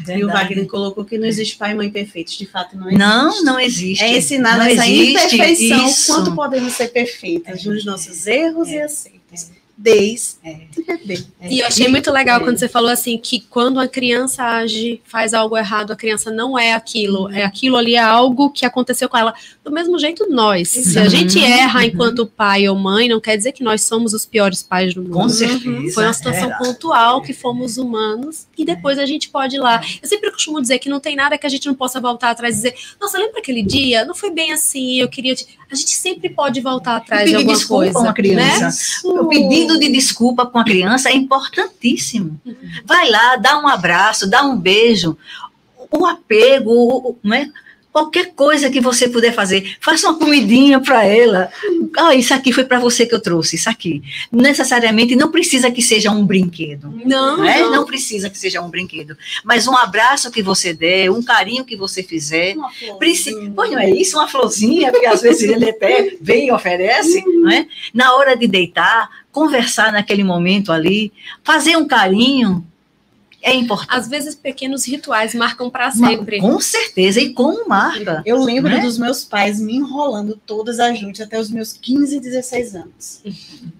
É 0.06 0.18
E 0.18 0.24
o. 0.24 0.28
Wagner 0.28 0.66
colocou 0.66 1.04
que 1.04 1.18
não 1.18 1.26
existe 1.26 1.56
pai 1.56 1.72
e 1.72 1.74
mãe 1.74 1.90
perfeitos. 1.90 2.36
De 2.36 2.46
fato, 2.46 2.76
não 2.76 2.86
existe. 2.88 2.98
Não, 2.98 3.44
não 3.44 3.60
existe. 3.60 4.04
É 4.04 4.16
ensinar 4.18 4.58
Não 4.58 4.64
essa 4.66 4.86
imperfeição, 4.86 5.86
isso. 5.88 6.14
quanto 6.14 6.34
podemos 6.34 6.72
ser 6.74 6.88
perfeitas 6.88 7.64
nos 7.64 7.84
nossos 7.84 8.26
erros 8.26 8.68
É. 8.68 8.72
e 8.76 8.82
aceitos. 8.82 9.50
Desde 9.82 10.36
É. 10.44 10.66
bebê. 10.86 11.24
E 11.48 11.60
eu 11.60 11.66
achei 11.66 11.88
muito 11.88 12.10
legal 12.12 12.38
É. 12.38 12.44
quando 12.44 12.58
você 12.58 12.68
falou 12.68 12.90
assim 12.90 13.16
que 13.16 13.40
quando 13.40 13.80
a 13.80 13.88
criança 13.88 14.44
age, 14.44 15.00
faz 15.06 15.32
algo 15.32 15.56
errado, 15.56 15.90
a 15.92 15.96
criança 15.96 16.30
não 16.30 16.58
é 16.58 16.74
aquilo, 16.74 17.30
é 17.32 17.42
aquilo 17.44 17.78
ali 17.78 17.94
é 17.94 17.98
algo 17.98 18.50
que 18.50 18.66
aconteceu 18.66 19.08
com 19.08 19.16
ela. 19.16 19.32
Do 19.64 19.70
mesmo 19.72 19.98
jeito 19.98 20.28
nós. 20.30 20.68
Se 20.68 20.98
a 20.98 21.04
Uhum. 21.04 21.08
gente 21.08 21.42
erra 21.42 21.78
Uhum. 21.80 21.86
enquanto 21.86 22.26
pai 22.26 22.68
ou 22.68 22.76
mãe, 22.76 23.08
não 23.08 23.18
quer 23.18 23.38
dizer 23.38 23.52
que 23.52 23.64
nós 23.64 23.82
somos 23.84 24.12
os 24.12 24.26
piores 24.26 24.62
pais 24.62 24.92
do 24.92 25.00
mundo. 25.02 25.14
Com 25.14 25.28
certeza. 25.30 25.94
Foi 25.94 26.04
uma 26.04 26.12
situação 26.12 26.52
é. 26.52 26.58
pontual 26.58 27.22
que 27.22 27.32
fomos 27.32 27.78
humanos 27.78 28.46
e 28.58 28.66
depois 28.66 28.98
a 28.98 29.06
gente 29.06 29.30
pode 29.30 29.56
ir 29.56 29.60
lá. 29.60 29.80
Eu 30.02 30.06
sempre 30.06 30.30
costumo 30.30 30.60
dizer 30.60 30.78
que 30.78 30.90
não 30.90 31.00
tem 31.00 31.16
nada 31.16 31.38
que 31.38 31.46
a 31.46 31.50
gente 31.50 31.66
não 31.66 31.74
possa 31.74 31.98
voltar 31.98 32.28
atrás 32.30 32.52
e 32.54 32.56
dizer: 32.58 32.74
Nossa, 33.00 33.16
lembra 33.16 33.38
aquele 33.40 33.62
dia? 33.62 34.04
Não 34.04 34.14
foi 34.14 34.30
bem 34.30 34.52
assim, 34.52 35.00
eu 35.00 35.08
queria. 35.08 35.34
Te... 35.34 35.46
A 35.72 35.74
gente 35.74 35.90
sempre 35.96 36.28
pode 36.28 36.60
voltar 36.60 36.96
atrás 36.96 37.20
de 37.22 37.26
pedir 37.30 37.36
alguma 37.36 37.56
desculpa 37.56 37.84
coisa. 37.84 37.98
a 37.98 38.02
uma 38.02 38.12
criança. 38.12 38.60
Né? 39.08 39.20
O 39.20 39.32
pedido 39.78 39.80
de 39.80 39.92
desculpa 39.92 40.46
com 40.46 40.58
a 40.58 40.64
criança 40.64 41.08
é 41.10 41.14
importantíssimo. 41.14 42.40
Vai 42.84 43.08
lá, 43.10 43.36
dá 43.36 43.58
um 43.58 43.68
abraço, 43.68 44.28
dá 44.28 44.42
um 44.42 44.56
beijo, 44.56 45.16
o 45.90 46.06
apego, 46.06 46.70
o- 46.72 47.18
não 47.22 47.34
é? 47.34 47.48
qualquer 47.92 48.32
coisa 48.36 48.70
que 48.70 48.80
você 48.80 49.08
puder 49.08 49.34
fazer, 49.34 49.76
faça 49.80 50.08
uma 50.08 50.16
comidinha 50.16 50.78
para 50.78 51.04
ela. 51.04 51.50
Ah, 51.98 52.14
isso 52.14 52.32
aqui 52.32 52.52
foi 52.52 52.62
para 52.62 52.78
você 52.78 53.04
que 53.04 53.12
eu 53.12 53.20
trouxe, 53.20 53.56
isso 53.56 53.68
aqui. 53.68 54.00
Necessariamente 54.30 55.16
não 55.16 55.28
precisa 55.32 55.72
que 55.72 55.82
seja 55.82 56.08
um 56.12 56.24
brinquedo. 56.24 56.88
Não, 57.04 57.38
Não, 57.38 57.44
é? 57.44 57.58
não. 57.62 57.70
não 57.72 57.84
precisa 57.84 58.30
que 58.30 58.38
seja 58.38 58.62
um 58.62 58.70
brinquedo, 58.70 59.18
mas 59.42 59.66
um 59.66 59.76
abraço 59.76 60.30
que 60.30 60.40
você 60.40 60.72
der, 60.72 61.10
um 61.10 61.20
carinho 61.20 61.64
que 61.64 61.74
você 61.74 62.00
fizer, 62.00 62.54
Uma. 62.56 62.70
Preci- 62.96 63.34
Pois 63.56 63.72
não 63.72 63.80
é 63.80 63.90
isso, 63.90 64.16
uma 64.16 64.28
florzinha, 64.28 64.92
que 64.92 65.04
às 65.06 65.20
vezes 65.20 65.42
ele 65.50 65.68
até 65.68 66.16
vem 66.20 66.46
e 66.46 66.52
oferece, 66.52 67.24
não 67.26 67.50
é? 67.50 67.66
Na 67.92 68.14
hora 68.14 68.36
de 68.36 68.46
deitar, 68.46 69.10
conversar 69.32 69.92
naquele 69.92 70.24
momento 70.24 70.72
ali, 70.72 71.12
fazer 71.42 71.76
um 71.76 71.86
carinho, 71.86 72.66
é 73.42 73.54
importante. 73.54 73.96
Às 73.96 74.08
vezes 74.08 74.34
pequenos 74.34 74.86
rituais 74.86 75.34
marcam 75.34 75.70
para 75.70 75.90
sempre. 75.90 76.40
Com 76.40 76.60
certeza, 76.60 77.20
e 77.20 77.32
como 77.32 77.66
marca. 77.68 78.22
Eu 78.26 78.42
lembro 78.42 78.70
Né? 78.70 78.80
dos 78.80 78.98
meus 78.98 79.24
pais 79.24 79.58
me 79.58 79.76
enrolando 79.76 80.38
todas 80.44 80.78
as 80.78 81.00
noites 81.00 81.20
até 81.22 81.38
os 81.40 81.50
meus 81.50 81.72
15, 81.72 82.20
16 82.20 82.74
anos. 82.74 83.22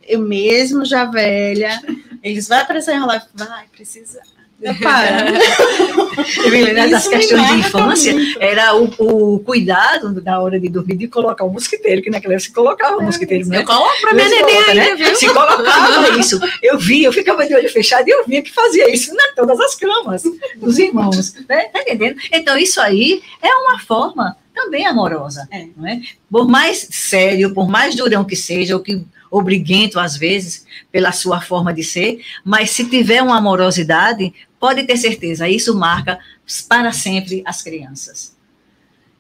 Eu 0.07 0.21
mesmo, 0.21 0.85
já 0.85 1.05
velha, 1.05 1.81
eles 2.23 2.49
vai 2.49 2.67
precisar 2.67 2.95
enrolar. 2.95 3.27
Vai, 3.35 3.67
precisa. 3.69 4.21
Para. 4.83 5.27
Eu 6.45 6.51
me 6.51 6.63
lembro 6.63 6.91
das 6.91 7.09
questões 7.09 7.49
de 7.49 7.55
infância, 7.55 8.13
muito. 8.13 8.43
era 8.43 8.77
o, 8.77 8.91
o 8.99 9.39
cuidado 9.41 10.21
na 10.23 10.41
hora 10.41 10.61
de 10.61 10.69
dormir 10.69 10.97
de 10.97 11.09
colocar 11.09 11.45
o 11.45 11.51
mosquiteiro, 11.51 12.03
que 12.03 12.11
naquela 12.11 12.35
época 12.35 12.47
se 12.47 12.53
colocava 12.53 12.99
o 12.99 13.03
mosquiteiro, 13.03 13.49
né? 13.49 13.59
Eu 13.59 13.65
coloco 13.65 14.01
pra 14.03 14.13
minha 14.13 14.29
neném 14.29 14.59
ainda, 14.59 14.97
viu? 14.97 15.17
Se 15.17 15.27
colocava 15.29 16.09
isso. 16.21 16.39
Eu 16.63 16.79
via, 16.79 17.09
eu 17.09 17.13
ficava 17.13 17.47
de 17.47 17.55
olho 17.55 17.71
fechado 17.71 18.07
e 18.07 18.11
eu 18.11 18.27
via 18.27 18.43
que 18.43 18.53
fazia 18.53 18.93
isso 18.93 19.13
em 19.13 19.35
todas 19.35 19.59
as 19.61 19.75
camas 19.75 20.23
dos 20.57 20.79
irmãos. 20.79 21.35
Né? 21.49 21.65
Tá 21.65 21.81
entendendo? 21.81 22.17
Então, 22.31 22.59
isso 22.59 22.81
aí 22.81 23.23
é 23.43 23.55
uma 23.55 23.79
forma 23.79 24.37
também 24.55 24.87
amorosa. 24.87 25.49
É. 25.51 25.67
Não 25.77 25.89
é? 25.89 26.01
Por 26.31 26.47
mais 26.47 26.87
sério, 26.91 27.55
por 27.55 27.69
mais 27.69 27.95
durão 27.95 28.25
que 28.25 28.37
seja, 28.37 28.75
ou 28.75 28.83
que 28.83 29.03
obriguento 29.31 29.99
às 30.01 30.17
vezes, 30.17 30.67
pela 30.91 31.13
sua 31.13 31.41
forma 31.41 31.73
de 31.73 31.85
ser, 31.85 32.21
mas 32.45 32.71
se 32.71 32.85
tiver 32.85 33.23
uma 33.23 33.39
amorosidade, 33.39 34.35
pode 34.61 34.85
ter 34.85 34.97
certeza, 34.99 35.49
isso 35.49 35.75
marca 35.75 36.21
para 36.69 36.93
sempre 36.93 37.43
as 37.45 37.63
crianças. 37.63 38.39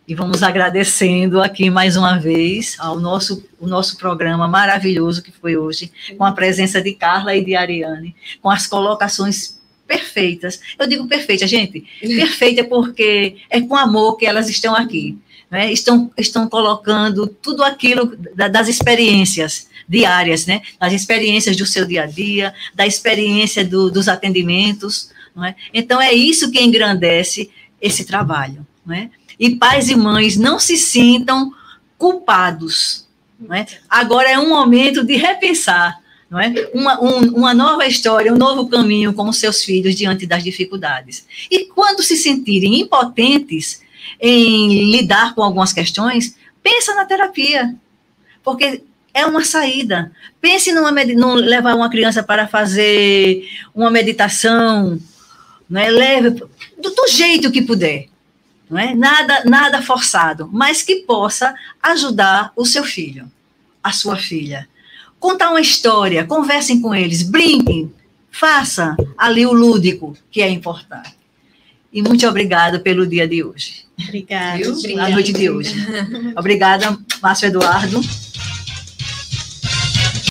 E 0.06 0.14
vamos 0.14 0.42
agradecendo 0.42 1.40
aqui 1.40 1.70
mais 1.70 1.96
uma 1.96 2.18
vez 2.18 2.76
ao 2.78 2.98
nosso, 2.98 3.48
o 3.60 3.66
nosso 3.66 3.96
programa 3.96 4.48
maravilhoso 4.48 5.22
que 5.22 5.30
foi 5.30 5.56
hoje, 5.56 5.92
com 6.18 6.24
a 6.24 6.32
presença 6.32 6.82
de 6.82 6.92
Carla 6.94 7.34
e 7.34 7.44
de 7.44 7.54
Ariane, 7.54 8.14
com 8.42 8.50
as 8.50 8.66
colocações 8.66 9.60
perfeitas. 9.86 10.60
Eu 10.78 10.86
digo 10.86 11.06
perfeita, 11.06 11.46
gente, 11.46 11.84
perfeita 12.00 12.64
porque 12.64 13.36
é 13.48 13.60
com 13.60 13.76
amor 13.76 14.16
que 14.16 14.26
elas 14.26 14.48
estão 14.48 14.74
aqui. 14.74 15.16
Né? 15.50 15.72
Estão, 15.72 16.10
estão 16.16 16.48
colocando 16.48 17.26
tudo 17.26 17.64
aquilo 17.64 18.16
da, 18.34 18.46
das 18.46 18.68
experiências 18.68 19.68
diárias, 19.88 20.46
né? 20.46 20.62
das 20.78 20.92
experiências 20.92 21.56
do 21.56 21.66
seu 21.66 21.84
dia 21.84 22.04
a 22.04 22.06
dia, 22.06 22.54
da 22.72 22.86
experiência 22.86 23.64
do, 23.64 23.90
dos 23.90 24.08
atendimentos. 24.08 25.10
Não 25.34 25.44
é? 25.44 25.54
Então, 25.72 26.00
é 26.00 26.12
isso 26.12 26.50
que 26.50 26.60
engrandece 26.60 27.50
esse 27.80 28.04
trabalho. 28.04 28.66
Não 28.84 28.94
é? 28.94 29.10
E 29.38 29.56
pais 29.56 29.88
e 29.88 29.96
mães 29.96 30.36
não 30.36 30.58
se 30.58 30.76
sintam 30.76 31.52
culpados. 31.96 33.06
Não 33.38 33.54
é? 33.54 33.66
Agora 33.88 34.28
é 34.30 34.38
um 34.38 34.48
momento 34.48 35.04
de 35.04 35.16
repensar 35.16 36.00
não 36.30 36.38
é? 36.38 36.70
Uma, 36.72 37.02
um, 37.02 37.18
uma 37.34 37.52
nova 37.52 37.84
história, 37.86 38.32
um 38.32 38.38
novo 38.38 38.68
caminho 38.68 39.12
com 39.12 39.28
os 39.28 39.38
seus 39.38 39.64
filhos 39.64 39.96
diante 39.96 40.26
das 40.26 40.44
dificuldades. 40.44 41.26
E 41.50 41.64
quando 41.64 42.04
se 42.04 42.16
sentirem 42.16 42.80
impotentes 42.80 43.82
em 44.20 44.92
lidar 44.92 45.34
com 45.34 45.42
algumas 45.42 45.72
questões, 45.72 46.36
pensa 46.62 46.94
na 46.94 47.04
terapia, 47.04 47.74
porque 48.44 48.84
é 49.12 49.26
uma 49.26 49.44
saída. 49.44 50.12
Pense 50.40 50.70
num, 50.72 51.34
levar 51.34 51.74
uma 51.74 51.90
criança 51.90 52.22
para 52.22 52.46
fazer 52.46 53.44
uma 53.74 53.90
meditação, 53.90 55.00
é? 55.78 55.90
leve 55.90 56.30
do, 56.30 56.48
do 56.78 57.08
jeito 57.08 57.50
que 57.50 57.62
puder 57.62 58.08
não 58.70 58.78
é? 58.78 58.94
Nada, 58.94 59.42
nada 59.44 59.82
forçado, 59.82 60.48
mas 60.52 60.80
que 60.80 60.96
possa 61.02 61.52
ajudar 61.82 62.52
o 62.54 62.64
seu 62.64 62.84
filho, 62.84 63.30
a 63.82 63.90
sua 63.90 64.16
filha. 64.16 64.68
Contar 65.18 65.50
uma 65.50 65.60
história, 65.60 66.24
conversem 66.24 66.80
com 66.80 66.94
eles, 66.94 67.22
brinquem, 67.22 67.92
faça 68.30 68.96
ali 69.18 69.44
o 69.44 69.52
lúdico, 69.52 70.16
que 70.30 70.40
é 70.40 70.48
importante. 70.48 71.18
E 71.92 72.00
muito 72.00 72.24
obrigada 72.28 72.78
pelo 72.78 73.04
dia 73.04 73.26
de 73.26 73.42
hoje. 73.42 73.84
Obrigada. 74.00 74.62
A 75.00 75.08
noite 75.10 75.32
de 75.32 75.50
hoje. 75.50 75.74
Obrigada, 76.38 76.96
Márcio 77.20 77.48
Eduardo. 77.48 78.00